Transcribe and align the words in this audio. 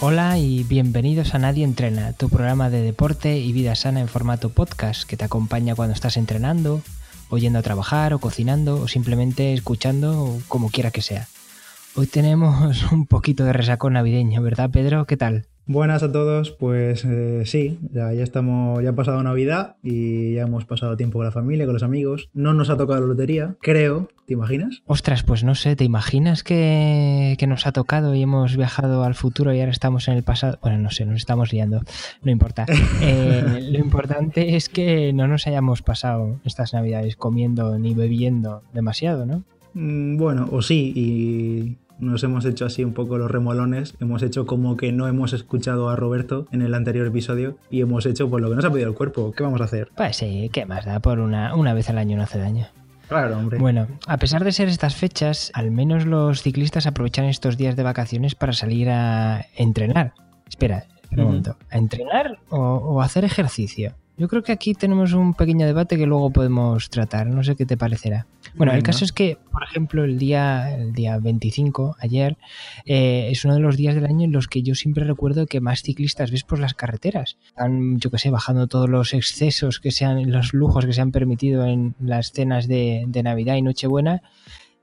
Hola 0.00 0.38
y 0.38 0.62
bienvenidos 0.62 1.34
a 1.34 1.40
Nadie 1.40 1.64
Entrena, 1.64 2.12
tu 2.12 2.28
programa 2.28 2.70
de 2.70 2.82
deporte 2.82 3.38
y 3.38 3.52
vida 3.52 3.74
sana 3.74 4.00
en 4.00 4.06
formato 4.06 4.50
podcast 4.50 5.02
que 5.02 5.16
te 5.16 5.24
acompaña 5.24 5.74
cuando 5.74 5.92
estás 5.92 6.16
entrenando, 6.16 6.82
o 7.30 7.36
yendo 7.36 7.58
a 7.58 7.62
trabajar, 7.62 8.14
o 8.14 8.20
cocinando, 8.20 8.80
o 8.80 8.86
simplemente 8.86 9.52
escuchando, 9.52 10.38
como 10.46 10.70
quiera 10.70 10.92
que 10.92 11.02
sea. 11.02 11.26
Hoy 11.96 12.06
tenemos 12.06 12.92
un 12.92 13.06
poquito 13.06 13.42
de 13.42 13.52
resaco 13.52 13.90
navideño, 13.90 14.40
¿verdad 14.40 14.70
Pedro? 14.70 15.04
¿Qué 15.04 15.16
tal? 15.16 15.46
Buenas 15.70 16.02
a 16.02 16.10
todos, 16.10 16.50
pues 16.52 17.04
eh, 17.04 17.42
sí, 17.44 17.78
ya, 17.92 18.10
ya 18.14 18.22
estamos, 18.22 18.82
ya 18.82 18.88
ha 18.88 18.94
pasado 18.94 19.22
Navidad 19.22 19.76
y 19.82 20.32
ya 20.32 20.44
hemos 20.44 20.64
pasado 20.64 20.96
tiempo 20.96 21.18
con 21.18 21.26
la 21.26 21.30
familia, 21.30 21.66
con 21.66 21.74
los 21.74 21.82
amigos. 21.82 22.30
No 22.32 22.54
nos 22.54 22.70
ha 22.70 22.78
tocado 22.78 23.02
la 23.02 23.06
lotería, 23.06 23.54
creo, 23.60 24.08
¿te 24.26 24.32
imaginas? 24.32 24.82
Ostras, 24.86 25.24
pues 25.24 25.44
no 25.44 25.54
sé, 25.54 25.76
¿te 25.76 25.84
imaginas 25.84 26.42
que, 26.42 27.36
que 27.38 27.46
nos 27.46 27.66
ha 27.66 27.72
tocado 27.72 28.14
y 28.14 28.22
hemos 28.22 28.56
viajado 28.56 29.04
al 29.04 29.14
futuro 29.14 29.52
y 29.52 29.60
ahora 29.60 29.70
estamos 29.70 30.08
en 30.08 30.14
el 30.14 30.22
pasado? 30.22 30.58
Bueno, 30.62 30.78
no 30.78 30.90
sé, 30.90 31.04
nos 31.04 31.16
estamos 31.16 31.52
liando, 31.52 31.82
no 32.22 32.30
importa. 32.32 32.64
Eh, 33.02 33.68
lo 33.70 33.78
importante 33.78 34.56
es 34.56 34.68
que 34.68 35.12
no 35.12 35.28
nos 35.28 35.46
hayamos 35.46 35.82
pasado 35.82 36.40
estas 36.44 36.72
Navidades 36.72 37.16
comiendo 37.16 37.78
ni 37.78 37.94
bebiendo 37.94 38.62
demasiado, 38.72 39.26
¿no? 39.26 39.44
Mm, 39.74 40.16
Bueno, 40.16 40.48
o 40.50 40.62
sí, 40.62 40.92
y 40.96 41.76
nos 41.98 42.22
hemos 42.24 42.44
hecho 42.44 42.66
así 42.66 42.84
un 42.84 42.92
poco 42.94 43.18
los 43.18 43.30
remolones, 43.30 43.94
hemos 44.00 44.22
hecho 44.22 44.46
como 44.46 44.76
que 44.76 44.92
no 44.92 45.08
hemos 45.08 45.32
escuchado 45.32 45.88
a 45.88 45.96
Roberto 45.96 46.46
en 46.52 46.62
el 46.62 46.74
anterior 46.74 47.06
episodio 47.06 47.58
y 47.70 47.80
hemos 47.80 48.06
hecho 48.06 48.28
pues 48.30 48.42
lo 48.42 48.48
que 48.50 48.56
nos 48.56 48.64
ha 48.64 48.70
pedido 48.70 48.88
el 48.88 48.94
cuerpo. 48.94 49.32
¿Qué 49.32 49.42
vamos 49.42 49.60
a 49.60 49.64
hacer? 49.64 49.88
Pues 49.96 50.16
sí, 50.16 50.50
¿qué 50.52 50.66
más 50.66 50.84
da? 50.84 51.00
Por 51.00 51.18
una, 51.18 51.54
una 51.54 51.74
vez 51.74 51.88
al 51.90 51.98
año 51.98 52.16
no 52.16 52.22
hace 52.22 52.38
daño. 52.38 52.66
Claro, 53.08 53.38
hombre. 53.38 53.58
Bueno, 53.58 53.86
a 54.06 54.18
pesar 54.18 54.44
de 54.44 54.52
ser 54.52 54.68
estas 54.68 54.94
fechas, 54.94 55.50
al 55.54 55.70
menos 55.70 56.04
los 56.04 56.42
ciclistas 56.42 56.86
aprovechan 56.86 57.24
estos 57.24 57.56
días 57.56 57.74
de 57.74 57.82
vacaciones 57.82 58.34
para 58.34 58.52
salir 58.52 58.90
a 58.90 59.46
entrenar. 59.56 60.12
Espera, 60.46 60.84
un 61.12 61.18
Ujú. 61.20 61.26
momento. 61.28 61.56
¿A 61.70 61.78
entrenar 61.78 62.38
o, 62.50 63.00
hacer 63.00 63.24
ejercicio? 63.24 63.94
Yo 64.18 64.26
creo 64.26 64.42
que 64.42 64.50
aquí 64.50 64.74
tenemos 64.74 65.12
un 65.12 65.32
pequeño 65.32 65.64
debate 65.64 65.96
que 65.96 66.04
luego 66.04 66.30
podemos 66.30 66.90
tratar. 66.90 67.28
No 67.28 67.44
sé 67.44 67.54
qué 67.54 67.64
te 67.64 67.76
parecerá. 67.76 68.26
Bueno, 68.56 68.72
el 68.72 68.82
caso 68.82 69.04
es 69.04 69.12
que, 69.12 69.38
por 69.52 69.62
ejemplo, 69.62 70.02
el 70.02 70.18
día, 70.18 70.74
el 70.74 70.92
día 70.92 71.18
25, 71.18 71.96
ayer, 72.00 72.36
eh, 72.84 73.28
es 73.30 73.44
uno 73.44 73.54
de 73.54 73.60
los 73.60 73.76
días 73.76 73.94
del 73.94 74.06
año 74.06 74.24
en 74.24 74.32
los 74.32 74.48
que 74.48 74.62
yo 74.62 74.74
siempre 74.74 75.04
recuerdo 75.04 75.46
que 75.46 75.60
más 75.60 75.82
ciclistas 75.82 76.32
ves 76.32 76.42
por 76.42 76.58
las 76.58 76.74
carreteras. 76.74 77.38
Están, 77.46 78.00
yo 78.00 78.10
que 78.10 78.18
sé, 78.18 78.30
bajando 78.30 78.66
todos 78.66 78.90
los 78.90 79.14
excesos 79.14 79.78
que 79.78 79.92
sean, 79.92 80.32
los 80.32 80.52
lujos 80.52 80.84
que 80.84 80.92
se 80.92 81.00
han 81.00 81.12
permitido 81.12 81.64
en 81.64 81.94
las 82.00 82.32
cenas 82.32 82.66
de, 82.66 83.04
de 83.06 83.22
Navidad 83.22 83.54
y 83.54 83.62
Nochebuena. 83.62 84.22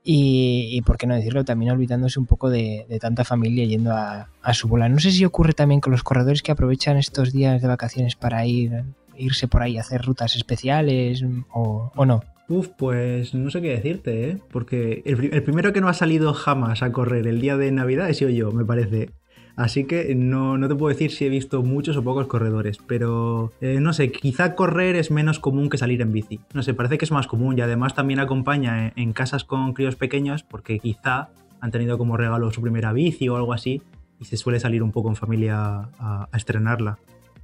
Y, 0.02 0.68
y, 0.70 0.80
por 0.80 0.96
qué 0.96 1.06
no 1.06 1.14
decirlo, 1.14 1.44
también 1.44 1.72
olvidándose 1.72 2.18
un 2.18 2.26
poco 2.26 2.48
de, 2.48 2.86
de 2.88 2.98
tanta 3.00 3.24
familia 3.24 3.66
yendo 3.66 3.92
a, 3.92 4.30
a 4.40 4.54
su 4.54 4.68
bola. 4.68 4.88
No 4.88 5.00
sé 5.00 5.10
si 5.10 5.24
ocurre 5.26 5.52
también 5.52 5.80
con 5.80 5.90
los 5.90 6.04
corredores 6.04 6.42
que 6.42 6.52
aprovechan 6.52 6.96
estos 6.96 7.32
días 7.32 7.60
de 7.60 7.68
vacaciones 7.68 8.14
para 8.14 8.46
ir 8.46 8.84
irse 9.18 9.48
por 9.48 9.62
ahí 9.62 9.78
a 9.78 9.80
hacer 9.80 10.02
rutas 10.02 10.36
especiales 10.36 11.24
o, 11.52 11.92
o 11.94 12.06
no. 12.06 12.22
Uf, 12.48 12.68
pues 12.78 13.34
no 13.34 13.50
sé 13.50 13.60
qué 13.60 13.70
decirte, 13.70 14.30
¿eh? 14.30 14.38
Porque 14.50 15.02
el, 15.04 15.34
el 15.34 15.42
primero 15.42 15.72
que 15.72 15.80
no 15.80 15.88
ha 15.88 15.94
salido 15.94 16.32
jamás 16.32 16.82
a 16.82 16.92
correr 16.92 17.26
el 17.26 17.40
día 17.40 17.56
de 17.56 17.72
Navidad 17.72 18.08
he 18.08 18.14
sido 18.14 18.30
yo, 18.30 18.52
me 18.52 18.64
parece. 18.64 19.10
Así 19.56 19.84
que 19.84 20.14
no, 20.14 20.58
no 20.58 20.68
te 20.68 20.74
puedo 20.74 20.90
decir 20.90 21.10
si 21.10 21.24
he 21.24 21.28
visto 21.30 21.62
muchos 21.62 21.96
o 21.96 22.04
pocos 22.04 22.26
corredores, 22.26 22.78
pero 22.86 23.52
eh, 23.62 23.80
no 23.80 23.94
sé, 23.94 24.12
quizá 24.12 24.54
correr 24.54 24.96
es 24.96 25.10
menos 25.10 25.40
común 25.40 25.70
que 25.70 25.78
salir 25.78 26.02
en 26.02 26.12
bici. 26.12 26.40
No 26.52 26.62
sé, 26.62 26.74
parece 26.74 26.98
que 26.98 27.06
es 27.06 27.10
más 27.10 27.26
común 27.26 27.56
y 27.58 27.62
además 27.62 27.94
también 27.94 28.20
acompaña 28.20 28.88
en, 28.88 28.92
en 28.96 29.12
casas 29.14 29.44
con 29.44 29.72
críos 29.72 29.96
pequeños 29.96 30.42
porque 30.42 30.78
quizá 30.78 31.30
han 31.60 31.70
tenido 31.70 31.96
como 31.96 32.18
regalo 32.18 32.50
su 32.52 32.60
primera 32.60 32.92
bici 32.92 33.28
o 33.30 33.36
algo 33.36 33.54
así 33.54 33.80
y 34.20 34.26
se 34.26 34.36
suele 34.36 34.60
salir 34.60 34.82
un 34.82 34.92
poco 34.92 35.08
en 35.08 35.16
familia 35.16 35.88
a, 35.98 36.28
a 36.30 36.36
estrenarla. 36.36 36.98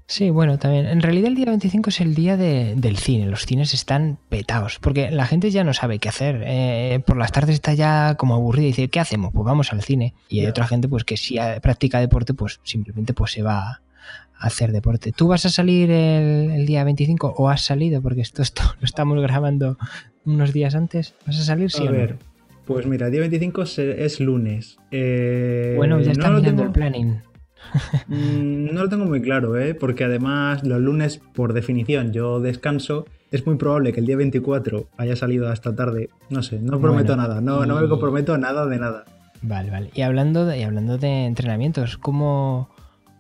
Sí, 0.07 0.29
bueno, 0.31 0.59
también. 0.59 0.87
En 0.87 1.01
realidad 1.01 1.29
el 1.29 1.37
día 1.37 1.47
25 1.47 1.89
es 1.91 2.01
el 2.03 2.15
día 2.15 2.37
de- 2.37 2.75
del 2.77 2.99
cine. 2.99 3.27
Los 3.27 3.47
cines 3.47 3.73
están 3.73 4.19
petados 4.29 4.79
porque 4.79 5.11
la 5.11 5.27
gente 5.27 5.51
ya 5.51 5.65
no 5.65 5.73
sabe 5.73 5.99
qué 5.99 6.09
hacer. 6.11 6.43
Eh, 6.45 7.01
por 7.07 7.17
las 7.17 7.33
tardes 7.33 7.55
está 7.55 7.73
ya 7.73 8.17
como 8.17 8.35
aburrida 8.35 8.65
y 8.65 8.69
dice, 8.69 8.89
¿qué 8.89 9.01
hacemos? 9.01 9.33
Pues 9.33 9.45
vamos 9.47 9.73
al 9.73 9.81
cine. 9.83 10.13
Y 10.29 10.41
hay 10.41 10.47
otra 10.47 10.67
gente 10.67 10.87
pues 10.89 11.05
que 11.05 11.17
si 11.17 11.39
practica 11.63 11.99
deporte, 12.01 12.35
pues 12.35 12.61
simplemente 12.63 13.15
pues 13.15 13.33
se 13.33 13.43
va 13.43 13.61
a 13.71 13.81
hacer 14.47 14.73
deporte. 14.73 15.13
¿Tú 15.13 15.29
vas 15.29 15.47
a 15.47 15.51
salir 15.51 15.91
el, 15.91 16.51
el 16.51 16.67
día 16.67 16.85
25 16.85 17.35
o 17.39 17.49
has 17.49 17.63
salido? 17.63 18.03
Porque 18.03 18.21
esto, 18.21 18.43
esto 18.43 18.63
lo 18.81 18.85
estamos 18.85 19.19
grabando 19.23 19.79
unos 20.27 20.53
días 20.53 20.75
antes. 20.75 21.15
¿Vas 21.27 21.39
a 21.39 21.45
salir? 21.45 21.71
Sí 21.71 21.83
a 21.87 21.87
no? 21.87 21.93
ver, 21.93 22.19
pues 22.67 22.85
mira, 22.87 23.07
el 23.07 23.13
día 23.13 23.21
25 23.23 23.65
se- 23.65 24.05
es 24.05 24.21
lunes. 24.21 24.77
Eh, 24.91 25.73
Bueno, 25.79 26.01
ya 26.01 26.13
está 26.13 26.29
no 26.29 26.39
mirando 26.41 26.63
tengo- 26.63 26.63
el 26.65 26.73
planning. 26.73 27.23
Mm, 28.09 28.73
No 28.75 28.83
lo 28.83 28.89
tengo 28.89 29.05
muy 29.05 29.23
claro, 29.23 29.59
¿eh? 29.59 29.75
porque 29.75 30.05
además 30.05 30.65
los 30.65 30.81
lunes, 30.81 31.21
por 31.35 31.53
definición, 31.53 32.13
yo 32.13 32.41
descanso. 32.41 33.07
Es 33.31 33.47
muy 33.47 33.57
probable 33.57 33.93
que 33.93 34.01
el 34.01 34.07
día 34.07 34.17
24 34.17 34.89
haya 34.99 35.17
salido 35.17 35.49
hasta 35.49 35.75
tarde. 35.75 36.11
No 36.29 36.43
sé, 36.43 36.59
no 36.61 36.79
prometo 36.81 37.15
Bueno, 37.17 37.29
nada, 37.29 37.41
no, 37.41 37.65
no 37.65 37.81
me 37.81 37.89
comprometo 37.89 38.35
a 38.35 38.39
nada 38.39 38.67
de 38.67 38.79
nada. 38.79 39.05
Vale, 39.41 39.71
vale. 39.71 39.91
Y 39.95 40.03
hablando 40.03 40.45
de, 40.47 40.59
y 40.59 40.63
hablando 40.63 40.99
de 40.99 41.25
entrenamientos, 41.25 41.97
¿cómo, 41.97 42.69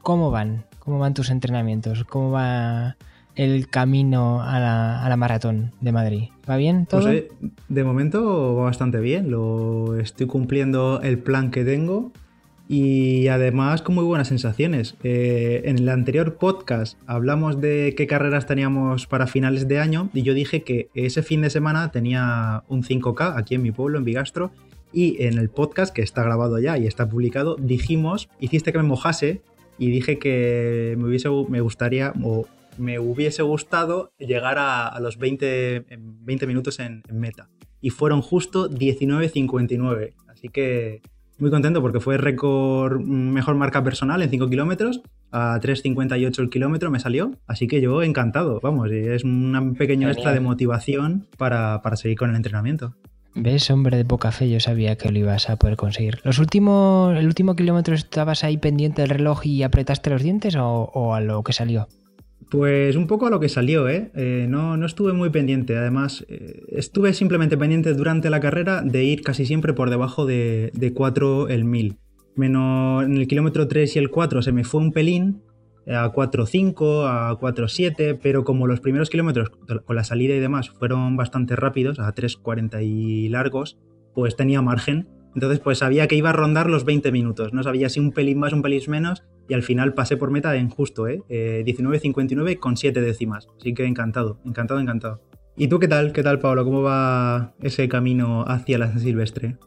¿cómo 0.03 0.31
van? 0.31 0.65
¿Cómo 0.79 0.99
van 0.99 1.15
tus 1.15 1.31
entrenamientos? 1.31 2.05
¿Cómo 2.05 2.31
va 2.31 2.97
el 3.35 3.69
camino 3.69 4.43
a 4.43 4.61
la, 4.61 5.03
a 5.05 5.09
la 5.09 5.17
maratón 5.17 5.73
de 5.81 5.93
Madrid? 5.93 6.25
¿Va 6.49 6.57
bien 6.57 6.85
todo? 6.87 7.01
Pues, 7.03 7.15
eh, 7.15 7.29
de 7.69 7.85
momento 7.85 8.55
va 8.57 8.65
bastante 8.65 9.01
bien, 9.01 9.31
lo 9.31 9.97
estoy 9.99 10.27
cumpliendo 10.27 11.01
el 11.03 11.19
plan 11.19 11.51
que 11.51 11.65
tengo 11.65 12.13
y 12.72 13.28
además 13.28 13.83
con 13.83 13.97
muy 13.97 14.05
buenas 14.05 14.28
sensaciones. 14.28 14.94
Eh, 15.03 15.60
en 15.66 15.77
el 15.77 15.91
anterior 15.91 16.37
podcast 16.37 16.99
hablamos 17.06 17.60
de 17.60 17.93
qué 17.94 18.06
carreras 18.06 18.47
teníamos 18.47 19.06
para 19.06 19.27
finales 19.27 19.69
de 19.69 19.78
año 19.78 20.09
y 20.15 20.22
yo 20.22 20.33
dije 20.33 20.62
que 20.62 20.88
ese 20.94 21.22
fin 21.22 21.43
de 21.43 21.50
semana 21.50 21.91
tenía 21.91 22.65
un 22.69 22.82
5K 22.82 23.34
aquí 23.37 23.56
en 23.56 23.62
mi 23.62 23.72
pueblo, 23.72 23.99
en 23.99 24.06
Bigastro, 24.06 24.53
y 24.91 25.22
en 25.22 25.37
el 25.37 25.50
podcast 25.50 25.94
que 25.94 26.00
está 26.00 26.22
grabado 26.22 26.59
ya 26.61 26.78
y 26.78 26.87
está 26.87 27.11
publicado 27.11 27.56
dijimos, 27.61 28.31
hiciste 28.41 28.72
que 28.72 28.78
me 28.78 28.84
mojase 28.84 29.43
y 29.77 29.91
dije 29.91 30.19
que 30.19 30.94
me 30.97 31.09
hubiese 31.09 31.28
me 31.50 31.61
gustaría 31.61 32.15
o 32.22 32.47
me 32.78 32.99
hubiese 32.99 33.43
gustado 33.43 34.12
llegar 34.16 34.56
a, 34.59 34.99
los 34.99 35.19
20, 35.19 35.93
en 35.93 36.25
20 36.25 36.47
minutos 36.47 36.81
en 36.81 37.03
meta. 37.12 37.50
Y 37.82 37.91
fueron 37.91 38.22
justo 38.22 38.71
19.59. 38.71 40.15
Así 40.28 40.49
que 40.49 41.03
muy 41.43 41.51
contento 41.51 41.83
porque 41.83 42.01
fue 42.01 42.17
récord 42.17 43.01
mm, 43.01 43.33
mejor 43.33 43.57
marca 43.57 43.85
personal 43.85 44.23
en 44.23 44.31
5 44.31 44.49
kilómetros. 44.49 45.03
A 45.31 45.59
3.58 45.61 46.39
el 46.39 46.51
kilómetro 46.51 46.91
me 46.91 47.01
salió. 47.01 47.33
Así 47.47 47.67
que 47.67 47.81
yo 47.81 48.03
encantado. 48.03 48.61
Vamos, 48.63 48.91
es 48.91 49.25
un 49.25 49.75
pequeño 49.77 50.09
extra 50.09 50.33
de 50.33 50.41
motivación 50.41 51.27
para, 51.37 51.83
para 51.83 51.97
seguir 51.97 52.17
con 52.17 52.31
el 52.31 52.37
entrenamiento. 52.37 52.95
¿Ves, 53.35 53.71
hombre 53.71 53.97
de 53.97 54.05
poca 54.05 54.31
fe? 54.31 54.51
Yo 54.51 54.61
sabía 54.61 54.97
que 54.97 55.11
lo 55.11 55.19
ibas 55.19 55.49
a 55.49 55.57
poder 55.57 55.77
conseguir. 55.77 56.21
¿Los 56.23 56.39
últimos, 56.39 57.17
¿El 57.17 57.27
último 57.27 57.57
kilómetro 57.57 57.95
estabas 57.95 58.45
ahí 58.45 58.59
pendiente 58.59 59.03
del 59.03 59.11
reloj 59.11 59.47
y 59.47 59.63
apretaste 59.63 60.11
los 60.11 60.23
dientes 60.23 60.55
o, 60.57 60.91
o 60.93 61.15
a 61.15 61.21
lo 61.21 61.43
que 61.43 61.55
salió? 61.55 61.89
Pues 62.53 62.97
un 62.97 63.07
poco 63.07 63.27
a 63.27 63.31
lo 63.31 63.41
que 63.41 63.49
salió, 63.49 63.89
¿eh? 63.89 64.11
Eh, 64.15 64.45
no, 64.47 64.77
no 64.77 64.85
estuve 64.85 65.15
muy 65.15 65.31
pendiente. 65.31 65.75
Además, 65.75 66.27
eh, 66.29 66.63
estuve 66.69 67.15
simplemente 67.15 67.57
pendiente 67.57 67.95
durante 67.95 68.29
la 68.29 68.41
carrera 68.41 68.83
de 68.83 69.05
ir 69.05 69.23
casi 69.23 69.47
siempre 69.47 69.73
por 69.73 69.89
debajo 69.89 70.27
de, 70.27 70.71
de 70.75 70.93
4 70.93 71.49
el 71.49 71.65
1000. 71.65 71.97
Menos 72.37 73.05
en 73.05 73.17
el 73.17 73.27
kilómetro 73.27 73.69
3 73.69 73.97
y 73.97 73.99
el 73.99 74.11
4 74.11 74.43
se 74.43 74.53
me 74.53 74.65
fue 74.65 74.83
un 74.83 74.93
pelín, 74.93 75.41
eh, 75.87 75.95
a 75.95 76.12
4.5, 76.12 77.07
a 77.07 77.39
4.7, 77.41 78.19
pero 78.23 78.45
como 78.45 78.67
los 78.67 78.81
primeros 78.81 79.09
kilómetros 79.09 79.49
con 79.49 79.97
la 79.97 80.05
salida 80.05 80.35
y 80.35 80.41
demás 80.41 80.69
fueron 80.69 81.17
bastante 81.17 81.56
rápidos, 81.56 82.00
a 82.00 82.15
3.40 82.15 82.85
y 82.85 83.31
largos, 83.31 83.79
pues 84.15 84.37
tenía 84.37 84.61
margen. 84.61 85.09
Entonces, 85.35 85.59
pues 85.59 85.79
sabía 85.79 86.06
que 86.06 86.17
iba 86.17 86.29
a 86.29 86.35
rondar 86.35 86.69
los 86.69 86.85
20 86.85 87.12
minutos. 87.12 87.55
No 87.55 87.62
sabía 87.62 87.88
si 87.88 87.99
un 87.99 88.12
pelín 88.12 88.41
más, 88.41 88.53
un 88.53 88.61
pelín 88.61 88.82
menos. 88.88 89.25
Y 89.52 89.54
al 89.54 89.62
final 89.62 89.93
pasé 89.93 90.16
por 90.16 90.31
meta 90.31 90.56
en 90.56 90.70
justo, 90.70 91.06
¿eh? 91.06 91.25
eh 91.28 91.62
19.59 91.66 92.58
con 92.58 92.78
7 92.78 93.02
décimas. 93.02 93.49
Así 93.58 93.75
que 93.75 93.84
encantado, 93.84 94.38
encantado, 94.46 94.81
encantado. 94.81 95.20
¿Y 95.58 95.69
tú 95.69 95.78
qué 95.78 95.88
tal? 95.88 96.14
¿Qué 96.14 96.22
tal, 96.22 96.38
Pablo? 96.38 96.64
¿Cómo 96.64 96.81
va 96.81 97.52
ese 97.60 97.87
camino 97.87 98.46
hacia 98.49 98.78
la 98.78 98.96
Silvestre? 98.99 99.58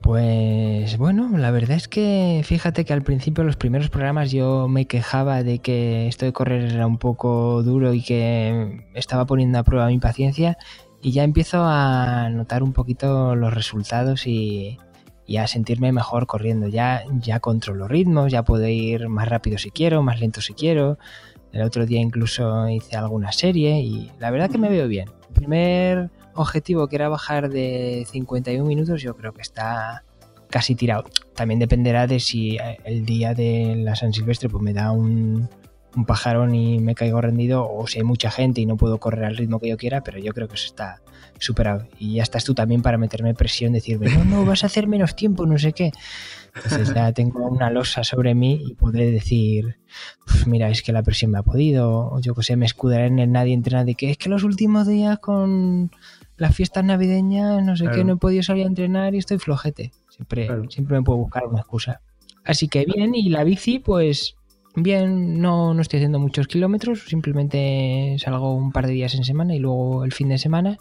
Pues 0.00 0.96
bueno, 0.96 1.36
la 1.36 1.50
verdad 1.50 1.76
es 1.76 1.88
que 1.88 2.42
fíjate 2.44 2.84
que 2.84 2.92
al 2.92 3.02
principio 3.02 3.42
los 3.42 3.56
primeros 3.56 3.90
programas 3.90 4.30
yo 4.30 4.68
me 4.68 4.86
quejaba 4.86 5.42
de 5.42 5.58
que 5.58 6.06
esto 6.06 6.24
de 6.24 6.32
correr 6.32 6.62
era 6.62 6.86
un 6.86 6.98
poco 6.98 7.64
duro 7.64 7.94
y 7.94 8.04
que 8.04 8.86
estaba 8.94 9.26
poniendo 9.26 9.58
a 9.58 9.64
prueba 9.64 9.88
mi 9.88 9.98
paciencia 9.98 10.56
y 11.02 11.10
ya 11.10 11.24
empiezo 11.24 11.64
a 11.64 12.30
notar 12.30 12.62
un 12.62 12.72
poquito 12.72 13.34
los 13.34 13.52
resultados 13.52 14.28
y, 14.28 14.78
y 15.26 15.38
a 15.38 15.46
sentirme 15.46 15.92
mejor 15.92 16.26
corriendo. 16.26 16.68
Ya, 16.68 17.04
ya 17.20 17.40
controlo 17.40 17.88
ritmos, 17.88 18.32
ya 18.32 18.44
puedo 18.44 18.66
ir 18.66 19.08
más 19.08 19.28
rápido 19.28 19.58
si 19.58 19.70
quiero, 19.70 20.02
más 20.02 20.20
lento 20.20 20.40
si 20.40 20.54
quiero. 20.54 20.98
El 21.52 21.62
otro 21.62 21.86
día 21.86 22.00
incluso 22.00 22.68
hice 22.68 22.96
alguna 22.96 23.32
serie 23.32 23.80
y 23.80 24.12
la 24.18 24.30
verdad 24.30 24.50
que 24.50 24.58
me 24.58 24.68
veo 24.68 24.88
bien. 24.88 25.08
El 25.28 25.34
primer 25.34 26.10
objetivo 26.34 26.88
que 26.88 26.96
era 26.96 27.08
bajar 27.08 27.48
de 27.48 28.06
51 28.10 28.64
minutos 28.64 29.02
yo 29.02 29.16
creo 29.16 29.32
que 29.32 29.42
está 29.42 30.04
casi 30.50 30.74
tirado. 30.74 31.04
También 31.34 31.58
dependerá 31.58 32.06
de 32.06 32.20
si 32.20 32.58
el 32.84 33.04
día 33.04 33.34
de 33.34 33.74
la 33.76 33.96
San 33.96 34.12
Silvestre 34.12 34.48
pues 34.48 34.62
me 34.62 34.72
da 34.72 34.92
un, 34.92 35.48
un 35.96 36.04
pajarón 36.04 36.54
y 36.54 36.78
me 36.78 36.94
caigo 36.94 37.20
rendido 37.20 37.68
o 37.68 37.86
si 37.86 37.98
hay 37.98 38.04
mucha 38.04 38.30
gente 38.30 38.60
y 38.60 38.66
no 38.66 38.76
puedo 38.76 38.98
correr 38.98 39.24
al 39.24 39.36
ritmo 39.36 39.58
que 39.58 39.68
yo 39.68 39.76
quiera, 39.76 40.02
pero 40.02 40.18
yo 40.18 40.32
creo 40.32 40.46
que 40.46 40.54
eso 40.54 40.66
está 40.66 41.00
superado. 41.38 41.88
Y 41.98 42.14
ya 42.14 42.22
estás 42.22 42.44
tú 42.44 42.54
también 42.54 42.82
para 42.82 42.98
meterme 42.98 43.34
presión, 43.34 43.72
decirme, 43.72 44.10
no, 44.10 44.24
no, 44.24 44.44
vas 44.44 44.62
a 44.62 44.66
hacer 44.66 44.86
menos 44.86 45.16
tiempo, 45.16 45.46
no 45.46 45.58
sé 45.58 45.72
qué. 45.72 45.92
Entonces 46.54 46.94
ya 46.94 47.12
tengo 47.12 47.46
una 47.46 47.70
losa 47.70 48.04
sobre 48.04 48.34
mí 48.34 48.62
y 48.66 48.74
podré 48.74 49.10
decir, 49.10 49.78
pues 50.26 50.46
mira, 50.46 50.70
es 50.70 50.82
que 50.82 50.92
la 50.92 51.02
presión 51.02 51.30
me 51.30 51.38
ha 51.38 51.42
podido, 51.42 52.10
o 52.12 52.20
yo 52.20 52.34
que 52.34 52.42
sé, 52.42 52.56
me 52.56 52.66
escudaré 52.66 53.06
en 53.06 53.18
el 53.18 53.32
nadie 53.32 53.54
entre 53.54 53.76
nadie, 53.76 53.94
que 53.94 54.10
es 54.10 54.18
que 54.18 54.28
los 54.28 54.44
últimos 54.44 54.86
días 54.86 55.18
con 55.18 55.90
las 56.36 56.54
fiestas 56.54 56.84
navideñas, 56.84 57.62
no 57.64 57.76
sé 57.76 57.86
qué, 57.92 58.04
no 58.04 58.14
he 58.14 58.16
podido 58.16 58.42
salir 58.42 58.64
a 58.64 58.68
entrenar 58.68 59.14
y 59.14 59.18
estoy 59.18 59.38
flojete. 59.38 59.92
Siempre, 60.08 60.48
siempre 60.68 60.98
me 60.98 61.02
puedo 61.02 61.18
buscar 61.18 61.46
una 61.46 61.60
excusa. 61.60 62.00
Así 62.44 62.68
que 62.68 62.84
bien, 62.84 63.14
y 63.14 63.28
la 63.28 63.44
bici, 63.44 63.78
pues 63.78 64.35
Bien, 64.76 65.40
no, 65.40 65.72
no 65.72 65.80
estoy 65.80 65.98
haciendo 65.98 66.18
muchos 66.18 66.46
kilómetros, 66.48 67.04
simplemente 67.06 68.16
salgo 68.18 68.54
un 68.54 68.72
par 68.72 68.86
de 68.86 68.92
días 68.92 69.14
en 69.14 69.24
semana 69.24 69.54
y 69.54 69.58
luego 69.58 70.04
el 70.04 70.12
fin 70.12 70.28
de 70.28 70.36
semana 70.36 70.76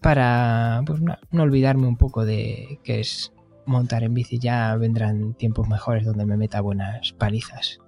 para 0.00 0.82
pues, 0.86 1.02
no, 1.02 1.42
olvidarme 1.42 1.86
un 1.86 1.98
poco 1.98 2.24
de 2.24 2.80
que 2.82 3.00
es 3.00 3.34
montar 3.66 4.04
en 4.04 4.14
bici. 4.14 4.38
Ya 4.38 4.74
vendrán 4.76 5.34
tiempos 5.34 5.68
mejores 5.68 6.06
donde 6.06 6.24
me 6.24 6.38
meta 6.38 6.62
buenas 6.62 7.12
palizas. 7.12 7.78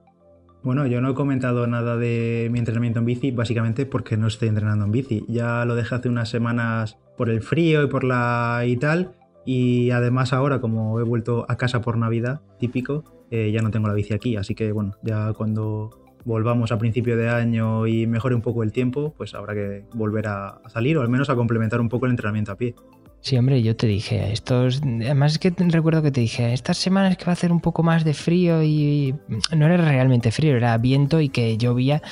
Bueno, 0.62 0.87
yo 0.87 1.00
no 1.00 1.11
he 1.11 1.14
comentado 1.14 1.67
nada 1.67 1.96
de 1.96 2.49
mi 2.52 2.58
entrenamiento 2.58 3.00
en 3.00 3.06
bici, 3.06 3.31
básicamente 3.31 3.87
porque 3.87 4.19
no 4.19 4.29
estoy 4.29 4.49
entrenando 4.49 4.84
en 4.84 4.93
bici. 4.93 5.25
Ya 5.29 5.64
lo 5.64 5.75
dejé 5.75 5.94
hace 5.94 6.08
unas 6.11 6.29
semanas 6.29 6.99
por 7.17 7.31
el 7.31 7.40
frío 7.40 7.82
y 7.82 7.88
por 7.88 8.05
la 8.05 8.62
y 8.67 8.76
tal. 8.76 9.14
Y 9.44 9.90
además 9.90 10.32
ahora, 10.32 10.61
como 10.61 11.00
he 11.00 11.02
vuelto 11.02 11.46
a 11.49 11.56
casa 11.56 11.81
por 11.81 11.96
Navidad, 11.96 12.43
típico, 12.61 13.02
eh, 13.32 13.50
ya 13.50 13.62
no 13.62 13.70
tengo 13.70 13.88
la 13.88 13.94
bici 13.94 14.12
aquí, 14.12 14.37
así 14.37 14.55
que 14.55 14.73
bueno, 14.73 14.94
ya 15.02 15.32
cuando 15.32 15.88
volvamos 16.26 16.70
a 16.70 16.76
principio 16.76 17.17
de 17.17 17.31
año 17.31 17.87
y 17.87 18.06
mejore 18.06 18.34
un 18.34 18.43
poco 18.43 18.62
el 18.62 18.73
tiempo, 18.73 19.14
pues 19.17 19.34
habrá 19.34 19.55
que 19.55 19.84
volver 19.94 20.26
a, 20.26 20.61
salir 20.69 20.99
o 20.99 21.00
al 21.00 21.08
menos 21.08 21.31
a 21.31 21.34
complementar 21.34 21.81
un 21.81 21.88
poco 21.88 22.05
el 22.05 22.12
entrenamiento 22.12 22.52
a 22.52 22.56
pie. 22.56 22.75
Sí, 23.23 23.38
hombre, 23.38 23.62
yo 23.62 23.75
te 23.75 23.87
dije, 23.87 24.32
estos, 24.32 24.82
además 24.82 25.32
es 25.32 25.38
que 25.38 25.50
recuerdo 25.56 26.02
que 26.02 26.11
te 26.11 26.20
dije, 26.20 26.52
estas 26.52 26.76
semanas 26.76 27.17
que 27.17 27.25
va 27.25 27.31
a 27.31 27.32
hacer 27.32 27.52
un 27.52 27.61
poco 27.61 27.82
más 27.82 28.05
de 28.05 28.12
frío 28.12 28.62
y 28.62 29.14
no 29.56 29.64
era 29.64 29.79
realmente 29.79 30.31
frío, 30.31 30.55
era 30.55 30.76
viento 30.76 31.23
y 31.23 31.31
que 31.31 31.56
llovía 31.56 32.02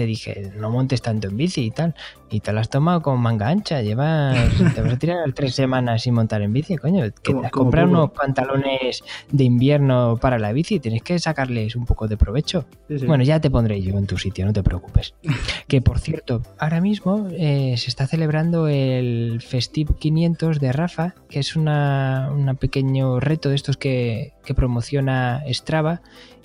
te 0.00 0.06
dije, 0.06 0.50
no 0.56 0.70
montes 0.70 1.02
tanto 1.02 1.28
en 1.28 1.36
bici 1.36 1.60
y 1.60 1.70
tal. 1.70 1.94
Y 2.30 2.40
te 2.40 2.54
lo 2.54 2.60
has 2.60 2.70
tomado 2.70 3.02
con 3.02 3.20
manga 3.20 3.48
ancha. 3.48 3.82
Llevas, 3.82 4.34
te 4.74 4.80
vas 4.80 4.94
a 4.94 4.98
tirar 4.98 5.30
tres 5.34 5.54
semanas 5.54 6.04
sin 6.04 6.14
montar 6.14 6.40
en 6.40 6.54
bici, 6.54 6.78
coño. 6.78 7.04
Que 7.22 7.34
te 7.34 7.46
has 7.46 7.52
comprado 7.52 7.90
unos 7.90 8.10
pantalones 8.12 9.04
de 9.30 9.44
invierno 9.44 10.16
para 10.18 10.38
la 10.38 10.52
bici. 10.52 10.80
Tienes 10.80 11.02
que 11.02 11.18
sacarles 11.18 11.76
un 11.76 11.84
poco 11.84 12.08
de 12.08 12.16
provecho. 12.16 12.64
Bueno, 13.06 13.24
ya 13.24 13.40
te 13.40 13.50
pondré 13.50 13.82
yo 13.82 13.98
en 13.98 14.06
tu 14.06 14.16
sitio, 14.16 14.46
no 14.46 14.54
te 14.54 14.62
preocupes. 14.62 15.12
que 15.68 15.82
por 15.82 15.98
cierto, 15.98 16.40
ahora 16.58 16.80
mismo 16.80 17.28
eh, 17.32 17.74
se 17.76 17.90
está 17.90 18.06
celebrando 18.06 18.68
el 18.68 19.42
Festive 19.46 19.92
500 19.98 20.60
de 20.60 20.72
Rafa, 20.72 21.14
que 21.28 21.40
es 21.40 21.56
un 21.56 22.56
pequeño 22.58 23.20
reto 23.20 23.50
de 23.50 23.56
estos 23.56 23.76
que, 23.76 24.32
que 24.46 24.54
promociona 24.54 25.42
Strava 25.50 26.00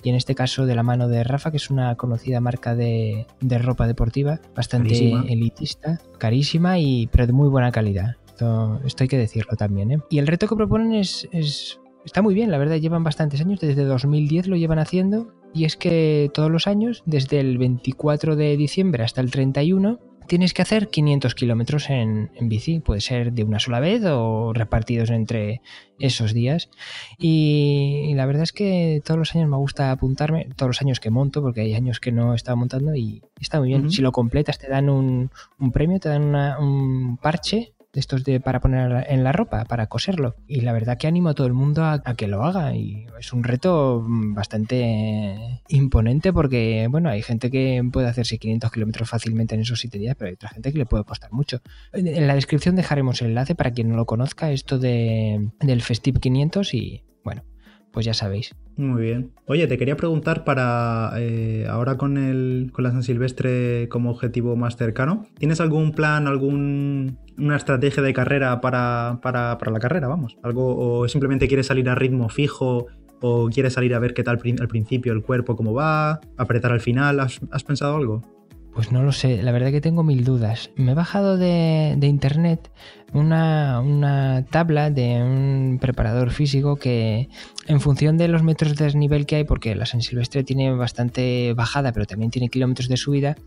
y 0.06 0.10
en 0.10 0.16
este 0.16 0.36
caso 0.36 0.68
de 0.68 0.76
la 0.76 0.84
mano 0.84 1.08
de 1.08 1.24
Rafa, 1.24 1.50
que 1.50 1.58
es 1.58 1.72
una 1.72 1.96
conocida 1.96 2.40
marca 2.40 2.76
de, 2.76 3.26
ropa 3.42 3.88
deportiva, 3.88 4.40
bastante 4.56 5.12
elitista, 5.28 6.00
carísima 6.20 6.78
y 6.78 7.08
pero 7.08 7.26
de 7.26 7.34
muy 7.34 7.50
buena 7.50 7.72
calidad. 7.72 8.16
Esto, 8.28 8.80
hay 9.00 9.08
que 9.08 9.18
decirlo 9.18 9.56
también. 9.58 9.92
¿eh? 9.92 9.98
Y 10.12 10.20
el 10.20 10.28
reto 10.28 10.48
que 10.48 10.56
proponen 10.56 10.94
es, 10.94 11.28
es, 11.32 11.80
está 12.06 12.22
muy 12.22 12.36
bien, 12.36 12.52
la 12.52 12.60
verdad, 12.60 12.76
llevan 12.76 13.04
bastantes 13.04 13.42
años, 13.42 13.60
desde 13.60 13.84
2010 13.84 14.46
lo 14.46 14.58
llevan 14.58 14.78
haciendo, 14.78 15.34
y 15.56 15.66
es 15.66 15.76
que 15.76 16.30
todos 16.36 16.52
los 16.52 16.68
años, 16.68 17.02
desde 17.08 17.40
el 17.40 17.58
24 17.58 18.36
de 18.36 18.58
diciembre 18.58 19.04
hasta 19.04 19.22
el 19.22 19.32
31, 19.32 20.00
tienes 20.28 20.54
que 20.54 20.62
hacer 20.62 20.90
500 20.90 21.36
kilómetros 21.36 21.90
en, 21.90 22.30
bici. 22.42 22.80
Puede 22.80 23.02
ser 23.02 23.34
de 23.34 23.44
una 23.44 23.60
sola 23.60 23.80
vez 23.80 24.04
o 24.06 24.54
repartidos 24.54 25.10
entre 25.10 25.62
esos 26.00 26.34
días. 26.34 26.70
Y, 27.18 28.14
la 28.16 28.26
verdad 28.26 28.44
es 28.44 28.52
que 28.52 29.02
todos 29.06 29.18
los 29.18 29.36
años 29.36 29.50
me 29.50 29.58
gusta 29.58 29.92
apuntarme, 29.92 30.48
todos 30.56 30.70
los 30.70 30.82
años 30.82 31.00
que 31.00 31.10
monto, 31.10 31.42
porque 31.42 31.62
hay 31.62 31.74
años 31.74 32.00
que 32.00 32.12
no 32.12 32.34
estaba 32.34 32.56
montando 32.56 32.96
y 32.96 33.22
está 33.40 33.60
muy 33.60 33.70
bien. 33.70 33.92
Si 33.92 34.02
lo 34.02 34.12
completas 34.12 34.58
te 34.58 34.68
dan 34.68 34.90
un, 34.90 35.30
premio, 35.72 36.00
te 36.00 36.10
dan 36.10 36.36
un 36.60 37.18
parche 37.18 37.75
de 37.96 38.02
estos 38.02 38.26
de 38.26 38.42
para 38.42 38.60
poner 38.60 39.06
en 39.08 39.24
la 39.24 39.32
ropa, 39.32 39.64
para 39.64 39.88
coserlo. 39.88 40.36
Y 40.48 40.62
la 40.62 40.74
verdad 40.74 40.98
que 40.98 41.08
animo 41.08 41.30
a 41.30 41.34
todo 41.34 41.48
el 41.48 41.54
mundo 41.54 41.86
a, 41.86 42.02
que 42.18 42.28
lo 42.28 42.44
haga. 42.44 42.76
Y 42.76 43.08
es 43.18 43.32
un 43.32 43.44
reto 43.44 44.04
bastante 44.06 45.62
imponente 45.70 46.34
porque, 46.34 46.88
bueno, 46.92 47.10
hay 47.10 47.22
gente 47.22 47.50
que 47.50 47.82
puede 47.92 48.10
hacerse 48.10 48.38
500 48.38 48.70
kilómetros 48.70 49.10
fácilmente 49.10 49.56
en 49.56 49.62
esos 49.62 49.80
7 49.80 49.98
días, 49.98 50.16
pero 50.18 50.28
hay 50.28 50.34
otra 50.34 50.50
gente 50.50 50.74
que 50.74 50.78
le 50.78 50.86
puede 50.86 51.06
costar 51.06 51.32
mucho. 51.32 51.62
En 51.94 52.28
la 52.28 52.36
descripción 52.36 52.76
dejaremos 52.76 53.22
el 53.22 53.30
enlace 53.30 53.56
para 53.56 53.72
quien 53.72 53.88
no 53.88 53.96
lo 53.96 54.06
conozca, 54.06 54.52
esto 54.52 54.78
de, 54.78 55.52
del 55.62 55.82
Festive 55.82 56.20
500 56.20 56.74
y, 56.74 57.06
bueno, 57.24 57.46
pues 57.94 58.06
ya 58.06 58.14
sabéis. 58.14 58.54
Muy 58.78 59.02
bien. 59.02 59.32
Oye, 59.46 59.68
te 59.68 59.78
quería 59.78 59.96
preguntar 59.96 60.44
para 60.44 61.14
eh, 61.18 61.66
ahora 61.70 61.98
con, 61.98 62.18
el, 62.18 62.72
con 62.74 62.84
la 62.84 62.92
San 62.92 63.04
Silvestre 63.04 63.88
como 63.90 64.12
objetivo 64.12 64.56
más 64.58 64.76
cercano, 64.76 65.26
¿tienes 65.38 65.62
algún 65.62 65.94
plan, 65.94 66.28
algún 66.28 67.18
una 67.38 67.56
estrategia 67.56 68.04
de 68.04 68.14
carrera 68.14 68.60
para, 68.60 69.20
para, 69.22 69.58
para 69.58 69.72
la 69.72 69.80
carrera, 69.80 70.08
vamos? 70.08 70.38
Algo, 70.44 70.76
o 70.78 71.08
simplemente 71.08 71.48
quieres 71.48 71.68
salir 71.68 71.90
a 71.90 71.96
ritmo 71.96 72.28
fijo 72.30 72.88
o 73.22 73.50
quieres 73.50 73.74
salir 73.74 73.94
a 73.96 74.00
ver 74.00 74.14
qué 74.14 74.24
tal 74.24 74.40
al 74.60 74.68
principio 74.68 75.14
el 75.14 75.22
cuerpo, 75.22 75.56
cómo 75.56 75.74
va, 75.74 76.20
apretar 76.38 76.72
al 76.72 76.82
final, 76.82 77.20
has 77.20 77.64
pensado 77.64 77.96
algo? 77.96 78.35
Pues 78.76 78.92
no 78.92 79.04
lo 79.04 79.14
sé, 79.14 79.42
la 79.42 79.54
verdad 79.54 79.72
que 79.72 79.80
tengo 79.80 80.04
mil 80.04 80.26
dudas. 80.26 80.70
Me 80.76 80.92
he 80.92 80.96
bajado 80.96 81.38
de, 81.38 81.98
internet 82.02 82.70
una, 83.14 84.44
tabla 84.52 84.92
de 84.92 85.24
un 85.24 85.78
preparador 85.80 86.32
físico 86.32 86.76
que 86.76 87.30
en 87.68 87.80
función 87.80 88.18
de 88.18 88.28
los 88.28 88.44
metros 88.44 88.76
de 88.76 88.84
desnivel 88.84 89.26
que 89.26 89.38
hay, 89.38 89.44
porque 89.46 89.76
la 89.76 89.86
San 89.86 90.02
Silvestre 90.02 90.44
tiene 90.44 90.76
bastante 90.76 91.54
bajada, 91.54 91.94
pero 91.94 92.06
también 92.06 92.32
tiene 92.32 92.50
kilómetros 92.50 92.90
de 92.90 92.98
subida, 92.98 93.38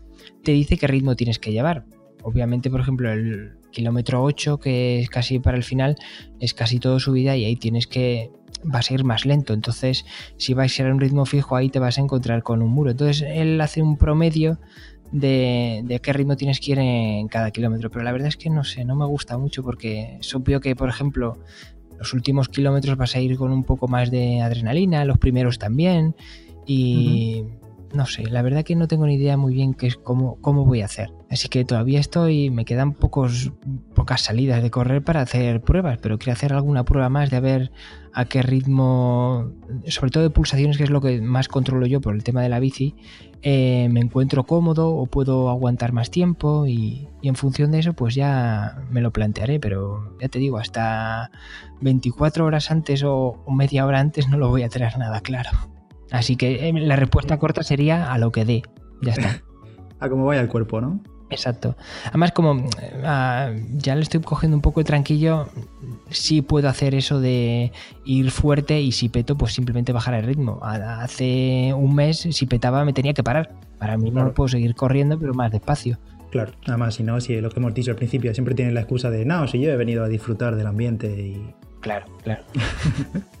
te 0.43 0.51
dice 0.51 0.77
qué 0.77 0.87
ritmo 0.87 1.15
tienes 1.15 1.37
que 1.37 1.51
llevar. 1.51 1.85
Obviamente, 2.23 2.71
por 2.71 2.81
ejemplo, 2.81 3.11
el 3.11 3.51
kilómetro 3.71 4.23
8, 4.23 4.57
que 4.57 4.99
es 4.99 5.09
casi 5.09 5.37
para 5.37 5.57
el 5.57 5.63
final, 5.63 5.95
es 6.39 6.55
casi 6.55 6.79
todo 6.79 6.99
subida 6.99 7.37
y 7.37 7.45
ahí 7.45 7.55
tienes 7.55 7.85
que 7.85 8.31
vas 8.63 8.89
a 8.89 8.93
ir 8.93 9.03
más 9.03 9.25
lento. 9.25 9.53
Entonces, 9.53 10.05
si 10.37 10.53
vais 10.53 10.77
a 10.77 10.83
ir 10.83 10.89
a 10.89 10.93
un 10.93 10.99
ritmo 10.99 11.25
fijo, 11.25 11.55
ahí 11.55 11.69
te 11.69 11.79
vas 11.79 11.97
a 11.97 12.01
encontrar 12.01 12.43
con 12.43 12.61
un 12.61 12.71
muro. 12.71 12.91
Entonces, 12.91 13.23
él 13.27 13.59
hace 13.61 13.81
un 13.81 13.97
promedio 13.97 14.59
de, 15.11 15.99
qué 16.01 16.13
ritmo 16.13 16.35
tienes 16.35 16.59
que 16.59 16.71
ir 16.71 16.79
en 16.79 17.27
cada 17.27 17.51
kilómetro. 17.51 17.89
Pero 17.89 18.03
la 18.03 18.11
verdad 18.11 18.27
es 18.27 18.37
que 18.37 18.49
no 18.49 18.63
sé, 18.63 18.85
no 18.85 18.95
me 18.95 19.05
gusta 19.05 19.37
mucho 19.37 19.63
porque 19.63 20.17
es 20.19 20.35
obvio 20.35 20.59
que, 20.61 20.75
por 20.75 20.89
ejemplo, 20.89 21.37
los 21.97 22.13
últimos 22.13 22.49
kilómetros 22.49 22.97
vas 22.97 23.15
a 23.15 23.19
ir 23.19 23.37
con 23.37 23.51
un 23.51 23.63
poco 23.63 23.87
más 23.87 24.11
de 24.11 24.41
adrenalina, 24.41 25.05
los 25.05 25.17
primeros 25.17 25.59
también. 25.59 26.15
Y 26.65 27.43
no 27.93 28.05
sé, 28.05 28.23
la 28.23 28.41
verdad 28.41 28.63
que 28.63 28.75
no 28.75 28.87
tengo 28.87 29.07
ni 29.07 29.15
idea 29.15 29.37
muy 29.37 29.53
bien 29.53 29.73
qué 29.73 29.87
es 29.87 29.97
cómo, 29.97 30.37
cómo 30.41 30.65
voy 30.65 30.81
a 30.81 30.85
hacer. 30.85 31.11
Así 31.29 31.49
que 31.49 31.65
todavía 31.65 31.99
estoy, 31.99 32.49
me 32.49 32.65
quedan 32.65 32.93
pocos, 32.93 33.51
pocas 33.95 34.21
salidas 34.21 34.61
de 34.61 34.69
correr 34.69 35.03
para 35.03 35.21
hacer 35.21 35.61
pruebas, 35.61 35.97
pero 36.01 36.17
quiero 36.19 36.33
hacer 36.33 36.53
alguna 36.53 36.85
prueba 36.85 37.09
más 37.09 37.29
de 37.29 37.39
ver 37.39 37.71
a 38.13 38.25
qué 38.25 38.41
ritmo, 38.41 39.51
sobre 39.87 40.11
todo 40.11 40.23
de 40.23 40.29
pulsaciones, 40.29 40.77
que 40.77 40.83
es 40.83 40.89
lo 40.89 41.01
que 41.01 41.21
más 41.21 41.47
controlo 41.47 41.85
yo 41.85 42.01
por 42.01 42.15
el 42.15 42.23
tema 42.23 42.41
de 42.41 42.49
la 42.49 42.59
bici, 42.59 42.95
eh, 43.41 43.87
me 43.89 44.01
encuentro 44.01 44.45
cómodo 44.45 44.89
o 44.95 45.05
puedo 45.05 45.49
aguantar 45.49 45.93
más 45.93 46.11
tiempo 46.11 46.67
y, 46.67 47.07
en 47.21 47.35
función 47.35 47.71
de 47.71 47.79
eso 47.79 47.93
pues 47.93 48.15
ya 48.15 48.83
me 48.89 49.01
lo 49.01 49.11
plantearé, 49.11 49.59
pero 49.59 50.15
ya 50.19 50.29
te 50.29 50.39
digo, 50.39 50.57
hasta 50.57 51.31
24 51.81 52.45
horas 52.45 52.71
antes 52.71 53.03
o, 53.05 53.43
media 53.49 53.85
hora 53.85 53.99
antes 53.99 54.27
no 54.27 54.37
lo 54.37 54.49
voy 54.49 54.63
a 54.63 54.69
tener 54.69 54.97
nada 54.97 55.21
claro. 55.21 55.51
Así 56.11 56.35
que 56.35 56.67
eh, 56.67 56.73
la 56.73 56.95
respuesta 56.95 57.37
corta 57.37 57.63
sería 57.63 58.11
a 58.11 58.17
lo 58.17 58.31
que 58.31 58.45
dé, 58.45 58.63
ya 59.01 59.11
está. 59.11 59.41
a 59.99 60.09
cómo 60.09 60.25
vaya 60.25 60.41
el 60.41 60.47
cuerpo, 60.47 60.81
¿no? 60.81 61.01
Exacto. 61.29 61.75
Además, 62.05 62.31
como 62.31 62.67
ah, 63.03 63.51
ya 63.73 63.95
le 63.95 64.01
estoy 64.01 64.21
cogiendo 64.21 64.57
un 64.57 64.61
poco 64.61 64.79
de 64.79 64.85
tranquillo, 64.85 65.47
sí 66.09 66.41
puedo 66.41 66.67
hacer 66.67 66.95
eso 66.95 67.19
de 67.19 67.71
ir 68.05 68.31
fuerte 68.31 68.81
y 68.81 68.91
si 68.91 69.09
peto, 69.09 69.37
pues 69.37 69.53
simplemente 69.53 69.93
bajar 69.93 70.15
el 70.15 70.25
ritmo. 70.25 70.59
Hace 70.63 71.73
un 71.75 71.95
mes, 71.95 72.27
si 72.31 72.45
petaba, 72.45 72.83
me 72.85 72.93
tenía 72.93 73.13
que 73.13 73.23
parar. 73.23 73.53
Para 73.77 73.97
mí 73.97 74.11
no 74.11 74.33
puedo 74.33 74.47
seguir 74.47 74.75
corriendo, 74.75 75.19
pero 75.19 75.33
más 75.33 75.51
despacio. 75.51 75.97
Claro, 76.31 76.51
nada 76.67 76.77
más, 76.77 76.95
si 76.95 77.03
no, 77.03 77.19
si 77.21 77.39
lo 77.41 77.49
que 77.49 77.59
hemos 77.59 77.73
dicho 77.73 77.91
al 77.91 77.97
principio, 77.97 78.33
siempre 78.33 78.53
tienen 78.53 78.75
la 78.75 78.81
excusa 78.81 79.09
de, 79.09 79.25
no, 79.25 79.47
si 79.47 79.59
yo 79.59 79.71
he 79.71 79.77
venido 79.77 80.03
a 80.03 80.07
disfrutar 80.07 80.55
del 80.55 80.67
ambiente 80.67 81.07
y... 81.07 81.53
Claro, 81.79 82.05
claro. 82.23 82.43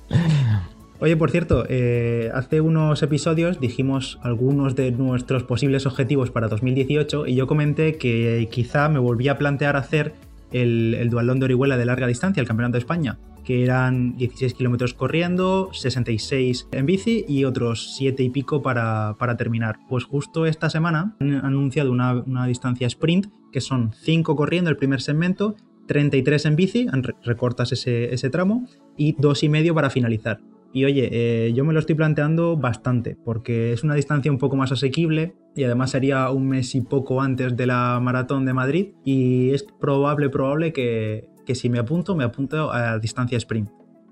Oye, 1.01 1.15
por 1.15 1.31
cierto, 1.31 1.63
eh, 1.69 2.29
hace 2.33 2.59
unos 2.59 3.01
episodios 3.03 3.61
dijimos 3.61 4.19
algunos 4.21 4.75
de 4.75 4.91
nuestros 4.91 5.43
posibles 5.43 5.85
objetivos 5.85 6.29
para 6.29 6.49
2018 6.49 7.25
y 7.25 7.35
yo 7.35 7.47
comenté 7.47 7.97
que 7.97 8.49
quizá 8.51 8.89
me 8.89 8.99
volvía 8.99 9.33
a 9.33 9.37
plantear 9.37 9.77
hacer 9.77 10.13
el, 10.51 10.95
el 10.95 11.09
dualón 11.09 11.39
de 11.39 11.45
Orihuela 11.45 11.77
de 11.77 11.85
larga 11.85 12.05
distancia, 12.05 12.41
el 12.41 12.47
Campeonato 12.47 12.73
de 12.73 12.79
España. 12.79 13.17
que 13.45 13.63
eran 13.63 14.17
16 14.17 14.53
kilómetros 14.53 14.93
corriendo, 14.93 15.69
66 15.71 16.67
en 16.73 16.85
bici 16.85 17.25
y 17.27 17.45
otros 17.45 17.95
7 17.95 18.21
y 18.21 18.29
pico 18.29 18.61
para, 18.61 19.15
terminar. 19.37 19.79
Pues 19.87 20.03
justo 20.03 20.45
esta 20.45 20.69
semana 20.69 21.15
han 21.19 21.33
anunciado 21.33 21.91
una, 21.91 22.45
distancia 22.45 22.85
sprint, 22.87 23.27
que 23.51 23.61
son 23.61 23.93
5 23.93 24.35
corriendo 24.35 24.69
el 24.69 24.75
primer 24.75 25.01
segmento, 25.01 25.55
33 25.87 26.45
en 26.45 26.55
bici, 26.57 26.87
recortas 27.23 27.71
ese, 27.71 28.13
ese 28.13 28.29
tramo, 28.29 28.67
y 28.97 29.15
2,5 29.15 29.73
para 29.73 29.89
finalizar. 29.89 30.41
Y 30.71 30.85
oye, 30.85 31.09
eh, 31.11 31.53
yo 31.53 31.65
me 31.65 31.73
lo 31.73 31.79
estoy 31.79 31.95
planteando 31.95 32.55
bastante, 32.55 33.17
porque 33.25 33.73
es 33.73 33.83
una 33.83 33.95
distancia 33.95 34.31
un 34.31 34.37
poco 34.37 34.55
más 34.55 34.71
asequible 34.71 35.35
y 35.55 35.63
además 35.63 35.91
sería 35.91 36.29
un 36.29 36.47
mes 36.47 36.75
y 36.75 36.81
poco 36.81 37.21
antes 37.21 37.57
de 37.57 37.65
la 37.65 37.99
maratón 38.01 38.45
de 38.45 38.53
Madrid 38.53 38.89
y 39.03 39.49
es 39.51 39.63
probable, 39.63 40.29
probable 40.29 40.71
que, 40.71 41.27
si 41.53 41.69
me 41.69 41.79
apunto, 41.79 42.15
me 42.15 42.23
apunto 42.23 42.71
a 42.71 42.99
distancia 42.99 43.37
sprint. 43.37 43.69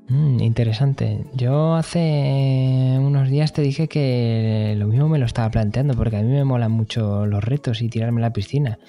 Mm, 0.09 0.39
interesante. 0.39 1.25
Yo 1.35 1.75
hace 1.75 2.97
unos 2.99 3.29
días 3.29 3.53
te 3.53 3.61
dije 3.61 3.87
que 3.87 4.73
lo 4.77 4.87
mismo 4.87 5.09
me 5.09 5.19
lo 5.19 5.25
estaba 5.25 5.51
planteando, 5.51 5.93
porque 5.93 6.17
a 6.17 6.21
mí 6.23 6.31
me 6.31 6.45
molan 6.45 6.71
mucho 6.71 7.25
los 7.25 7.43
retos 7.43 7.81
y 7.81 7.89
tirarme 7.89 8.21
a 8.21 8.27
la 8.27 8.33
piscina. 8.33 8.79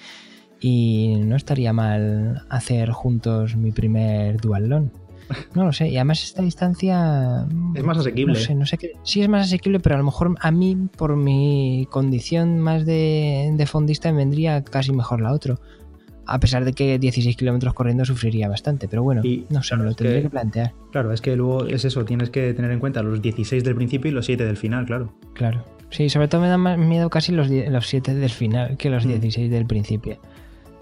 Y 0.61 1.17
no 1.23 1.35
estaría 1.35 1.71
mal 1.71 2.45
hacer 2.49 2.89
juntos 2.91 3.55
mi 3.55 3.71
primer 3.71 4.37
dualón. 4.37 4.91
No 5.53 5.65
lo 5.65 5.73
sé, 5.73 5.89
y 5.89 5.97
además 5.97 6.23
esta 6.23 6.41
distancia... 6.41 7.45
Es 7.75 7.83
más 7.83 7.97
asequible. 7.97 8.33
No 8.33 8.39
sé, 8.39 8.55
no 8.55 8.65
sé 8.65 8.77
qué... 8.77 8.93
Sí 9.03 9.21
es 9.21 9.29
más 9.29 9.47
asequible, 9.47 9.79
pero 9.79 9.95
a 9.95 9.97
lo 9.97 10.03
mejor 10.03 10.35
a 10.39 10.51
mí, 10.51 10.77
por 10.97 11.15
mi 11.15 11.87
condición 11.89 12.59
más 12.59 12.85
de, 12.85 13.51
de 13.53 13.65
fondista, 13.65 14.11
me 14.11 14.17
vendría 14.19 14.63
casi 14.63 14.91
mejor 14.91 15.21
la 15.21 15.33
otra. 15.33 15.55
A 16.25 16.39
pesar 16.39 16.63
de 16.63 16.73
que 16.73 16.99
16 16.99 17.35
kilómetros 17.35 17.73
corriendo 17.73 18.05
sufriría 18.05 18.47
bastante, 18.47 18.87
pero 18.87 19.01
bueno, 19.01 19.23
no 19.49 19.63
sé, 19.63 19.75
me 19.75 19.83
lo 19.83 19.95
tendría 19.95 20.21
que, 20.21 20.29
plantear. 20.29 20.73
Claro, 20.91 21.11
es 21.11 21.21
que 21.21 21.35
luego 21.35 21.65
es 21.65 21.85
eso, 21.85 22.05
tienes 22.05 22.29
que 22.29 22.53
tener 22.53 22.69
en 22.69 22.79
cuenta 22.79 23.01
los 23.01 23.19
16 23.19 23.63
del 23.63 23.73
principio 23.73 24.11
y 24.11 24.13
los 24.13 24.27
7 24.27 24.45
del 24.45 24.55
final, 24.55 24.85
claro. 24.85 25.13
Claro. 25.33 25.65
Sí, 25.89 26.07
sobre 26.09 26.27
todo 26.27 26.41
me 26.41 26.47
da 26.47 26.57
más 26.57 26.77
miedo 26.77 27.09
casi 27.09 27.31
los, 27.31 27.49
los 27.49 27.87
7 27.87 28.13
del 28.13 28.29
final 28.29 28.77
que 28.77 28.91
los 28.91 29.07
16 29.07 29.49
mm. 29.49 29.51
del 29.51 29.65
principio. 29.65 30.19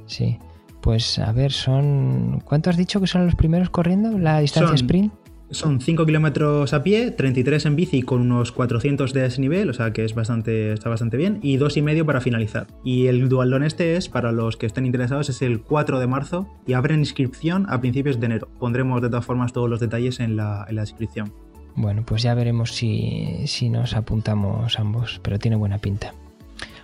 Sí. 0.05 0.37
Pues 0.81 1.19
a 1.19 1.31
ver, 1.31 1.51
son. 1.51 2.41
¿Cuánto 2.45 2.69
has 2.69 2.77
dicho 2.77 3.01
que 3.01 3.07
son 3.07 3.25
los 3.25 3.35
primeros 3.35 3.69
corriendo? 3.69 4.17
La 4.17 4.39
distancia 4.39 4.75
sprint. 4.75 5.13
Son 5.49 5.79
5 5.79 6.05
kilómetros 6.05 6.73
a 6.73 6.83
pie, 6.83 7.11
33 7.11 7.67
en 7.67 7.77
bici 7.77 8.01
con 8.01 8.19
unos 8.19 8.51
400 8.51 9.13
de 9.13 9.21
desnivel, 9.21 9.69
o 9.69 9.73
sea 9.73 9.93
que 9.93 10.03
es 10.03 10.13
bastante, 10.13 10.73
está 10.73 10.89
bastante 10.89 11.15
bien, 11.15 11.39
y 11.41 11.55
dos 11.55 11.77
y 11.77 11.81
medio 11.81 12.05
para 12.05 12.19
finalizar. 12.19 12.67
Y 12.83 13.07
el 13.07 13.29
dualdón 13.29 13.63
este 13.63 13.95
es, 13.95 14.09
para 14.09 14.33
los 14.33 14.57
que 14.57 14.65
estén 14.65 14.85
interesados, 14.85 15.29
es 15.29 15.41
el 15.41 15.61
4 15.61 15.99
de 15.99 16.07
marzo 16.07 16.49
y 16.65 16.73
abren 16.73 16.99
inscripción 16.99 17.65
a 17.69 17.79
principios 17.79 18.19
de 18.19 18.25
enero. 18.25 18.49
Pondremos 18.59 19.01
de 19.01 19.07
todas 19.07 19.25
formas 19.25 19.53
todos 19.53 19.69
los 19.69 19.79
detalles 19.79 20.19
en 20.19 20.35
la, 20.35 20.65
en 20.67 20.75
la 20.75 20.81
descripción. 20.81 21.31
Bueno, 21.75 22.03
pues 22.05 22.23
ya 22.23 22.33
veremos 22.33 22.73
si, 22.73 23.43
si 23.45 23.69
nos 23.69 23.95
apuntamos 23.95 24.77
ambos, 24.79 25.21
pero 25.23 25.39
tiene 25.39 25.55
buena 25.55 25.77
pinta. 25.77 26.13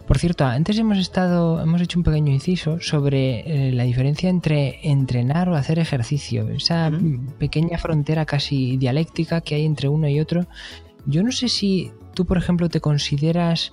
Por 0.08 0.18
cierto, 0.18 0.44
antes 0.44 0.78
hemos 0.78 0.98
estado, 0.98 1.62
hemos 1.62 1.82
hecho 1.82 1.98
un 1.98 2.04
pequeño 2.04 2.32
inciso 2.34 2.80
sobre 2.82 3.70
eh, 3.70 3.72
la 3.72 3.84
diferencia 3.84 4.30
entre 4.30 4.80
entrenar 4.84 5.48
o 5.48 5.56
hacer 5.56 5.80
ejercicio, 5.80 6.50
esa 6.50 6.92
pequeña 7.40 7.78
frontera 7.78 8.26
casi 8.26 8.76
dialéctica 8.76 9.40
que 9.40 9.56
hay 9.56 9.66
entre 9.66 9.88
uno 9.88 10.10
y 10.10 10.20
otro. 10.20 10.46
Yo 11.06 11.24
no 11.24 11.32
sé 11.32 11.48
si 11.48 11.92
tú, 12.14 12.26
por 12.26 12.38
ejemplo, 12.38 12.68
te 12.68 12.82
consideras 12.82 13.72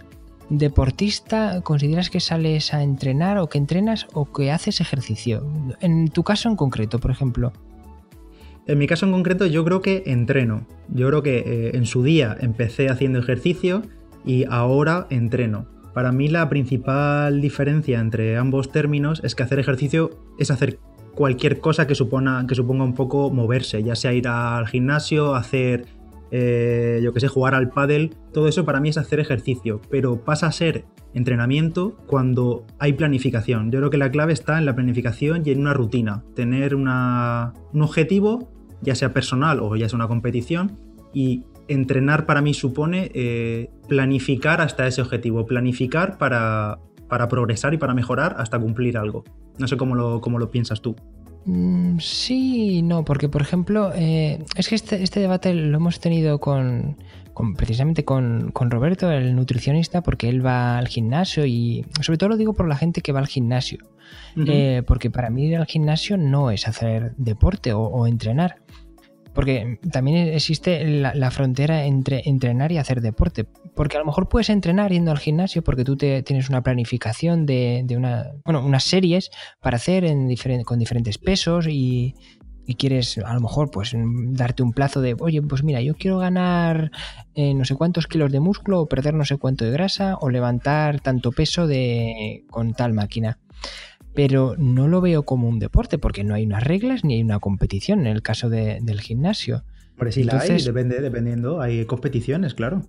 deportista, 0.51 1.63
consideras 1.63 2.11
que 2.11 2.21
sales 2.21 2.75
a 2.75 2.83
entrenar 2.83 3.39
o 3.39 3.49
que 3.49 3.59
entrenas 3.59 4.07
o 4.13 4.31
que 4.33 4.53
haces 4.53 4.81
ejercicio. 4.81 5.45
En 5.81 6.09
tu 6.09 6.23
caso 6.23 6.49
en 6.49 6.57
concreto, 6.57 7.01
por 7.01 7.11
ejemplo. 7.11 7.53
En 8.67 8.79
mi 8.79 8.87
caso 8.87 9.05
en 9.05 9.13
concreto, 9.13 9.47
yo 9.47 9.65
creo 9.65 9.83
que 9.83 10.05
entreno. 10.07 10.67
Yo 10.89 11.09
creo 11.09 11.23
que 11.23 11.39
eh, 11.39 11.71
en 11.75 11.87
su 11.87 12.05
día 12.05 12.37
empecé 12.41 12.89
haciendo 12.89 13.19
ejercicio 13.19 13.83
y 14.25 14.45
ahora 14.49 15.09
entreno. 15.11 15.80
Para 15.95 16.13
mí 16.13 16.29
la 16.29 16.49
principal 16.49 17.41
diferencia 17.41 18.01
entre 18.01 18.37
ambos 18.37 18.71
términos 18.71 19.21
es 19.25 19.35
que 19.35 19.43
hacer 19.43 19.59
ejercicio 19.59 20.11
es 20.39 20.51
hacer 20.51 20.79
cualquier 21.15 21.61
cosa 21.61 21.87
que, 21.87 21.95
suponga, 21.95 22.47
que 22.47 22.55
suponga 22.55 22.85
un 22.85 22.95
poco 22.95 23.31
moverse, 23.31 23.83
ya 23.83 23.97
sea 23.97 24.13
ir 24.13 24.29
al 24.29 24.67
gimnasio, 24.69 25.35
hacer, 25.35 25.87
eh, 26.31 27.01
yo 27.03 27.13
que 27.13 27.21
sé, 27.21 27.29
jugar 27.29 27.55
al 27.55 27.71
pádel, 27.71 28.15
todo 28.33 28.49
eso 28.49 28.65
para 28.65 28.81
mí 28.81 28.89
es 28.89 28.99
hacer 28.99 29.21
ejercicio, 29.21 29.81
pero 29.91 30.25
pasa 30.25 30.47
a 30.47 30.53
ser 30.53 30.85
entrenamiento 31.13 31.97
cuando 32.07 32.65
hay 32.79 32.93
planificación. 32.93 33.73
Yo 33.73 33.81
creo 33.81 33.91
que 33.91 33.99
la 33.99 34.11
clave 34.11 34.33
está 34.33 34.59
en 34.59 34.65
la 34.65 34.75
planificación 34.75 35.43
y 35.45 35.51
en 35.51 35.61
una 35.61 35.75
rutina, 35.75 36.23
tener 36.35 36.75
un 36.75 36.89
objetivo, 36.89 38.49
ya 38.81 38.95
sea 38.95 39.13
personal 39.13 39.61
o 39.61 39.75
ya 39.77 39.89
sea 39.89 39.97
una 39.97 40.09
competición, 40.09 40.79
y 41.13 41.45
entrenar 41.71 42.27
para 42.27 42.43
mí 42.43 42.53
supone 42.53 43.11
eh, 43.15 43.71
planificar 43.89 44.61
hasta 44.61 44.87
ese 44.87 45.01
objetivo, 45.01 45.47
planificar 45.47 46.19
para, 46.19 46.79
para, 47.09 47.29
progresar 47.29 47.75
y 47.75 47.79
para 47.79 47.95
mejorar 47.95 48.35
hasta 48.39 48.59
cumplir 48.59 48.99
algo. 48.99 49.25
No 49.59 49.69
sé 49.69 49.77
cómo 49.77 49.95
lo, 49.95 50.21
cómo 50.21 50.39
lo 50.39 50.51
piensas 50.51 50.83
tú. 50.83 50.97
Mm, 51.47 51.99
sí, 52.01 52.83
no, 52.83 53.05
porque 53.05 53.29
por 53.29 53.41
ejemplo, 53.41 53.93
eh, 53.95 54.45
es 54.57 54.69
que 54.69 54.75
este, 54.75 55.03
este, 55.03 55.21
debate 55.21 55.55
lo 55.55 55.77
hemos 55.77 56.01
tenido 56.01 56.39
con, 56.41 56.97
precisamente 57.57 58.05
con, 58.05 58.53
Roberto, 58.53 59.11
el 59.11 59.35
nutricionista, 59.35 60.03
porque 60.03 60.29
él 60.29 60.45
va 60.45 60.77
al 60.77 60.89
gimnasio 60.89 61.47
y 61.47 61.87
sobre 62.03 62.19
todo 62.19 62.31
lo 62.31 62.37
digo 62.37 62.53
por 62.53 62.69
la 62.69 62.77
gente 62.77 63.01
que 63.01 63.13
va 63.13 63.21
al 63.21 63.29
gimnasio, 63.29 63.79
eh, 64.47 64.83
porque 64.87 65.11
para 65.11 65.31
mí 65.31 65.47
ir 65.47 65.57
al 65.57 65.67
gimnasio 65.67 66.17
no 66.17 66.51
es 66.51 66.67
hacer 66.67 67.15
deporte 67.17 67.73
o 67.73 68.07
entrenar. 68.07 68.60
Porque 69.41 69.79
también 69.91 70.29
existe 70.35 70.85
la, 70.85 71.31
frontera 71.31 71.87
entre 71.87 72.21
entrenar 72.27 72.73
y 72.73 72.77
hacer 72.77 73.01
deporte. 73.01 73.47
Porque 73.75 73.97
a 73.97 74.01
lo 74.01 74.05
mejor 74.05 74.29
puedes 74.29 74.51
entrenar 74.51 74.93
yendo 74.93 75.13
al 75.13 75.19
gimnasio 75.19 75.65
porque 75.65 75.83
tú 75.83 75.97
te, 75.97 76.23
tienes 76.23 76.51
una 76.51 76.63
planificación 76.63 77.47
de, 77.47 77.83
bueno, 78.45 78.63
unas 78.63 78.85
series 78.85 79.31
para 79.63 79.77
hacer 79.77 80.05
con 80.67 80.79
diferentes 80.79 81.17
pesos 81.17 81.67
y, 81.71 82.15
quieres 82.79 83.17
a 83.17 83.33
lo 83.33 83.41
mejor 83.41 83.71
pues 83.71 83.95
darte 83.97 84.63
un 84.63 84.75
plazo 84.75 85.01
de, 85.01 85.17
oye, 85.19 85.41
pues 85.41 85.65
mira, 85.65 85.81
yo 85.81 85.95
quiero 85.95 86.19
ganar 86.19 86.91
eh, 87.35 87.55
no 87.55 87.65
sé 87.65 87.77
cuántos 87.77 88.07
kilos 88.07 88.31
de 88.31 88.41
músculo 88.41 88.83
o 88.83 88.89
perder 88.89 89.15
no 89.15 89.25
sé 89.25 89.39
cuánto 89.39 89.65
de 89.65 89.71
grasa 89.71 90.19
o 90.21 90.29
levantar 90.29 91.01
tanto 91.01 91.33
peso 91.33 91.67
de, 91.67 92.45
con 92.51 92.75
tal 92.75 92.93
máquina 92.93 93.39
pero 94.23 94.55
no 94.59 94.87
lo 94.87 95.01
veo 95.01 95.23
como 95.23 95.49
un 95.49 95.59
deporte 95.59 95.97
porque 95.97 96.25
no 96.25 96.35
hay 96.35 96.45
unas 96.45 96.63
reglas 96.63 97.05
ni 97.05 97.15
hay 97.15 97.23
una 97.23 97.39
competición 97.39 98.01
en 98.01 98.09
el 98.09 98.21
caso 98.21 98.51
del 98.51 99.01
gimnasio. 99.01 99.65
Por 99.97 100.13
si 100.13 100.25
la 100.25 100.39
hay, 100.39 100.61
depende, 100.61 101.01
dependiendo, 101.01 101.63
hay 101.63 101.87
competiciones, 101.87 102.53
claro. 102.53 102.83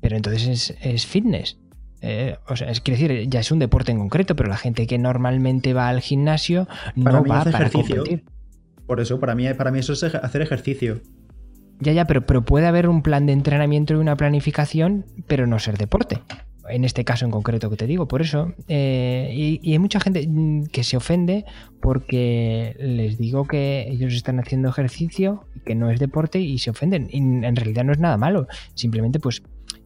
Pero 0.00 0.16
entonces 0.16 0.74
es, 0.82 1.06
fitness. 1.06 1.56
Eh, 2.00 2.34
o 2.48 2.56
sea, 2.56 2.68
es 2.68 2.80
quiere 2.80 3.00
decir, 3.00 3.28
ya 3.30 3.38
es 3.38 3.52
un 3.52 3.60
deporte 3.60 3.92
en 3.92 3.98
concreto, 4.00 4.34
pero 4.34 4.48
la 4.48 4.56
gente 4.56 4.88
que 4.88 4.98
normalmente 4.98 5.72
va 5.72 5.88
al 5.88 6.00
gimnasio 6.00 6.66
no 6.96 7.22
va 7.24 7.44
para 7.44 7.70
competir. 7.70 8.24
Por 8.84 8.98
eso, 8.98 9.20
para 9.20 9.36
mí, 9.36 9.54
para 9.54 9.70
mí 9.70 9.78
eso 9.78 9.92
es 9.92 10.02
hacer 10.02 10.42
ejercicio. 10.42 11.00
Ya, 11.78 11.92
ya, 11.92 12.08
pero, 12.08 12.26
pero 12.26 12.44
puede 12.44 12.66
haber 12.66 12.88
un 12.88 13.04
plan 13.04 13.26
de 13.26 13.34
entrenamiento 13.34 13.94
y 13.94 13.98
una 13.98 14.16
planificación, 14.16 15.06
pero 15.28 15.46
no 15.46 15.60
ser 15.60 15.78
deporte 15.78 16.18
en 16.68 16.84
este 16.84 17.04
caso 17.04 17.24
en 17.24 17.30
concreto 17.30 17.70
que 17.70 17.76
te 17.76 17.86
digo, 17.86 18.08
por 18.08 18.22
eso. 18.22 18.52
Eh, 18.68 19.58
y, 19.62 19.72
hay 19.72 19.78
mucha 19.78 20.00
gente 20.00 20.26
mm, 20.26 20.66
que 20.66 20.84
se 20.84 20.96
ofende 20.96 21.44
porque 21.80 22.76
les 22.78 23.18
digo 23.18 23.46
que 23.46 23.86
ellos 23.88 24.14
están 24.14 24.38
haciendo 24.38 24.68
ejercicio, 24.68 25.46
que 25.64 25.74
no 25.74 25.90
es 25.90 25.98
deporte 25.98 26.40
y 26.40 26.58
se 26.58 26.70
ofenden. 26.70 27.08
Y 27.10 27.18
en 27.18 27.56
realidad 27.56 27.84
no 27.84 27.92
es 27.92 27.98
nada 27.98 28.16
malo, 28.16 28.46
simplemente 28.74 29.18
pues 29.18 29.42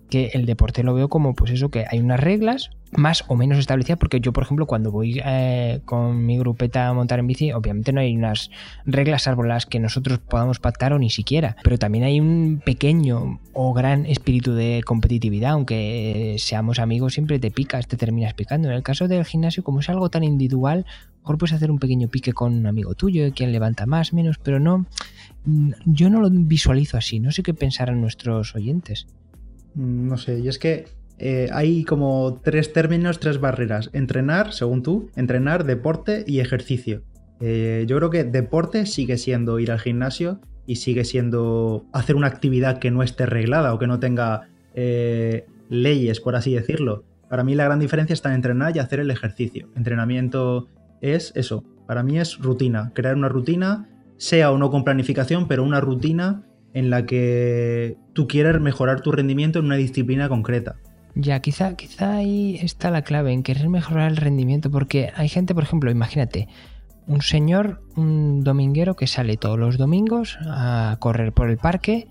que 0.08 0.30
el 0.34 0.46
deporte 0.46 0.82
lo 0.82 0.94
veo 0.94 1.08
como 1.08 1.34
pues 1.34 1.50
eso, 1.50 1.70
que 1.70 1.84
hay 1.90 1.98
unas 1.98 2.20
reglas 2.20 2.70
más 2.92 3.24
o 3.28 3.36
menos 3.36 3.58
establecidas, 3.58 3.98
porque 3.98 4.20
yo, 4.20 4.32
por 4.32 4.44
ejemplo, 4.44 4.66
cuando 4.66 4.90
voy 4.90 5.20
eh, 5.24 5.80
con 5.84 6.24
mi 6.24 6.38
grupeta 6.38 6.88
a 6.88 6.94
montar 6.94 7.18
en 7.18 7.26
bici, 7.26 7.52
obviamente 7.52 7.92
no 7.92 8.00
hay 8.00 8.16
unas 8.16 8.50
reglas 8.84 9.24
salvo 9.24 9.42
las 9.42 9.66
que 9.66 9.80
nosotros 9.80 10.20
podamos 10.20 10.60
pactar 10.60 10.92
o 10.92 10.98
ni 10.98 11.10
siquiera, 11.10 11.56
pero 11.62 11.78
también 11.78 12.04
hay 12.04 12.20
un 12.20 12.62
pequeño 12.64 13.40
o 13.52 13.72
gran 13.74 14.06
espíritu 14.06 14.54
de 14.54 14.82
competitividad, 14.84 15.52
aunque 15.52 16.36
seamos 16.38 16.78
amigos, 16.78 17.14
siempre 17.14 17.38
te 17.38 17.50
picas, 17.50 17.88
te 17.88 17.96
terminas 17.96 18.34
picando. 18.34 18.68
En 18.68 18.74
el 18.74 18.82
caso 18.82 19.08
del 19.08 19.24
gimnasio, 19.24 19.64
como 19.64 19.80
es 19.80 19.88
algo 19.88 20.08
tan 20.08 20.22
individual, 20.22 20.86
mejor 21.20 21.38
puedes 21.38 21.54
hacer 21.54 21.72
un 21.72 21.78
pequeño 21.78 22.08
pique 22.08 22.32
con 22.32 22.54
un 22.54 22.66
amigo 22.66 22.94
tuyo, 22.94 23.32
quien 23.34 23.50
levanta 23.50 23.84
más, 23.84 24.12
menos, 24.12 24.38
pero 24.38 24.60
no, 24.60 24.86
yo 25.84 26.08
no 26.08 26.20
lo 26.20 26.30
visualizo 26.30 26.96
así, 26.96 27.18
no 27.18 27.32
sé 27.32 27.42
qué 27.42 27.52
pensarán 27.52 28.00
nuestros 28.00 28.54
oyentes. 28.54 29.06
No 29.76 30.16
sé, 30.16 30.40
y 30.40 30.48
es 30.48 30.58
que 30.58 30.86
eh, 31.18 31.48
hay 31.52 31.84
como 31.84 32.40
tres 32.42 32.72
términos, 32.72 33.20
tres 33.20 33.38
barreras. 33.38 33.90
Entrenar, 33.92 34.52
según 34.52 34.82
tú, 34.82 35.10
entrenar, 35.16 35.64
deporte 35.64 36.24
y 36.26 36.40
ejercicio. 36.40 37.02
Eh, 37.40 37.84
yo 37.86 37.96
creo 37.98 38.10
que 38.10 38.24
deporte 38.24 38.86
sigue 38.86 39.18
siendo 39.18 39.58
ir 39.58 39.70
al 39.70 39.78
gimnasio 39.78 40.40
y 40.66 40.76
sigue 40.76 41.04
siendo 41.04 41.84
hacer 41.92 42.16
una 42.16 42.26
actividad 42.26 42.78
que 42.78 42.90
no 42.90 43.02
esté 43.02 43.26
reglada 43.26 43.74
o 43.74 43.78
que 43.78 43.86
no 43.86 44.00
tenga 44.00 44.48
eh, 44.74 45.46
leyes, 45.68 46.20
por 46.20 46.36
así 46.36 46.54
decirlo. 46.54 47.04
Para 47.28 47.44
mí 47.44 47.54
la 47.54 47.64
gran 47.64 47.78
diferencia 47.78 48.14
está 48.14 48.30
en 48.30 48.36
entrenar 48.36 48.74
y 48.74 48.78
hacer 48.78 49.00
el 49.00 49.10
ejercicio. 49.10 49.68
Entrenamiento 49.76 50.68
es 51.02 51.32
eso. 51.34 51.64
Para 51.86 52.02
mí 52.02 52.18
es 52.18 52.38
rutina, 52.38 52.92
crear 52.94 53.14
una 53.14 53.28
rutina 53.28 53.88
sea 54.16 54.50
o 54.50 54.56
no 54.56 54.70
con 54.70 54.84
planificación, 54.84 55.46
pero 55.46 55.62
una 55.62 55.80
rutina 55.80 56.42
en 56.76 56.90
la 56.90 57.06
que 57.06 57.96
tú 58.12 58.28
quieres 58.28 58.60
mejorar 58.60 59.00
tu 59.00 59.10
rendimiento 59.10 59.60
en 59.60 59.64
una 59.64 59.76
disciplina 59.76 60.28
concreta. 60.28 60.76
Ya, 61.14 61.40
quizá, 61.40 61.74
quizá 61.74 62.16
ahí 62.16 62.58
está 62.60 62.90
la 62.90 63.00
clave, 63.00 63.32
en 63.32 63.42
querer 63.42 63.70
mejorar 63.70 64.10
el 64.10 64.18
rendimiento, 64.18 64.70
porque 64.70 65.10
hay 65.16 65.30
gente, 65.30 65.54
por 65.54 65.62
ejemplo, 65.62 65.90
imagínate, 65.90 66.48
un 67.06 67.22
señor, 67.22 67.82
un 67.96 68.44
dominguero 68.44 68.94
que 68.94 69.06
sale 69.06 69.38
todos 69.38 69.58
los 69.58 69.78
domingos 69.78 70.36
a 70.42 70.98
correr 71.00 71.32
por 71.32 71.48
el 71.48 71.56
parque 71.56 72.08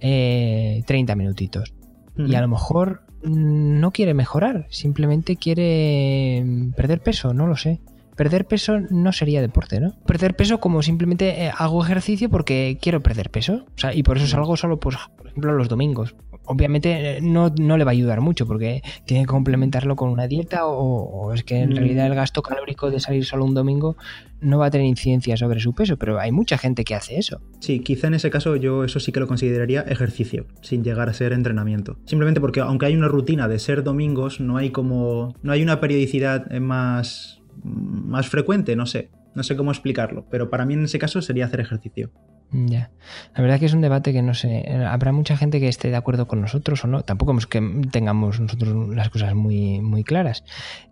30 0.00 0.02
eh, 0.02 1.16
minutitos. 1.16 1.72
Y 2.14 2.34
a 2.34 2.42
lo 2.42 2.48
mejor 2.48 3.06
no 3.22 3.92
quiere 3.92 4.12
mejorar, 4.12 4.66
simplemente 4.68 5.36
quiere 5.36 6.44
perder 6.76 7.00
peso, 7.00 7.32
no 7.32 7.46
lo 7.46 7.56
sé. 7.56 7.80
Perder 8.22 8.46
peso 8.46 8.78
no 8.78 9.10
sería 9.10 9.40
deporte, 9.40 9.80
¿no? 9.80 9.96
Perder 10.06 10.36
peso 10.36 10.60
como 10.60 10.80
simplemente 10.80 11.44
eh, 11.44 11.50
hago 11.58 11.82
ejercicio 11.82 12.30
porque 12.30 12.78
quiero 12.80 13.02
perder 13.02 13.30
peso. 13.30 13.64
O 13.74 13.78
sea, 13.78 13.92
y 13.92 14.04
por 14.04 14.16
eso 14.16 14.28
salgo 14.28 14.56
solo, 14.56 14.78
pues, 14.78 14.96
por 15.16 15.26
ejemplo, 15.26 15.52
los 15.54 15.68
domingos 15.68 16.14
obviamente 16.44 17.18
eh, 17.18 17.20
no, 17.20 17.50
le 17.50 17.84
va 17.84 17.90
a 17.90 17.92
ayudar 17.92 18.20
mucho 18.20 18.46
porque 18.46 18.82
tiene 19.04 19.24
que 19.24 19.28
complementarlo 19.28 19.96
con 19.96 20.10
una 20.10 20.26
dieta 20.26 20.66
o, 20.66 21.32
es 21.32 21.44
que 21.44 21.60
en 21.60 21.70
mm. 21.70 21.76
realidad 21.76 22.06
el 22.06 22.14
gasto 22.14 22.42
calórico 22.42 22.90
de 22.90 23.00
salir 23.00 23.24
solo 23.24 23.44
un 23.44 23.54
domingo 23.54 23.96
no 24.40 24.58
va 24.58 24.66
a 24.66 24.70
tener 24.70 24.86
incidencia 24.86 25.36
sobre 25.36 25.60
su 25.60 25.72
peso, 25.72 25.96
pero 25.96 26.18
hay 26.18 26.32
mucha 26.32 26.58
gente 26.58 26.82
que 26.82 26.96
hace 26.96 27.16
eso. 27.16 27.40
Sí, 27.60 27.78
quizá 27.78 28.08
en 28.08 28.14
ese 28.14 28.28
caso 28.28 28.56
yo 28.56 28.82
eso 28.82 28.98
sí 28.98 29.12
que 29.12 29.20
lo 29.20 29.28
consideraría 29.28 29.82
ejercicio, 29.82 30.46
sin 30.62 30.82
llegar 30.82 31.08
a 31.08 31.14
ser 31.14 31.32
entrenamiento. 31.32 31.96
Simplemente 32.06 32.40
porque 32.40 32.58
aunque 32.58 32.86
hay 32.86 32.96
una 32.96 33.06
rutina 33.06 33.46
de 33.46 33.60
ser 33.60 33.84
domingos, 33.84 34.40
no 34.40 34.56
hay 34.56 34.70
como 34.70 35.36
no 35.42 35.52
hay 35.52 35.62
una 35.62 35.80
periodicidad 35.80 36.50
más 36.58 37.41
más 37.62 38.28
frecuente, 38.28 38.76
no 38.76 38.86
sé. 38.86 39.10
No 39.34 39.42
sé 39.42 39.56
cómo 39.56 39.70
explicarlo, 39.70 40.26
pero 40.30 40.50
para 40.50 40.66
mí 40.66 40.74
en 40.74 40.84
ese 40.84 40.98
caso 40.98 41.22
sería 41.22 41.46
hacer 41.46 41.60
ejercicio. 41.60 42.10
Ya. 42.52 42.90
La 43.34 43.40
verdad 43.40 43.58
que 43.58 43.64
es 43.64 43.72
un 43.72 43.80
debate 43.80 44.12
que 44.12 44.20
no 44.20 44.34
sé. 44.34 44.70
Habrá 44.86 45.10
mucha 45.12 45.38
gente 45.38 45.58
que 45.58 45.68
esté 45.68 45.88
de 45.88 45.96
acuerdo 45.96 46.28
con 46.28 46.42
nosotros 46.42 46.84
o 46.84 46.86
no. 46.86 47.02
Tampoco 47.02 47.36
es 47.38 47.46
que 47.46 47.62
tengamos 47.90 48.40
nosotros 48.40 48.94
las 48.94 49.08
cosas 49.08 49.34
muy, 49.34 49.80
muy 49.80 50.04
claras. 50.04 50.44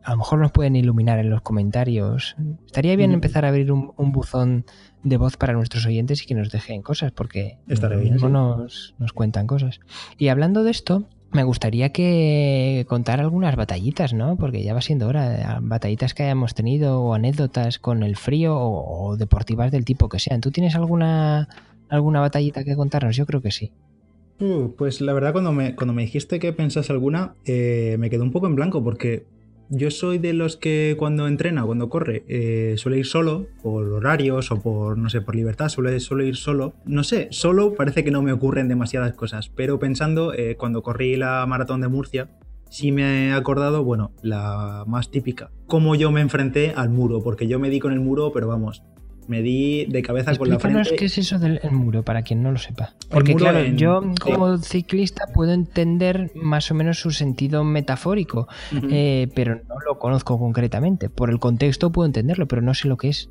A 0.02 0.12
lo 0.12 0.18
mejor 0.18 0.38
nos 0.38 0.52
pueden 0.52 0.74
iluminar 0.74 1.18
en 1.18 1.28
los 1.28 1.42
comentarios. 1.42 2.34
Estaría 2.64 2.96
bien 2.96 3.12
empezar 3.12 3.44
a 3.44 3.48
abrir 3.48 3.72
un, 3.72 3.92
buzón 4.12 4.64
de 5.02 5.18
voz 5.18 5.36
para 5.36 5.52
nuestros 5.52 5.84
oyentes 5.84 6.22
y 6.22 6.26
que 6.26 6.34
nos 6.34 6.50
dejen 6.50 6.80
cosas, 6.80 7.12
porque 7.12 7.58
nos, 7.66 8.94
nos 8.98 9.12
cuentan 9.12 9.46
cosas. 9.46 9.80
Y 10.16 10.28
hablando 10.28 10.62
de 10.62 10.70
esto, 10.70 11.08
me 11.32 11.44
gustaría 11.44 11.90
que 11.90 12.84
contar 12.88 13.20
algunas 13.20 13.54
batallitas, 13.56 14.12
¿no? 14.12 14.36
Porque 14.36 14.62
ya 14.62 14.74
va 14.74 14.80
siendo 14.80 15.06
hora. 15.06 15.58
Batallitas 15.62 16.14
que 16.14 16.24
hayamos 16.24 16.54
tenido 16.54 17.00
o 17.02 17.14
anécdotas 17.14 17.78
con 17.78 18.02
el 18.02 18.16
frío 18.16 18.58
o, 18.58 19.16
deportivas 19.16 19.70
del 19.70 19.84
tipo 19.84 20.08
que 20.08 20.18
sean. 20.18 20.40
¿Tú 20.40 20.50
tienes 20.50 20.74
alguna, 20.74 21.48
alguna 21.88 22.20
batallita 22.20 22.64
que 22.64 22.74
contarnos? 22.74 23.16
Yo 23.16 23.26
creo 23.26 23.40
que 23.40 23.52
sí. 23.52 23.70
Uh, 24.40 24.74
pues 24.76 25.00
la 25.00 25.12
verdad, 25.12 25.32
cuando 25.32 25.52
me, 25.52 25.76
cuando 25.76 25.92
me 25.92 26.02
dijiste 26.02 26.40
que 26.40 26.52
pensas 26.52 26.90
alguna, 26.90 27.34
eh, 27.44 27.96
me 27.98 28.10
quedé 28.10 28.22
un 28.22 28.32
poco 28.32 28.46
en 28.46 28.56
blanco 28.56 28.82
porque 28.82 29.24
yo 29.70 29.90
soy 29.90 30.18
de 30.18 30.32
los 30.32 30.56
que 30.56 30.96
cuando 30.98 31.28
entrena, 31.28 31.64
cuando 31.64 31.88
corre, 31.88 32.24
eh, 32.28 32.74
suele 32.76 32.98
ir 32.98 33.06
solo, 33.06 33.46
por 33.62 33.86
horarios 33.86 34.50
o 34.50 34.60
por, 34.60 34.98
no 34.98 35.08
sé, 35.08 35.20
por 35.20 35.36
libertad, 35.36 35.68
suele, 35.68 35.96
ir 36.26 36.36
solo. 36.36 36.74
No 36.84 37.04
sé, 37.04 37.28
solo 37.30 37.74
parece 37.74 38.02
que 38.02 38.10
no 38.10 38.20
me 38.20 38.32
ocurren 38.32 38.68
demasiadas 38.68 39.12
cosas, 39.14 39.48
pero 39.48 39.78
pensando, 39.78 40.34
eh, 40.34 40.56
cuando 40.56 40.82
corrí 40.82 41.16
la 41.16 41.46
maratón 41.46 41.80
de 41.80 41.88
Murcia, 41.88 42.28
sí 42.68 42.90
me 42.90 43.28
he 43.28 43.32
acordado, 43.32 43.84
bueno, 43.84 44.12
la 44.22 44.84
más 44.88 45.10
típica, 45.10 45.50
cómo 45.66 45.94
yo 45.94 46.10
me 46.10 46.20
enfrenté 46.20 46.72
al 46.74 46.90
muro, 46.90 47.22
porque 47.22 47.46
yo 47.46 47.60
me 47.60 47.70
di 47.70 47.78
con 47.78 47.92
el 47.92 48.00
muro, 48.00 48.32
pero 48.32 48.48
vamos, 48.48 48.82
me 49.30 49.42
di 49.42 49.84
de 49.84 50.02
cabeza 50.02 50.34
con 50.36 50.50
la 50.50 50.58
frente. 50.58 50.96
qué 50.96 51.04
es 51.04 51.16
eso 51.16 51.38
del 51.38 51.60
muro, 51.70 52.02
para 52.02 52.22
quien 52.22 52.42
no 52.42 52.50
lo 52.50 52.58
sepa. 52.58 52.94
Porque 53.08 53.36
claro, 53.36 53.64
yo 53.64 54.02
como 54.20 54.58
ciclista 54.58 55.28
puedo 55.32 55.52
entender 55.52 56.32
más 56.34 56.68
o 56.72 56.74
menos 56.74 56.98
su 56.98 57.12
sentido 57.12 57.62
metafórico, 57.62 58.48
eh, 58.90 59.28
pero 59.36 59.54
no 59.54 59.76
lo 59.86 60.00
conozco 60.00 60.36
concretamente. 60.36 61.08
Por 61.10 61.30
el 61.30 61.38
contexto 61.38 61.92
puedo 61.92 62.06
entenderlo, 62.06 62.48
pero 62.48 62.60
no 62.60 62.74
sé 62.74 62.88
lo 62.88 62.96
que 62.96 63.10
es. 63.10 63.30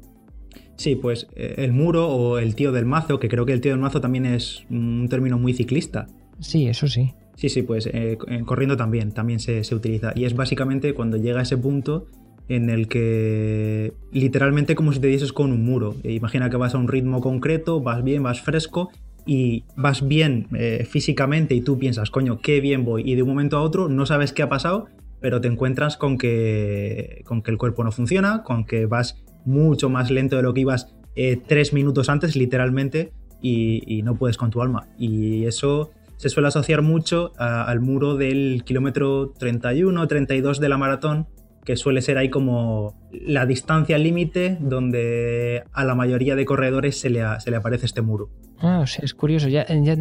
Sí, 0.77 0.95
pues 0.95 1.27
eh, 1.35 1.55
el 1.57 1.73
muro 1.73 2.07
o 2.07 2.37
el 2.37 2.55
tío 2.55 2.71
del 2.71 2.85
mazo, 2.85 3.19
que 3.19 3.27
creo 3.27 3.45
que 3.45 3.51
el 3.51 3.59
tío 3.59 3.71
del 3.71 3.81
mazo 3.81 3.99
también 3.99 4.25
es 4.25 4.63
un 4.69 5.05
término 5.09 5.37
muy 5.37 5.53
ciclista. 5.53 6.07
Sí, 6.39 6.69
eso 6.69 6.87
sí. 6.87 7.13
Sí, 7.35 7.49
sí, 7.49 7.61
pues 7.63 7.89
eh, 7.91 8.17
corriendo 8.45 8.77
también, 8.77 9.11
también 9.11 9.41
se, 9.41 9.65
se, 9.65 9.75
utiliza. 9.75 10.13
Y 10.15 10.23
es 10.23 10.33
básicamente 10.33 10.93
cuando 10.93 11.17
llega 11.17 11.39
a 11.39 11.43
ese 11.43 11.57
punto 11.57 12.07
en 12.49 12.69
el 12.69 12.87
que 12.87 13.93
literalmente 14.11 14.75
como 14.75 14.91
si 14.91 14.99
te 14.99 15.07
dieses 15.07 15.31
con 15.31 15.51
un 15.51 15.63
muro. 15.63 15.95
E 16.03 16.11
imagina 16.11 16.49
que 16.49 16.57
vas 16.57 16.75
a 16.75 16.77
un 16.77 16.87
ritmo 16.87 17.21
concreto, 17.21 17.79
vas 17.79 18.03
bien, 18.03 18.23
vas 18.23 18.41
fresco 18.41 18.89
y 19.25 19.63
vas 19.75 20.07
bien 20.07 20.47
eh, 20.53 20.85
físicamente 20.89 21.53
y 21.55 21.61
tú 21.61 21.77
piensas, 21.77 22.09
coño, 22.09 22.39
qué 22.41 22.59
bien 22.59 22.83
voy. 22.83 23.03
Y 23.09 23.15
de 23.15 23.21
un 23.21 23.29
momento 23.29 23.57
a 23.57 23.61
otro 23.61 23.87
no 23.87 24.05
sabes 24.05 24.33
qué 24.33 24.41
ha 24.41 24.49
pasado, 24.49 24.87
pero 25.21 25.39
te 25.39 25.47
encuentras 25.47 25.95
con 25.95 26.17
que, 26.17 27.21
con 27.25 27.41
que 27.43 27.51
el 27.51 27.57
cuerpo 27.57 27.83
no 27.83 27.91
funciona, 27.91 28.43
con 28.43 28.65
que 28.65 28.87
vas 28.87 29.23
mucho 29.45 29.89
más 29.89 30.09
lento 30.09 30.35
de 30.35 30.43
lo 30.43 30.53
que 30.53 30.61
ibas 30.61 30.95
eh, 31.15 31.39
tres 31.45 31.73
minutos 31.73 32.09
antes, 32.09 32.35
literalmente, 32.35 33.11
y, 33.41 34.01
no 34.03 34.15
puedes 34.15 34.37
con 34.37 34.49
tu 34.49 34.61
alma. 34.61 34.87
Y 34.97 35.45
eso 35.45 35.91
se 36.17 36.29
suele 36.29 36.47
asociar 36.49 36.81
mucho 36.81 37.31
al 37.37 37.79
muro 37.79 38.15
del 38.15 38.63
kilómetro 38.65 39.31
31, 39.37 40.07
32 40.07 40.59
de 40.59 40.69
la 40.69 40.77
maratón, 40.77 41.27
que 41.63 41.75
suele 41.75 42.01
ser 42.01 42.17
ahí 42.17 42.29
como 42.29 42.95
la 43.11 43.45
distancia 43.45 43.97
límite 43.97 44.57
donde 44.59 45.63
a 45.71 45.83
la 45.83 45.95
mayoría 45.95 46.35
de 46.35 46.45
corredores 46.45 46.99
se 46.99 47.09
le, 47.09 47.21
se 47.39 47.51
le 47.51 47.57
aparece 47.57 47.85
este 47.85 48.01
muro. 48.01 48.29
Ah, 48.61 48.83
es 49.01 49.13
curioso. 49.13 49.47
Ya, 49.47 49.65
ya, 49.67 49.95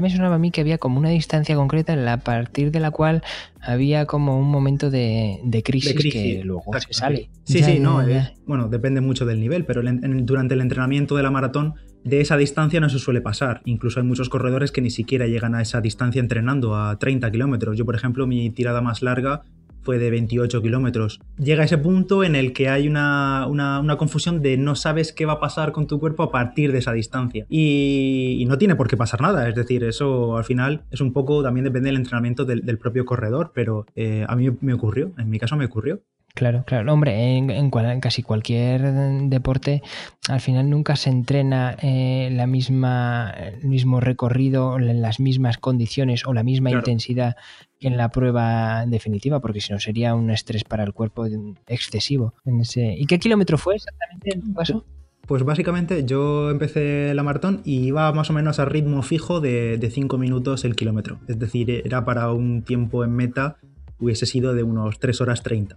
me 0.00 0.10
sonaba 0.10 0.36
a 0.36 0.38
mí 0.38 0.50
que 0.50 0.62
había 0.62 0.78
como 0.78 0.98
una 0.98 1.10
distancia 1.10 1.54
concreta 1.56 1.92
en 1.92 2.06
la, 2.06 2.14
a 2.14 2.16
partir 2.18 2.70
de 2.70 2.80
la 2.80 2.90
cual 2.90 3.22
había 3.60 4.06
como 4.06 4.38
un 4.38 4.48
momento 4.50 4.90
de, 4.90 5.40
crisis, 5.64 5.94
que 6.10 6.40
luego 6.42 6.72
se 6.78 6.92
sale. 6.94 7.28
Sí, 7.44 7.62
sí, 7.62 7.78
no. 7.80 8.02
bueno, 8.46 8.68
depende 8.68 9.00
mucho 9.02 9.26
del 9.26 9.40
nivel, 9.40 9.66
pero 9.66 9.82
durante 10.22 10.54
el 10.54 10.62
entrenamiento 10.62 11.16
de 11.16 11.22
la 11.22 11.30
maratón 11.30 11.74
de 12.02 12.20
esa 12.20 12.36
distancia 12.36 12.80
no 12.80 12.88
se 12.88 12.98
suele 12.98 13.20
pasar. 13.20 13.60
Incluso 13.66 14.00
hay 14.00 14.06
muchos 14.06 14.30
corredores 14.30 14.72
que 14.72 14.80
ni 14.80 14.90
siquiera 14.90 15.26
llegan 15.26 15.54
a 15.54 15.60
esa 15.60 15.80
distancia 15.80 16.20
entrenando 16.20 16.74
a 16.74 16.98
30 16.98 17.30
kilómetros. 17.30 17.76
Yo, 17.76 17.84
por 17.84 17.94
ejemplo, 17.94 18.26
mi 18.26 18.50
tirada 18.50 18.80
más 18.80 19.02
larga 19.02 19.42
fue 19.82 19.98
de 19.98 20.10
28 20.10 20.62
kilómetros. 20.62 21.20
Llega 21.38 21.64
ese 21.64 21.78
punto 21.78 22.24
en 22.24 22.34
el 22.34 22.52
que 22.52 22.68
hay 22.68 22.88
una, 22.88 23.46
confusión 23.98 24.42
de 24.42 24.56
no 24.56 24.74
sabes 24.74 25.12
qué 25.12 25.26
va 25.26 25.34
a 25.34 25.40
pasar 25.40 25.72
con 25.72 25.86
tu 25.86 26.00
cuerpo 26.00 26.22
a 26.22 26.30
partir 26.30 26.72
de 26.72 26.78
esa 26.78 26.92
distancia. 26.92 27.46
Y, 27.48 28.44
no 28.46 28.58
tiene 28.58 28.76
por 28.76 28.88
qué 28.88 28.96
pasar 28.96 29.22
nada, 29.22 29.48
es 29.48 29.54
decir, 29.54 29.82
eso 29.84 30.36
al 30.36 30.44
final 30.44 30.82
es 30.90 31.00
un 31.00 31.12
poco, 31.12 31.42
también 31.42 31.64
depende 31.64 31.88
del 31.88 31.96
entrenamiento 31.96 32.44
del, 32.44 32.78
propio 32.78 33.04
corredor, 33.04 33.52
pero 33.54 33.86
eh, 33.94 34.24
a 34.28 34.34
mí 34.34 34.50
me 34.60 34.74
ocurrió, 34.74 35.12
en 35.16 35.30
mi 35.30 35.38
caso 35.38 35.56
me 35.56 35.64
ocurrió. 35.64 36.02
Claro, 36.34 36.64
claro. 36.66 36.90
Hombre, 36.92 37.36
en, 37.36 37.70
casi 38.00 38.22
cualquier 38.22 38.82
deporte, 39.28 39.82
al 40.28 40.40
final 40.40 40.70
nunca 40.70 40.96
se 40.96 41.10
entrena 41.10 41.76
eh, 41.82 42.30
la 42.32 42.46
misma, 42.46 43.30
el 43.30 43.68
mismo 43.68 44.00
recorrido, 44.00 44.78
en 44.78 45.02
las 45.02 45.20
mismas 45.20 45.58
condiciones 45.58 46.26
o 46.26 46.32
la 46.32 46.42
misma 46.42 46.70
intensidad 46.70 47.36
que 47.78 47.88
en 47.88 47.98
la 47.98 48.10
prueba 48.10 48.86
definitiva, 48.86 49.40
porque 49.40 49.60
si 49.60 49.72
no 49.72 49.78
sería 49.78 50.14
un 50.14 50.30
estrés 50.30 50.64
para 50.64 50.84
el 50.84 50.94
cuerpo 50.94 51.26
excesivo. 51.66 52.34
En 52.46 52.60
ese... 52.60 52.94
¿Y 52.96 53.06
qué 53.06 53.18
kilómetro 53.18 53.58
fue 53.58 53.74
exactamente 53.74 54.30
el 54.34 54.54
paso? 54.54 54.86
Pues 55.26 55.44
básicamente 55.44 56.04
yo 56.04 56.50
empecé 56.50 57.12
la 57.14 57.22
maratón 57.22 57.60
y 57.64 57.86
iba 57.86 58.10
más 58.12 58.30
o 58.30 58.32
menos 58.32 58.58
a 58.58 58.64
ritmo 58.64 59.02
fijo 59.02 59.40
de 59.40 59.90
5 59.92 60.16
minutos 60.16 60.64
el 60.64 60.76
kilómetro. 60.76 61.20
Es 61.28 61.38
decir, 61.38 61.82
era 61.84 62.04
para 62.06 62.32
un 62.32 62.62
tiempo 62.62 63.04
en 63.04 63.12
meta, 63.12 63.58
hubiese 63.98 64.26
sido 64.26 64.54
de 64.54 64.62
unos 64.62 64.98
3 64.98 65.20
horas 65.20 65.42
30. 65.42 65.76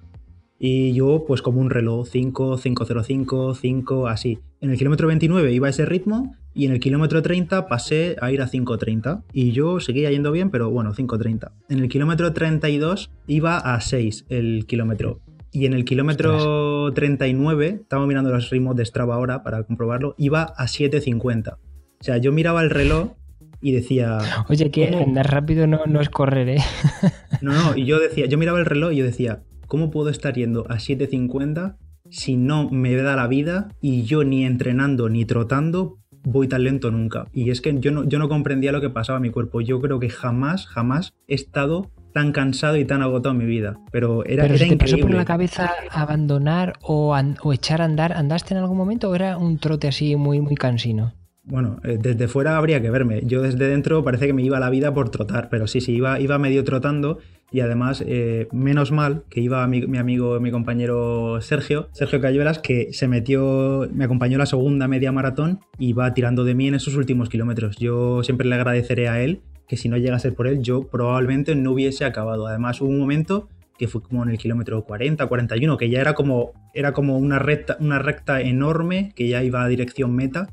Y 0.58 0.94
yo, 0.94 1.26
pues 1.28 1.42
como 1.42 1.60
un 1.60 1.70
reloj, 1.70 2.08
5, 2.08 2.58
505, 2.58 3.56
5, 3.56 4.08
así. 4.08 4.40
En 4.62 4.72
el 4.72 4.78
kilómetro 4.78 5.08
29 5.08 5.52
iba 5.52 5.68
a 5.68 5.70
ese 5.70 5.86
ritmo 5.86 6.36
y 6.54 6.66
en 6.66 6.72
el 6.72 6.80
kilómetro 6.80 7.22
30 7.22 7.68
pasé 7.68 8.16
a 8.22 8.32
ir 8.32 8.42
a 8.42 8.48
5.30. 8.48 9.24
Y 9.34 9.52
yo 9.52 9.80
seguía 9.80 10.10
yendo 10.12 10.32
bien, 10.32 10.50
pero 10.50 10.72
bueno, 10.72 10.94
5.30. 10.94 11.52
En 11.70 11.80
el 11.80 11.90
kilómetro 11.90 12.32
32 12.32 13.12
iba 13.28 13.58
a 13.58 13.82
6 13.82 14.26
el 14.30 14.66
kilómetro. 14.66 15.20
Y 15.52 15.66
en 15.66 15.74
el 15.74 15.86
kilómetro 15.86 16.92
39, 16.94 17.80
estaba 17.82 18.06
mirando 18.08 18.30
los 18.30 18.50
ritmos 18.50 18.76
de 18.76 18.86
Strava 18.86 19.16
ahora 19.16 19.42
para 19.44 19.64
comprobarlo, 19.64 20.16
iba 20.18 20.44
a 20.44 20.66
7.50. 20.66 21.54
O 21.54 21.58
sea, 22.02 22.18
yo 22.18 22.34
miraba 22.34 22.62
el 22.62 22.70
reloj 22.70 23.12
y 23.62 23.72
decía... 23.72 24.20
Oye, 24.50 24.70
que 24.70 24.88
andar 24.90 25.32
rápido 25.32 25.66
no, 25.66 25.86
no 25.86 26.02
es 26.02 26.10
correr, 26.10 26.50
¿eh? 26.50 26.58
no, 27.42 27.54
no, 27.54 27.78
y 27.78 27.86
yo 27.86 28.00
decía, 28.00 28.26
yo 28.26 28.38
miraba 28.38 28.60
el 28.60 28.66
reloj 28.66 28.92
y 28.92 28.98
yo 28.98 29.06
decía, 29.06 29.44
¿cómo 29.76 29.92
puedo 29.92 30.10
estar 30.10 30.34
yendo 30.36 30.62
a 30.70 30.76
7.50 30.76 31.76
si 32.10 32.38
no 32.38 32.70
me 32.70 32.96
da 32.96 33.18
la 33.18 33.28
vida 33.28 33.68
y 33.82 34.04
yo 34.04 34.24
ni 34.24 34.46
entrenando 34.46 35.10
ni 35.10 35.26
trotando 35.26 35.98
voy 36.24 36.48
tan 36.48 36.64
lento 36.64 36.92
nunca? 36.92 37.26
Y 37.34 37.50
es 37.50 37.60
que 37.60 37.78
yo 37.78 37.92
no, 37.92 38.06
yo 38.06 38.18
no 38.18 38.30
comprendía 38.30 38.72
lo 38.72 38.80
que 38.80 38.90
pasaba 38.90 39.18
a 39.18 39.20
mi 39.20 39.32
cuerpo. 39.32 39.60
Yo 39.60 39.82
creo 39.82 40.00
que 40.00 40.08
jamás, 40.08 40.66
jamás 40.66 41.14
he 41.28 41.36
estado 41.36 41.92
tan 42.14 42.32
cansado 42.32 42.78
y 42.78 42.86
tan 42.86 43.02
agotado 43.02 43.34
en 43.34 43.40
mi 43.40 43.46
vida. 43.46 43.78
Pero 43.92 44.24
era, 44.24 44.44
¿Pero 44.44 44.56
era 44.56 44.66
te 44.66 44.78
pasó 44.78 44.98
por 44.98 45.14
la 45.14 45.26
cabeza 45.26 45.70
abandonar 45.92 46.76
o, 46.82 47.14
o 47.44 47.52
echar 47.52 47.82
a 47.82 47.84
andar? 47.84 48.14
¿Andaste 48.14 48.54
en 48.54 48.62
algún 48.62 48.78
momento 48.78 49.10
o 49.10 49.16
era 49.16 49.38
un 49.38 49.58
trote 49.58 49.90
así 49.90 50.16
muy, 50.16 50.40
muy 50.40 50.56
cansino? 50.56 51.12
Bueno, 51.48 51.80
eh, 51.84 51.98
desde 52.02 52.28
fuera 52.28 52.58
habría 52.58 52.82
que 52.82 52.90
verme. 52.90 53.22
Yo 53.24 53.42
desde 53.42 53.68
dentro 53.68 54.04
parece 54.04 54.26
que 54.26 54.34
me 54.34 54.42
iba 54.42 54.60
la 54.60 54.72
vida 54.72 54.94
por 54.94 55.10
trotar, 55.10 55.50
pero 55.50 55.68
sí, 55.68 55.80
sí, 55.80 55.94
iba, 55.94 56.20
iba 56.20 56.40
medio 56.40 56.64
trotando 56.64 57.20
y 57.52 57.60
además, 57.60 58.04
eh, 58.06 58.48
menos 58.52 58.92
mal 58.92 59.24
que 59.30 59.42
iba 59.42 59.66
mi, 59.68 59.86
mi 59.86 60.00
amigo, 60.00 60.40
mi 60.40 60.50
compañero 60.50 61.40
Sergio, 61.42 61.90
Sergio 61.94 62.20
Cayuelas, 62.20 62.58
que 62.60 62.92
se 62.94 63.08
metió, 63.08 63.88
me 63.94 64.06
acompañó 64.06 64.40
la 64.40 64.48
segunda 64.48 64.88
media 64.88 65.12
maratón 65.12 65.60
y 65.78 65.94
va 65.94 66.14
tirando 66.16 66.44
de 66.44 66.56
mí 66.56 66.68
en 66.68 66.76
esos 66.76 66.96
últimos 66.96 67.30
kilómetros. 67.30 67.78
Yo 67.78 68.24
siempre 68.24 68.48
le 68.48 68.56
agradeceré 68.56 69.08
a 69.08 69.22
él 69.22 69.42
que 69.68 69.78
si 69.78 69.88
no 69.88 69.98
llega 69.98 70.16
a 70.16 70.20
ser 70.20 70.34
por 70.34 70.48
él, 70.48 70.62
yo 70.62 70.88
probablemente 70.88 71.56
no 71.56 71.72
hubiese 71.72 72.06
acabado. 72.06 72.48
Además, 72.48 72.82
hubo 72.82 72.90
un 72.90 73.00
momento 73.00 73.48
que 73.78 73.88
fue 73.88 74.02
como 74.02 74.24
en 74.24 74.30
el 74.30 74.38
kilómetro 74.38 74.84
40, 74.84 75.26
41, 75.28 75.78
que 75.78 75.90
ya 75.90 76.02
era 76.02 76.14
como, 76.14 76.54
era 76.74 76.94
como 76.94 77.18
una, 77.18 77.40
recta, 77.40 77.78
una 77.80 78.00
recta 78.00 78.42
enorme 78.42 79.12
que 79.16 79.28
ya 79.28 79.44
iba 79.44 79.64
a 79.64 79.68
dirección 79.68 80.16
meta 80.16 80.50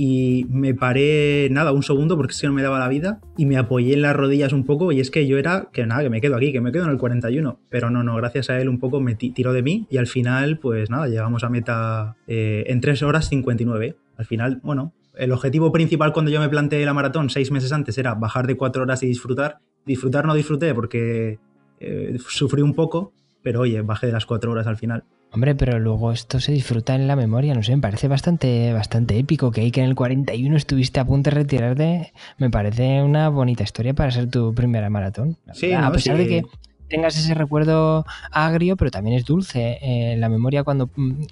y 0.00 0.46
me 0.48 0.74
paré 0.74 1.48
nada, 1.50 1.72
un 1.72 1.82
segundo 1.82 2.16
porque 2.16 2.32
que 2.40 2.46
no 2.46 2.52
me 2.52 2.62
daba 2.62 2.78
la 2.78 2.86
vida 2.88 3.20
y 3.36 3.46
me 3.46 3.56
apoyé 3.58 3.94
en 3.94 4.02
las 4.02 4.14
rodillas 4.14 4.52
un 4.52 4.64
poco 4.64 4.92
y 4.92 5.00
es 5.00 5.10
que 5.10 5.26
yo 5.26 5.36
era 5.38 5.68
que 5.72 5.84
nada, 5.86 6.02
que 6.04 6.08
me 6.08 6.20
quedo 6.20 6.36
aquí, 6.36 6.52
que 6.52 6.60
me 6.60 6.70
quedo 6.70 6.84
en 6.84 6.90
el 6.90 6.98
41, 6.98 7.58
pero 7.68 7.90
no, 7.90 8.04
no, 8.04 8.14
gracias 8.14 8.48
a 8.48 8.60
él 8.60 8.68
un 8.68 8.78
poco 8.78 9.00
me 9.00 9.16
ti- 9.16 9.30
tiró 9.32 9.52
de 9.52 9.62
mí 9.62 9.88
y 9.90 9.96
al 9.96 10.06
final 10.06 10.58
pues 10.60 10.88
nada, 10.88 11.08
llegamos 11.08 11.42
a 11.42 11.48
meta 11.50 12.16
eh, 12.28 12.62
en 12.68 12.80
3 12.80 13.02
horas 13.02 13.28
59. 13.28 13.96
Al 14.16 14.24
final, 14.24 14.60
bueno, 14.62 14.94
el 15.16 15.32
objetivo 15.32 15.72
principal 15.72 16.12
cuando 16.12 16.30
yo 16.30 16.38
me 16.40 16.48
planteé 16.48 16.84
la 16.86 16.94
maratón 16.94 17.28
seis 17.28 17.50
meses 17.50 17.72
antes 17.72 17.98
era 17.98 18.14
bajar 18.14 18.46
de 18.46 18.56
4 18.56 18.84
horas 18.84 19.02
y 19.02 19.06
disfrutar. 19.08 19.58
Disfrutar 19.84 20.26
no 20.26 20.34
disfruté 20.34 20.74
porque 20.74 21.40
eh, 21.80 22.16
sufrí 22.28 22.62
un 22.62 22.74
poco, 22.74 23.12
pero 23.42 23.62
oye, 23.62 23.82
bajé 23.82 24.06
de 24.06 24.12
las 24.12 24.26
4 24.26 24.52
horas 24.52 24.68
al 24.68 24.76
final. 24.76 25.02
Hombre, 25.30 25.54
pero 25.54 25.78
luego 25.78 26.10
esto 26.10 26.40
se 26.40 26.52
disfruta 26.52 26.94
en 26.94 27.06
la 27.06 27.14
memoria, 27.14 27.54
no 27.54 27.62
sé, 27.62 27.76
me 27.76 27.82
parece 27.82 28.08
bastante, 28.08 28.72
bastante 28.72 29.18
épico 29.18 29.50
que 29.50 29.60
ahí 29.60 29.70
que 29.70 29.80
en 29.82 29.88
el 29.88 29.94
41 29.94 30.56
estuviste 30.56 31.00
a 31.00 31.04
punto 31.04 31.28
de 31.30 31.36
retirarte, 31.36 32.12
me 32.38 32.48
parece 32.50 33.02
una 33.02 33.28
bonita 33.28 33.62
historia 33.62 33.92
para 33.94 34.10
ser 34.10 34.30
tu 34.30 34.54
primera 34.54 34.88
maratón. 34.88 35.36
Sí, 35.52 35.72
a 35.72 35.82
¿no? 35.82 35.92
pesar 35.92 36.16
Sí. 36.16 36.22
de 36.24 36.28
que 36.28 36.42
tengas 36.88 37.18
ese 37.18 37.34
recuerdo 37.34 38.06
agrio, 38.32 38.76
pero 38.76 38.90
también 38.90 39.16
es 39.16 39.26
dulce 39.26 39.78
eh, 39.82 40.16
la 40.18 40.28
memoria 40.30 40.64
cuando... 40.64 40.90
mm, 40.96 41.22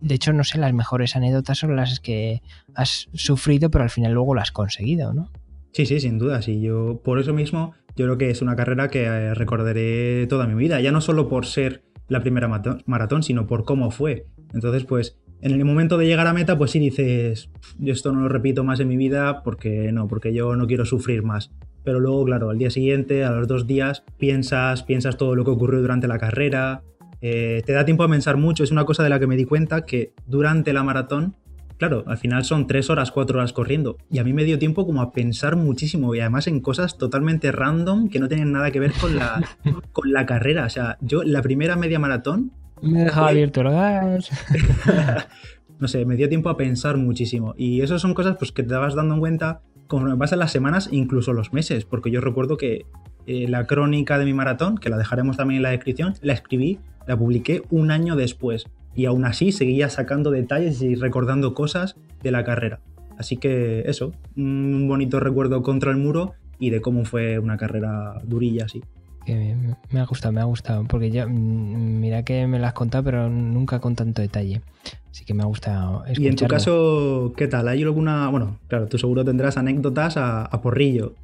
De 0.00 0.14
hecho, 0.14 0.32
no 0.32 0.44
sé, 0.44 0.58
las 0.58 0.72
mejores 0.72 1.14
anécdotas 1.16 1.58
son 1.58 1.74
las 1.76 1.98
que 2.00 2.42
has 2.74 3.08
sufrido, 3.14 3.70
pero 3.70 3.84
al 3.84 3.90
final 3.90 4.12
luego 4.12 4.34
las 4.34 4.48
has 4.48 4.52
conseguido, 4.52 5.12
¿no? 5.14 5.30
Sí, 5.72 5.86
sí, 5.86 6.00
sin 6.00 6.18
duda. 6.18 6.42
Sí, 6.42 6.60
yo 6.60 7.00
por 7.04 7.18
eso 7.20 7.32
mismo 7.32 7.72
yo 7.96 8.06
creo 8.06 8.18
que 8.18 8.30
es 8.30 8.40
una 8.42 8.56
carrera 8.56 8.88
que 8.88 9.04
eh, 9.04 9.34
recordaré 9.34 10.26
toda 10.28 10.46
mi 10.46 10.54
vida. 10.54 10.80
Ya 10.80 10.90
no 10.92 11.00
solo 11.00 11.28
por 11.28 11.46
ser 11.46 11.82
la 12.12 12.20
primera 12.20 12.48
maratón, 12.86 13.22
sino 13.22 13.46
por 13.46 13.64
cómo 13.64 13.90
fue. 13.90 14.26
Entonces, 14.54 14.84
pues, 14.84 15.18
en 15.40 15.50
el 15.52 15.64
momento 15.64 15.98
de 15.98 16.06
llegar 16.06 16.26
a 16.28 16.32
meta, 16.32 16.56
pues 16.56 16.70
sí 16.70 16.78
dices, 16.78 17.50
"Pf, 17.52 17.74
yo 17.80 17.92
esto 17.92 18.12
no 18.12 18.20
lo 18.20 18.28
repito 18.28 18.62
más 18.62 18.78
en 18.78 18.88
mi 18.88 18.96
vida 18.96 19.42
porque 19.42 19.90
no, 19.90 20.06
porque 20.06 20.32
yo 20.32 20.54
no 20.54 20.66
quiero 20.66 20.84
sufrir 20.84 21.24
más. 21.24 21.50
Pero 21.84 21.98
luego, 21.98 22.24
claro, 22.24 22.50
al 22.50 22.58
día 22.58 22.70
siguiente, 22.70 23.24
a 23.24 23.32
los 23.32 23.48
dos 23.48 23.66
días, 23.66 24.04
piensas, 24.18 24.84
piensas 24.84 25.16
todo 25.16 25.34
lo 25.34 25.44
que 25.44 25.50
ocurrió 25.50 25.80
durante 25.80 26.06
la 26.06 26.18
carrera. 26.18 26.82
eh, 27.24 27.62
te 27.64 27.72
da 27.72 27.84
tiempo 27.84 28.02
a 28.02 28.08
pensar 28.08 28.36
mucho. 28.36 28.64
Es 28.64 28.72
una 28.72 28.84
cosa 28.84 29.04
de 29.04 29.08
la 29.08 29.20
que 29.20 29.28
me 29.28 29.36
di 29.36 29.44
cuenta 29.44 29.82
que 29.86 30.12
durante 30.26 30.72
la 30.72 30.82
maratón 30.82 31.36
Claro, 31.82 32.04
al 32.06 32.16
final 32.16 32.44
son 32.44 32.68
tres 32.68 32.90
horas, 32.90 33.10
cuatro 33.10 33.40
horas 33.40 33.52
corriendo. 33.52 33.98
Y 34.08 34.20
a 34.20 34.22
mí 34.22 34.32
me 34.32 34.44
dio 34.44 34.56
tiempo 34.56 34.86
como 34.86 35.02
a 35.02 35.10
pensar 35.10 35.56
muchísimo 35.56 36.14
y 36.14 36.20
además 36.20 36.46
en 36.46 36.60
cosas 36.60 36.96
totalmente 36.96 37.50
random 37.50 38.08
que 38.08 38.20
no 38.20 38.28
tienen 38.28 38.52
nada 38.52 38.70
que 38.70 38.78
ver 38.78 38.92
con 38.92 39.16
la, 39.16 39.42
con 39.92 40.12
la 40.12 40.24
carrera. 40.24 40.66
O 40.66 40.68
sea, 40.70 40.96
yo 41.00 41.24
la 41.24 41.42
primera 41.42 41.74
media 41.74 41.98
maratón, 41.98 42.52
Me 42.80 43.02
dejado 43.02 43.26
Oye. 43.26 43.32
abierto 43.32 43.62
el 43.62 43.70
gas. 43.70 44.30
no 45.80 45.88
sé, 45.88 46.06
me 46.06 46.14
dio 46.14 46.28
tiempo 46.28 46.50
a 46.50 46.56
pensar 46.56 46.98
muchísimo. 46.98 47.56
Y 47.58 47.80
eso 47.80 47.98
son 47.98 48.14
cosas 48.14 48.36
pues, 48.38 48.52
que 48.52 48.62
te 48.62 48.74
vas 48.74 48.94
dando 48.94 49.14
en 49.14 49.20
cuenta 49.20 49.62
conforme 49.88 50.16
pasan 50.16 50.38
las 50.38 50.52
semanas, 50.52 50.88
incluso 50.92 51.32
los 51.32 51.52
meses. 51.52 51.84
Porque 51.84 52.12
yo 52.12 52.20
recuerdo 52.20 52.58
que 52.58 52.86
eh, 53.26 53.48
la 53.48 53.66
crónica 53.66 54.20
de 54.20 54.24
mi 54.24 54.34
maratón, 54.34 54.78
que 54.78 54.88
la 54.88 54.98
dejaremos 54.98 55.36
también 55.36 55.56
en 55.56 55.62
la 55.64 55.70
descripción, 55.70 56.14
la 56.22 56.34
escribí, 56.34 56.78
la 57.08 57.18
publiqué 57.18 57.64
un 57.70 57.90
año 57.90 58.14
después. 58.14 58.66
Y 58.94 59.06
aún 59.06 59.24
así 59.24 59.52
seguía 59.52 59.88
sacando 59.88 60.30
detalles 60.30 60.82
y 60.82 60.94
recordando 60.94 61.54
cosas 61.54 61.96
de 62.22 62.30
la 62.30 62.44
carrera. 62.44 62.80
Así 63.18 63.36
que 63.36 63.80
eso, 63.86 64.12
un 64.36 64.86
bonito 64.88 65.20
recuerdo 65.20 65.62
contra 65.62 65.90
el 65.90 65.96
muro 65.98 66.32
y 66.58 66.70
de 66.70 66.80
cómo 66.80 67.04
fue 67.04 67.38
una 67.38 67.56
carrera 67.56 68.14
durilla 68.24 68.64
así. 68.66 68.82
Que 69.24 69.54
me- 69.92 70.00
ha 70.00 70.04
gustado, 70.06 70.32
me 70.32 70.40
ha 70.40 70.44
gustado. 70.44 70.84
Porque 70.84 71.10
ya, 71.10 71.26
mm, 71.26 72.00
mira 72.00 72.24
que 72.24 72.46
me 72.48 72.58
lo 72.58 72.66
has 72.66 72.72
contado, 72.72 73.04
pero 73.04 73.28
nunca 73.30 73.78
con 73.80 73.94
tanto 73.94 74.20
detalle. 74.20 74.62
Así 75.10 75.24
que 75.24 75.32
me 75.34 75.42
ha 75.42 75.46
gustado 75.46 76.02
Y 76.08 76.10
en 76.10 76.14
tu 76.36 76.44
escucharlo. 76.44 76.48
caso, 76.48 77.32
¿qué 77.36 77.46
tal? 77.46 77.68
¿Hay 77.68 77.82
alguna...? 77.82 78.28
Bueno, 78.30 78.58
claro, 78.66 78.86
tú 78.88 78.98
seguro 78.98 79.24
tendrás 79.24 79.56
anécdotas 79.56 80.16
a, 80.16 80.44
a 80.44 80.60
porrillo. 80.62 81.14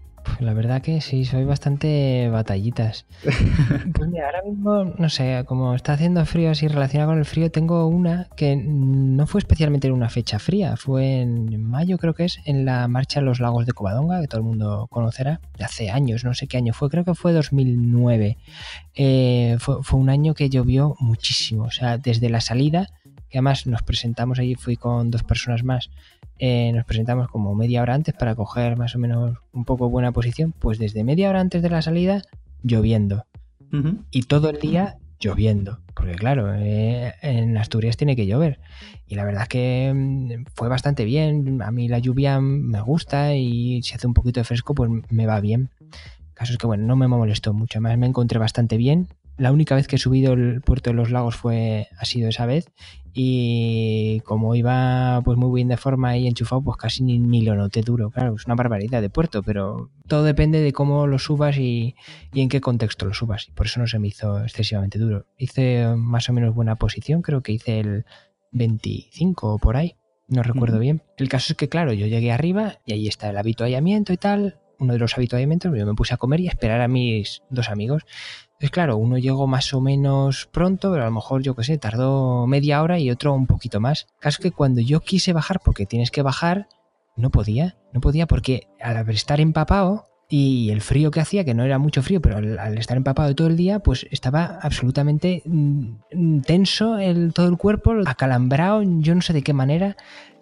La 0.41 0.55
verdad 0.55 0.83
que 0.83 1.01
sí, 1.01 1.25
soy 1.25 1.45
bastante 1.45 2.29
batallitas. 2.31 3.07
Pues 3.95 4.11
mira, 4.11 4.27
ahora 4.27 4.43
mismo, 4.43 4.85
no 4.85 5.09
sé, 5.09 5.45
como 5.47 5.75
está 5.75 5.95
haciendo 5.95 6.25
frío 6.25 6.51
así 6.51 6.69
relacionado 6.69 7.11
con 7.11 7.19
el 7.19 7.25
frío, 7.25 7.51
tengo 7.51 7.87
una 7.87 8.29
que 8.37 8.57
no 8.57 9.27
fue 9.27 9.41
especialmente 9.41 9.88
en 9.88 9.95
una 9.95 10.09
fecha 10.09 10.38
fría, 10.38 10.77
fue 10.77 11.21
en 11.21 11.62
mayo 11.62 11.99
creo 11.99 12.14
que 12.14 12.25
es, 12.25 12.38
en 12.45 12.64
la 12.64 12.87
marcha 12.88 13.21
a 13.21 13.23
los 13.23 13.41
lagos 13.41 13.67
de 13.67 13.73
Covadonga, 13.73 14.21
que 14.21 14.29
todo 14.29 14.41
el 14.41 14.47
mundo 14.47 14.87
conocerá, 14.91 15.41
de 15.57 15.64
hace 15.64 15.91
años, 15.91 16.25
no 16.25 16.35
sé 16.35 16.47
qué 16.47 16.57
año 16.57 16.73
fue, 16.73 16.91
creo 16.91 17.05
que 17.05 17.14
fue 17.14 17.33
2009. 17.33 18.37
Eh, 18.95 19.57
fue, 19.59 19.83
fue 19.83 19.99
un 19.99 20.11
año 20.11 20.35
que 20.35 20.49
llovió 20.49 20.95
muchísimo, 21.01 21.64
o 21.64 21.71
sea, 21.71 21.99
desde 21.99 22.29
la 22.31 22.41
salida, 22.41 22.88
que 23.29 23.38
además 23.38 23.67
nos 23.67 23.83
presentamos 23.83 24.38
allí, 24.38 24.55
fui 24.55 24.77
con 24.77 25.11
dos 25.11 25.23
personas 25.23 25.64
más, 25.64 25.91
eh, 26.38 26.72
nos 26.72 26.85
presentamos 26.85 27.29
como 27.29 27.55
media 27.55 27.83
hora 27.83 27.94
antes 27.94 28.14
para 28.14 28.35
coger 28.35 28.77
más 28.77 28.94
o 28.94 28.98
menos 28.98 29.38
un 29.53 29.64
poco 29.64 29.88
buena 29.88 30.12
posición, 30.12 30.53
pues 30.59 30.79
desde 30.79 31.05
media 31.05 31.29
hora 31.31 31.40
antes 31.40 31.62
de 31.62 31.70
la 31.70 31.83
salida, 31.83 32.22
lloviendo. 32.62 33.24
Ujú. 33.72 34.05
Y 34.11 34.22
todo 34.22 34.51
el 34.51 34.59
día 34.59 34.96
lloviendo. 35.20 35.81
Porque 35.94 36.14
claro, 36.14 36.55
eh, 36.55 37.12
en 37.22 37.57
Asturias 37.57 37.96
tiene 37.96 38.16
que 38.16 38.27
llover. 38.27 38.61
Y 39.07 39.16
la 39.16 39.24
verdad 39.24 39.42
es 39.42 39.48
que 39.48 39.92
mm, 39.94 40.44
fue 40.55 40.68
bastante 40.68 41.05
bien. 41.05 41.61
A 41.62 41.70
mí 41.70 41.88
la 41.88 41.98
lluvia 41.98 42.40
me 42.40 42.81
gusta 42.81 43.35
y 43.35 43.83
si 43.83 43.94
hace 43.94 44.07
un 44.07 44.14
poquito 44.14 44.40
de 44.40 44.44
fresco, 44.44 44.74
pues 44.74 44.90
me 45.11 45.27
va 45.27 45.40
bien. 45.40 45.70
El 45.81 46.35
caso 46.35 46.53
es 46.53 46.59
que 46.59 46.66
bueno, 46.66 46.87
no 46.87 46.96
me 46.96 47.09
molestó 47.09 47.53
mucho. 47.53 47.79
Además 47.79 47.98
me 47.98 48.07
encontré 48.07 48.38
bastante 48.38 48.77
bien. 48.77 49.09
La 49.37 49.53
única 49.53 49.74
vez 49.74 49.87
que 49.87 49.96
he 49.96 49.98
subido 50.01 50.33
el 50.33 50.61
puerto 50.61 50.90
de 50.90 50.96
los 50.96 51.11
lagos 51.11 51.37
fue, 51.37 51.88
ha 51.98 52.05
sido 52.05 52.29
esa 52.29 52.46
vez. 52.46 52.70
Y 53.20 54.20
como 54.20 54.54
iba 54.54 55.20
pues 55.24 55.37
muy 55.37 55.52
bien 55.52 55.66
de 55.66 55.76
forma 55.76 56.16
y 56.16 56.28
enchufado, 56.28 56.62
pues 56.62 56.76
casi 56.76 57.02
ni, 57.02 57.18
ni 57.18 57.42
lo 57.42 57.57
noté 57.57 57.83
duro. 57.83 58.11
Claro, 58.11 58.37
es 58.37 58.46
una 58.46 58.54
barbaridad 58.54 59.02
de 59.02 59.11
puerto, 59.11 59.42
pero 59.42 59.90
todo 60.07 60.22
depende 60.22 60.61
de 60.61 60.72
cómo 60.72 61.09
lo 61.09 61.18
subas 61.18 61.57
y, 61.57 61.96
y 62.33 62.42
en 62.42 62.48
qué 62.48 62.61
contexto 62.61 63.07
lo 63.07 63.14
subas. 63.14 63.48
Y 63.48 63.50
por 63.50 63.66
eso 63.66 63.81
no 63.81 63.88
se 63.88 63.98
me 63.98 64.07
hizo 64.07 64.40
excesivamente 64.44 65.00
duro. 65.00 65.26
Hice 65.37 65.88
más 65.96 66.28
o 66.28 66.33
menos 66.33 66.54
buena 66.54 66.76
posición, 66.76 67.20
creo 67.22 67.42
que 67.42 67.50
hice 67.50 67.81
el 67.81 68.04
25 68.52 69.54
o 69.54 69.59
por 69.59 69.76
ahí, 69.76 69.96
no 70.28 70.44
recuerdo 70.44 70.78
bien. 70.78 71.02
El 71.16 71.28
caso 71.28 71.54
es 71.54 71.57
que, 71.57 71.68
claro, 71.68 71.92
yo 71.92 72.07
llegué 72.07 72.31
arriba 72.31 72.76
y 72.87 72.92
ahí 72.92 73.09
está 73.09 73.31
el 73.31 73.37
habituallamiento 73.37 74.12
y 74.12 74.16
tal. 74.16 74.61
Uno 74.78 74.92
de 74.92 75.00
los 75.00 75.16
habituallamientos, 75.16 75.76
yo 75.76 75.87
me 75.87 75.94
puse 75.94 76.14
a 76.14 76.18
comer 76.18 76.38
y 76.38 76.46
a 76.46 76.50
esperar 76.50 76.81
a 76.83 76.87
mis 76.87 77.42
dos 77.50 77.68
amigos. 77.68 78.04
Entonces, 78.59 78.73
claro, 78.73 78.97
uno 78.97 79.18
llegó 79.18 79.47
más 79.47 79.73
o 79.73 79.81
menos 79.81 80.49
pronto, 80.51 80.90
pero 80.90 81.05
a 81.05 81.07
lo 81.07 81.12
mejor, 81.12 81.42
yo 81.42 81.55
qué 81.55 81.62
sé, 81.62 81.79
tardó 81.79 82.44
media 82.49 82.83
hora 82.83 82.99
y 82.99 83.09
otro 83.09 83.33
un 83.33 83.47
poquito 83.47 83.79
más. 83.79 84.09
Caso 84.18 84.42
que 84.42 84.51
cuando 84.51 84.81
yo 84.81 84.99
quise 84.99 85.33
bajar, 85.33 85.61
porque 85.64 85.87
tienes 85.87 86.11
que 86.11 86.23
bajar, 86.23 86.66
no 87.14 87.31
podía, 87.31 87.77
no 87.92 88.01
podía 88.01 88.27
porque 88.27 88.66
al 88.81 89.09
estar 89.11 89.40
empapado 89.40 90.07
y 90.29 90.71
el 90.71 90.81
frío 90.81 91.12
que 91.12 91.21
hacía, 91.21 91.44
que 91.44 91.55
no 91.55 91.62
era 91.62 91.79
mucho 91.79 92.03
frío, 92.03 92.21
pero 92.21 92.38
al, 92.38 92.59
al 92.59 92.79
estar 92.79 92.97
empapado 92.97 93.33
todo 93.37 93.47
el 93.47 93.57
día, 93.57 93.79
pues 93.79 94.09
estaba 94.11 94.59
absolutamente 94.61 95.42
mm, 95.44 96.40
tenso 96.40 96.99
el, 96.99 97.33
todo 97.33 97.47
el 97.47 97.59
cuerpo, 97.59 97.94
acalambrado, 98.07 98.83
yo 98.83 99.14
no 99.14 99.23
sé 99.23 99.35
de 99.35 99.42
qué 99.42 99.53
manera, 99.53 99.97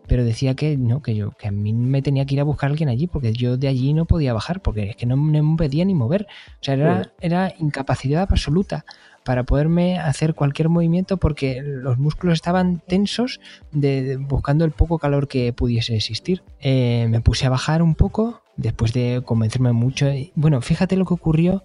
pero 0.09 0.25
decía 0.25 0.55
que 0.55 0.77
no, 0.77 1.03
que 1.03 1.15
yo, 1.15 1.31
que 1.33 1.49
a 1.49 1.51
mí 1.51 1.73
me 1.73 2.03
tenía 2.03 2.25
que 2.27 2.35
ir 2.35 2.41
a 2.41 2.45
buscar 2.45 2.69
a 2.69 2.73
alguien 2.73 2.89
allí, 2.89 3.07
porque 3.07 3.33
yo 3.33 3.57
de 3.57 3.69
allí 3.69 3.93
no 3.93 4.05
podía 4.07 4.33
bajar, 4.33 4.61
porque 4.61 4.91
es 4.91 4.97
que 4.97 5.07
no, 5.07 5.17
no 5.17 5.43
me 5.43 5.57
podía 5.57 5.85
ni 5.85 5.95
mover. 5.95 6.27
O 6.61 6.65
sea, 6.65 6.75
era, 6.75 7.13
era 7.21 7.55
incapacidad 7.59 8.27
absoluta 8.31 8.85
para 9.25 9.43
poderme 9.43 9.99
hacer 9.99 10.35
cualquier 10.35 10.69
movimiento 10.69 11.17
porque 11.17 11.61
los 11.61 11.99
músculos 11.99 12.35
estaban 12.35 12.81
tensos 12.87 13.41
de, 13.73 14.03
de- 14.03 14.17
buscando 14.19 14.65
el 14.65 14.71
poco 14.71 14.99
calor 14.99 15.27
que 15.27 15.53
pudiese 15.53 15.97
existir. 15.97 16.43
Eh, 16.61 17.07
me 17.11 17.21
puse 17.21 17.45
a 17.45 17.51
bajar 17.51 17.83
un 17.83 17.97
poco 17.97 18.43
después 18.57 18.93
de 18.93 19.23
convencerme 19.25 19.73
mucho. 19.73 20.07
Bueno, 20.37 20.61
fíjate 20.61 20.97
lo 20.97 21.05
que 21.05 21.15
ocurrió 21.15 21.65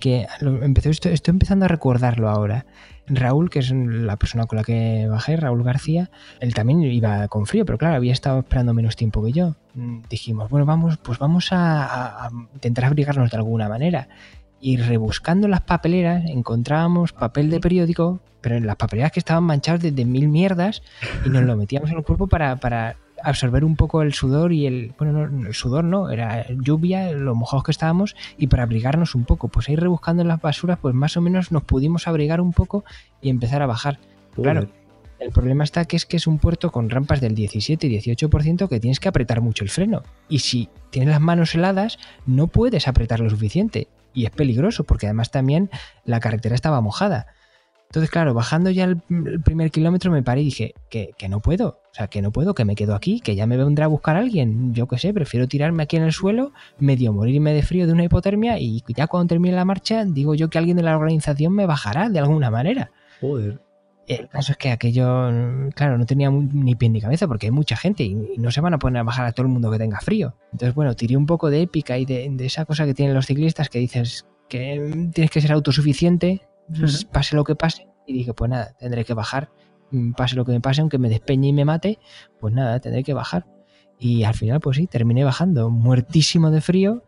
que 0.00 0.26
empezó 0.62 0.90
esto, 0.90 1.10
estoy 1.10 1.32
empezando 1.32 1.66
a 1.66 1.68
recordarlo 1.68 2.28
ahora. 2.28 2.66
Raúl, 3.06 3.50
que 3.50 3.58
es 3.58 3.72
la 3.72 4.16
persona 4.16 4.46
con 4.46 4.56
la 4.56 4.64
que 4.64 5.06
bajé, 5.08 5.36
Raúl 5.36 5.62
García, 5.64 6.10
él 6.40 6.54
también 6.54 6.82
iba 6.82 7.26
con 7.28 7.46
frío, 7.46 7.64
pero 7.66 7.78
claro, 7.78 7.96
había 7.96 8.12
estado 8.12 8.40
esperando 8.40 8.74
menos 8.74 8.96
tiempo 8.96 9.24
que 9.24 9.32
yo. 9.32 9.56
Mm, 9.74 10.02
Dijimos, 10.08 10.50
bueno, 10.50 10.66
vamos, 10.66 10.98
pues 10.98 11.18
vamos 11.18 11.48
a, 11.50 12.30
intentar 12.54 12.84
abrigarnos 12.84 13.30
de 13.30 13.36
alguna 13.36 13.68
manera. 13.68 14.08
y 14.64 14.76
rebuscando 14.76 15.48
las 15.48 15.62
papeleras 15.62 16.24
encontrábamos 16.24 17.12
papel 17.12 17.50
de 17.50 17.58
periódico, 17.58 18.20
pero 18.40 18.56
en 18.56 18.64
las 18.64 18.76
papeleras 18.76 19.10
que 19.10 19.18
estaban 19.18 19.42
manchadas 19.42 19.82
de, 19.82 20.04
mil 20.04 20.28
mierdas 20.28 20.82
y 21.24 21.30
nos 21.30 21.42
lo 21.42 21.56
metíamos 21.56 21.90
en 21.90 21.98
el 21.98 22.04
cuerpo 22.04 22.28
para, 22.28 22.54
para 22.56 22.96
absorber 23.22 23.64
un 23.64 23.76
poco 23.76 24.02
el 24.02 24.12
sudor 24.12 24.52
y 24.52 24.66
el, 24.66 24.94
bueno, 24.98 25.28
no, 25.28 25.46
el 25.46 25.54
sudor 25.54 25.84
no, 25.84 26.10
era 26.10 26.46
lluvia, 26.50 27.12
lo 27.12 27.34
mojados 27.34 27.64
que 27.64 27.70
estábamos 27.70 28.16
y 28.38 28.48
para 28.48 28.62
abrigarnos 28.62 29.14
un 29.14 29.24
poco. 29.24 29.48
Pues 29.48 29.68
ahí 29.68 29.76
rebuscando 29.76 30.22
en 30.22 30.28
las 30.28 30.40
basuras, 30.40 30.78
pues 30.80 30.94
más 30.94 31.16
o 31.16 31.20
menos 31.20 31.52
nos 31.52 31.64
pudimos 31.64 32.08
abrigar 32.08 32.40
un 32.40 32.52
poco 32.52 32.84
y 33.20 33.30
empezar 33.30 33.62
a 33.62 33.66
bajar. 33.66 33.98
Claro, 34.34 34.68
el 35.22 35.30
problema 35.30 35.62
está 35.62 35.84
que 35.84 35.96
es 35.96 36.04
que 36.04 36.16
es 36.16 36.26
un 36.26 36.38
puerto 36.38 36.72
con 36.72 36.90
rampas 36.90 37.20
del 37.20 37.34
17 37.34 37.86
y 37.86 38.00
18% 38.00 38.68
que 38.68 38.80
tienes 38.80 38.98
que 38.98 39.08
apretar 39.08 39.40
mucho 39.40 39.62
el 39.62 39.70
freno. 39.70 40.02
Y 40.28 40.40
si 40.40 40.68
tienes 40.90 41.10
las 41.10 41.20
manos 41.20 41.54
heladas, 41.54 41.98
no 42.26 42.48
puedes 42.48 42.88
apretar 42.88 43.20
lo 43.20 43.30
suficiente. 43.30 43.86
Y 44.14 44.24
es 44.24 44.30
peligroso 44.30 44.84
porque 44.84 45.06
además 45.06 45.30
también 45.30 45.70
la 46.04 46.18
carretera 46.18 46.54
estaba 46.54 46.80
mojada. 46.80 47.28
Entonces, 47.92 48.10
claro, 48.10 48.32
bajando 48.32 48.70
ya 48.70 48.84
el, 48.84 49.02
primer 49.44 49.70
kilómetro 49.70 50.10
me 50.10 50.22
paré 50.22 50.40
y 50.40 50.44
dije 50.44 50.72
que, 50.88 51.14
no 51.28 51.40
puedo. 51.40 51.82
O 51.90 51.94
sea, 51.94 52.06
que 52.06 52.22
no 52.22 52.32
puedo, 52.32 52.54
que 52.54 52.64
me 52.64 52.74
quedo 52.74 52.94
aquí, 52.94 53.20
que 53.20 53.36
ya 53.36 53.46
me 53.46 53.58
vendrá 53.58 53.84
a 53.84 53.88
buscar 53.88 54.16
alguien. 54.16 54.72
Yo 54.72 54.88
qué 54.88 54.96
sé, 54.96 55.12
prefiero 55.12 55.46
tirarme 55.46 55.82
aquí 55.82 55.98
en 55.98 56.04
el 56.04 56.12
suelo, 56.12 56.52
medio 56.78 57.12
morirme 57.12 57.52
de 57.52 57.60
frío 57.60 57.86
de 57.86 57.92
una 57.92 58.04
hipotermia 58.04 58.58
y 58.58 58.82
ya 58.96 59.08
cuando 59.08 59.28
termine 59.28 59.54
la 59.54 59.66
marcha, 59.66 60.06
digo 60.06 60.34
yo 60.34 60.48
que 60.48 60.56
alguien 60.56 60.78
de 60.78 60.84
la 60.84 60.96
organización 60.96 61.52
me 61.52 61.66
bajará 61.66 62.08
de 62.08 62.18
alguna 62.18 62.50
manera. 62.50 62.90
Joder. 63.20 63.60
El 64.06 64.26
caso 64.30 64.52
es 64.52 64.58
que 64.58 64.70
aquello, 64.70 65.04
claro, 65.74 65.98
no 65.98 66.06
tenía 66.06 66.30
ni 66.30 66.74
pie 66.74 66.88
ni 66.88 67.02
cabeza 67.02 67.28
porque 67.28 67.48
hay 67.48 67.52
mucha 67.52 67.76
gente 67.76 68.04
y, 68.04 68.14
no 68.38 68.50
se 68.50 68.62
van 68.62 68.72
a 68.72 68.78
poner 68.78 69.00
a 69.00 69.04
bajar 69.04 69.26
a 69.26 69.32
todo 69.32 69.44
el 69.44 69.52
mundo 69.52 69.70
que 69.70 69.76
tenga 69.76 70.00
frío. 70.00 70.34
Entonces, 70.50 70.74
bueno, 70.74 70.96
tiré 70.96 71.18
un 71.18 71.26
poco 71.26 71.50
de 71.50 71.60
épica 71.60 71.98
y 71.98 72.06
de, 72.06 72.34
esa 72.40 72.64
cosa 72.64 72.86
que 72.86 72.94
tienen 72.94 73.14
los 73.14 73.26
ciclistas 73.26 73.68
que 73.68 73.80
dices 73.80 74.24
que 74.48 75.10
tienes 75.12 75.30
que 75.30 75.42
ser 75.42 75.52
autosuficiente, 75.52 76.40
pues, 76.68 77.04
pase 77.04 77.36
lo 77.36 77.44
que 77.44 77.54
pase. 77.54 77.88
Y 78.06 78.12
dije, 78.12 78.34
pues 78.34 78.50
nada, 78.50 78.74
tendré 78.78 79.04
que 79.04 79.14
bajar, 79.14 79.50
mm, 79.90 80.12
pase 80.12 80.36
lo 80.36 80.44
que 80.44 80.52
me 80.52 80.60
pase, 80.60 80.80
aunque 80.80 80.98
me 80.98 81.08
despeñe 81.08 81.48
y 81.48 81.52
me 81.52 81.64
mate, 81.64 81.98
pues 82.40 82.52
nada, 82.52 82.80
tendré 82.80 83.02
que 83.04 83.14
bajar. 83.14 83.46
Y 83.98 84.24
al 84.24 84.34
final, 84.34 84.60
pues 84.60 84.76
sí, 84.76 84.86
terminé 84.86 85.24
bajando, 85.24 85.70
muertísimo 85.70 86.50
de 86.50 86.60
frío. 86.60 87.04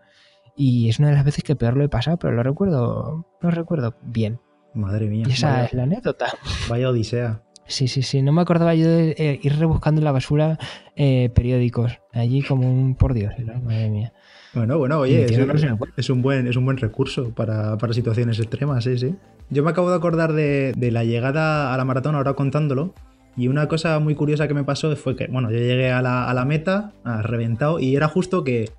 Y 0.56 0.88
es 0.88 1.00
una 1.00 1.08
de 1.08 1.14
las 1.14 1.24
veces 1.24 1.42
que 1.42 1.56
peor 1.56 1.76
lo 1.76 1.84
he 1.84 1.88
pasado, 1.88 2.16
pero 2.18 2.32
lo 2.32 2.44
recuerdo, 2.44 3.26
lo 3.40 3.50
recuerdo 3.50 3.96
bien. 4.02 4.40
Madre 4.74 5.08
mía. 5.08 5.24
Y 5.28 5.32
esa 5.32 5.64
es 5.64 5.72
la 5.72 5.84
anécdota. 5.84 6.26
Vaya 6.68 6.90
odisea. 6.90 7.42
Sí, 7.66 7.88
sí, 7.88 8.02
sí. 8.02 8.22
No 8.22 8.32
me 8.32 8.42
acordaba 8.42 8.74
yo 8.74 8.88
de 8.88 9.14
eh, 9.18 9.40
ir 9.42 9.58
rebuscando 9.58 10.00
en 10.00 10.04
la 10.04 10.12
basura 10.12 10.58
eh, 10.96 11.30
periódicos. 11.34 11.98
Allí 12.12 12.42
como 12.42 12.70
un 12.70 12.94
por 12.94 13.14
Dios, 13.14 13.32
madre 13.62 13.90
mía. 13.90 14.12
Bueno, 14.54 14.78
bueno, 14.78 15.00
oye, 15.00 15.24
es, 15.24 16.10
un 16.10 16.22
buen, 16.22 16.46
es 16.46 16.56
un 16.56 16.64
buen 16.64 16.76
recurso 16.76 17.30
para, 17.30 17.76
situaciones 17.92 18.38
extremas, 18.38 18.84
sí, 18.84 18.98
sí. 18.98 19.14
Yo 19.50 19.64
me 19.64 19.70
acabo 19.70 19.90
de 19.90 19.96
acordar 19.96 20.32
de, 20.32 20.72
la 20.92 21.04
llegada 21.04 21.74
a 21.74 21.76
la 21.76 21.84
maratón 21.84 22.14
ahora 22.14 22.34
contándolo. 22.34 22.94
Y 23.36 23.48
una 23.48 23.66
cosa 23.66 23.98
muy 23.98 24.14
curiosa 24.14 24.46
que 24.46 24.54
me 24.54 24.62
pasó 24.62 24.94
fue 24.94 25.16
que, 25.16 25.26
bueno, 25.26 25.50
yo 25.50 25.58
llegué 25.58 25.90
a 25.90 26.00
la, 26.02 26.30
a 26.30 26.34
la 26.34 26.44
meta, 26.44 26.92
reventado, 27.22 27.80
y 27.80 27.96
era 27.96 28.06
justo 28.06 28.44
que 28.44 28.70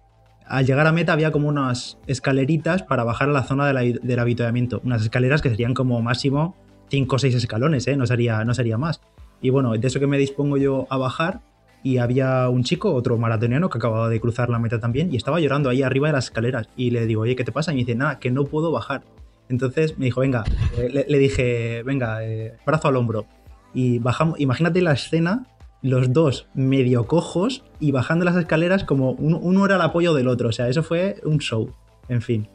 al 0.48 0.66
llegar 0.66 0.88
a 0.88 0.92
meta 0.92 1.12
había 1.14 1.32
como 1.32 1.50
unas 1.50 1.98
escaleritas 2.08 2.84
para 2.84 3.04
bajar 3.04 3.30
a 3.30 3.34
la 3.34 3.44
zona 3.44 3.68
del 3.68 4.20
avituallamiento. 4.20 4.82
Unas 4.86 5.02
escaleras 5.02 5.42
que 5.42 5.50
serían 5.50 5.74
como 5.74 6.02
máximo 6.02 6.56
5 6.90 7.16
o 7.16 7.20
6 7.20 7.36
escalones, 7.36 7.88
¿eh? 7.88 7.98
no, 7.98 8.06
sería, 8.06 8.44
no 8.46 8.54
sería 8.54 8.78
más. 8.78 9.02
Y 9.42 9.50
bueno, 9.50 9.74
de 9.74 9.88
eso 9.88 10.00
que 10.00 10.08
me 10.08 10.18
dispongo 10.18 10.58
yo 10.58 10.88
a 10.90 10.98
bajar, 10.98 11.42
y 11.86 12.00
había 12.00 12.50
un 12.50 12.64
chico, 12.64 12.96
otro 12.96 13.16
maratoniano, 13.20 13.70
que 13.70 13.78
acababa 13.78 14.10
de 14.10 14.20
cruzar 14.20 14.50
la 14.50 14.58
meta 14.58 14.80
también, 14.80 15.14
y 15.14 15.18
estaba 15.18 15.40
llorando 15.40 15.70
ahí 15.70 15.84
arriba 15.84 16.08
de 16.08 16.14
las 16.14 16.26
escaleras. 16.26 16.68
Y 16.76 16.90
le 16.90 17.06
digo, 17.06 17.22
oye, 17.22 17.36
¿qué 17.36 17.44
te 17.44 17.52
pasa? 17.52 17.74
Y 17.74 17.76
me 17.76 17.82
dice, 17.82 17.94
nada, 17.94 18.18
que 18.18 18.32
no 18.32 18.46
puedo 18.46 18.72
bajar. 18.72 19.04
Entonces 19.50 19.96
me 20.00 20.06
dijo, 20.06 20.22
venga, 20.22 20.44
eh, 20.80 21.06
le, 21.08 21.20
dije, 21.20 21.84
venga, 21.84 22.26
eh, 22.26 22.58
brazo 22.66 22.88
al 22.88 22.96
hombro. 22.96 23.28
Y 23.76 24.00
bajamos, 24.00 24.40
imagínate 24.40 24.82
la 24.82 24.94
escena 24.94 25.46
los 25.84 26.12
dos 26.12 26.48
medio 26.56 27.06
cojos 27.06 27.64
y 27.80 27.92
bajando 27.92 28.26
las 28.26 28.36
escaleras 28.36 28.84
como 28.84 29.12
uno, 29.12 29.66
era 29.66 29.76
el 29.76 29.82
apoyo 29.82 30.16
del 30.16 30.28
otro. 30.28 30.50
O 30.50 30.52
sea, 30.52 30.68
eso 30.68 30.82
fue 30.82 31.18
un 31.24 31.38
show. 31.38 31.70
En 32.10 32.24
fin. 32.24 32.48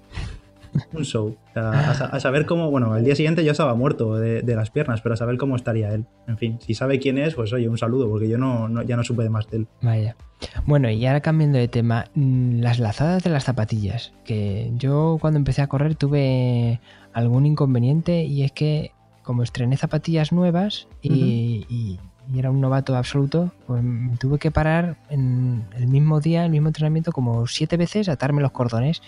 Un 0.92 1.04
show. 1.04 1.36
a, 1.54 2.20
saber 2.20 2.46
cómo, 2.46 2.70
bueno, 2.70 2.92
al 2.92 3.04
día 3.04 3.14
siguiente 3.14 3.44
yo 3.44 3.52
estaba 3.52 3.74
muerto 3.74 4.16
de, 4.16 4.42
las 4.54 4.70
piernas, 4.70 5.00
pero 5.00 5.14
a 5.14 5.16
saber 5.16 5.36
cómo 5.36 5.56
estaría 5.56 5.92
él. 5.92 6.06
En 6.26 6.38
fin, 6.38 6.58
si 6.60 6.74
sabe 6.74 6.98
quién 6.98 7.18
es, 7.18 7.34
pues 7.34 7.52
oye, 7.52 7.68
un 7.68 7.78
saludo, 7.78 8.08
porque 8.08 8.28
yo 8.28 8.38
no, 8.38 8.82
ya 8.82 8.96
no 8.96 9.04
supe 9.04 9.22
de 9.22 9.30
más 9.30 9.48
de 9.50 9.58
él. 9.58 9.66
Vaya. 9.82 10.16
Bueno, 10.66 10.90
y 10.90 11.04
ahora 11.06 11.20
cambiando 11.20 11.58
de 11.58 11.68
tema, 11.68 12.06
mm, 12.14 12.60
las 12.60 12.78
lazadas 12.78 13.22
de 13.22 13.30
las 13.30 13.44
zapatillas, 13.44 14.12
que 14.24 14.70
yo 14.76 15.18
cuando 15.20 15.38
empecé 15.38 15.62
a 15.62 15.66
correr 15.66 15.94
tuve 15.94 16.80
algún 17.12 17.46
inconveniente 17.46 18.24
y 18.24 18.44
es 18.44 18.52
que 18.52 18.92
como 19.22 19.42
estrené 19.42 19.76
zapatillas 19.76 20.32
nuevas 20.32 20.88
y 21.02 21.98
y 22.32 22.38
era 22.38 22.50
un 22.50 22.60
novato 22.60 22.96
absoluto, 22.96 23.52
pues 23.66 23.82
tuve 24.18 24.38
que 24.38 24.50
parar 24.50 24.96
en 25.08 25.64
el 25.76 25.88
mismo 25.88 26.20
día, 26.20 26.44
el 26.44 26.50
mismo 26.50 26.68
entrenamiento, 26.68 27.12
como 27.12 27.46
siete 27.46 27.76
veces, 27.76 28.08
atarme 28.08 28.40
los 28.40 28.52
cordones. 28.52 29.02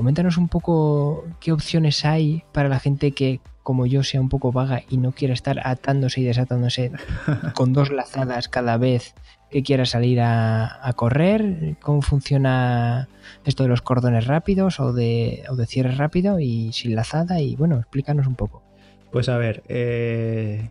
Coméntanos 0.00 0.38
un 0.38 0.48
poco 0.48 1.26
qué 1.40 1.52
opciones 1.52 2.06
hay 2.06 2.42
para 2.52 2.70
la 2.70 2.80
gente 2.80 3.12
que, 3.12 3.40
como 3.62 3.84
yo, 3.84 4.02
sea 4.02 4.22
un 4.22 4.30
poco 4.30 4.50
vaga 4.50 4.82
y 4.88 4.96
no 4.96 5.12
quiera 5.12 5.34
estar 5.34 5.60
atándose 5.62 6.22
y 6.22 6.24
desatándose 6.24 6.90
con 7.54 7.74
dos 7.74 7.90
lazadas 7.90 8.48
cada 8.48 8.78
vez 8.78 9.14
que 9.50 9.62
quiera 9.62 9.84
salir 9.84 10.22
a, 10.22 10.90
correr. 10.96 11.76
¿Cómo 11.82 12.00
funciona 12.00 13.10
esto 13.44 13.64
de 13.64 13.68
los 13.68 13.82
cordones 13.82 14.26
rápidos 14.26 14.80
o 14.80 14.94
de, 14.94 15.42
o 15.50 15.56
de 15.56 15.66
cierre 15.66 15.94
rápido 15.94 16.40
y 16.40 16.72
sin 16.72 16.94
lazada? 16.94 17.42
Y 17.42 17.54
bueno, 17.56 17.76
explícanos 17.76 18.26
un 18.26 18.36
poco. 18.36 18.62
Pues 19.12 19.28
a 19.28 19.36
ver, 19.36 19.64
eh, 19.68 20.70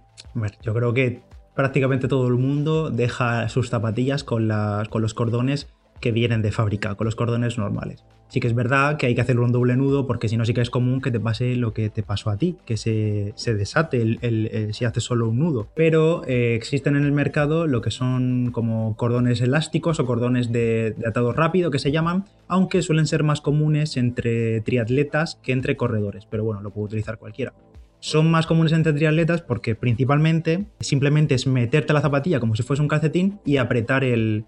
yo 0.63 0.73
creo 0.73 0.91
que 0.95 1.21
prácticamente 1.53 2.07
todo 2.07 2.27
el 2.27 2.33
mundo 2.33 2.89
deja 2.89 3.47
sus 3.47 3.69
zapatillas 3.69 4.23
con, 4.23 4.49
con 4.89 5.03
los 5.03 5.13
cordones 5.13 5.67
que 5.99 6.11
vienen 6.11 6.41
de 6.41 6.51
fábrica, 6.51 6.95
con 6.95 7.05
los 7.05 7.15
cordones 7.15 7.57
normales. 7.57 8.03
Sí 8.29 8.39
que 8.39 8.47
es 8.47 8.53
verdad 8.53 8.97
que 8.97 9.07
hay 9.07 9.15
que 9.15 9.21
hacerlo 9.21 9.43
un 9.43 9.51
doble 9.51 9.75
nudo 9.75 10.05
porque 10.05 10.29
si 10.29 10.37
no 10.37 10.45
sí 10.45 10.53
que 10.53 10.61
es 10.61 10.69
común 10.69 11.01
que 11.01 11.09
te 11.09 11.19
pase 11.19 11.55
lo 11.55 11.73
que 11.73 11.89
te 11.89 12.03
pasó 12.03 12.29
a 12.29 12.37
ti, 12.37 12.57
que 12.63 12.77
se, 12.77 13.33
desate 13.47 14.01
el, 14.01 14.69
si 14.71 14.85
haces 14.85 15.03
solo 15.03 15.29
un 15.29 15.39
nudo. 15.39 15.69
Pero 15.75 16.23
eh, 16.27 16.53
existen 16.53 16.95
en 16.95 17.05
el 17.05 17.11
mercado 17.11 17.65
lo 17.65 17.81
que 17.81 17.89
son 17.89 18.51
como 18.51 18.95
cordones 18.97 19.41
elásticos 19.41 19.99
o 19.99 20.05
cordones 20.05 20.51
de, 20.51 20.93
de, 20.95 21.07
atado 21.07 21.33
rápido 21.33 21.71
que 21.71 21.79
se 21.79 21.91
llaman, 21.91 22.25
aunque 22.47 22.83
suelen 22.83 23.07
ser 23.07 23.23
más 23.23 23.41
comunes 23.41 23.97
entre 23.97 24.61
triatletas 24.61 25.39
que 25.41 25.51
entre 25.51 25.75
corredores, 25.75 26.27
pero 26.29 26.43
bueno, 26.43 26.61
lo 26.61 26.69
puede 26.69 26.85
utilizar 26.85 27.17
cualquiera 27.17 27.53
son 28.01 28.31
más 28.31 28.47
comunes 28.47 28.71
entre 28.71 28.93
triatletas 28.93 29.41
porque 29.41 29.75
principalmente 29.75 30.65
simplemente 30.79 31.35
es 31.35 31.47
meterte 31.47 31.93
la 31.93 32.01
zapatilla 32.01 32.39
como 32.39 32.55
si 32.55 32.63
fuese 32.63 32.81
un 32.81 32.87
calcetín 32.87 33.39
y 33.45 33.57
apretar 33.57 34.03
el, 34.03 34.45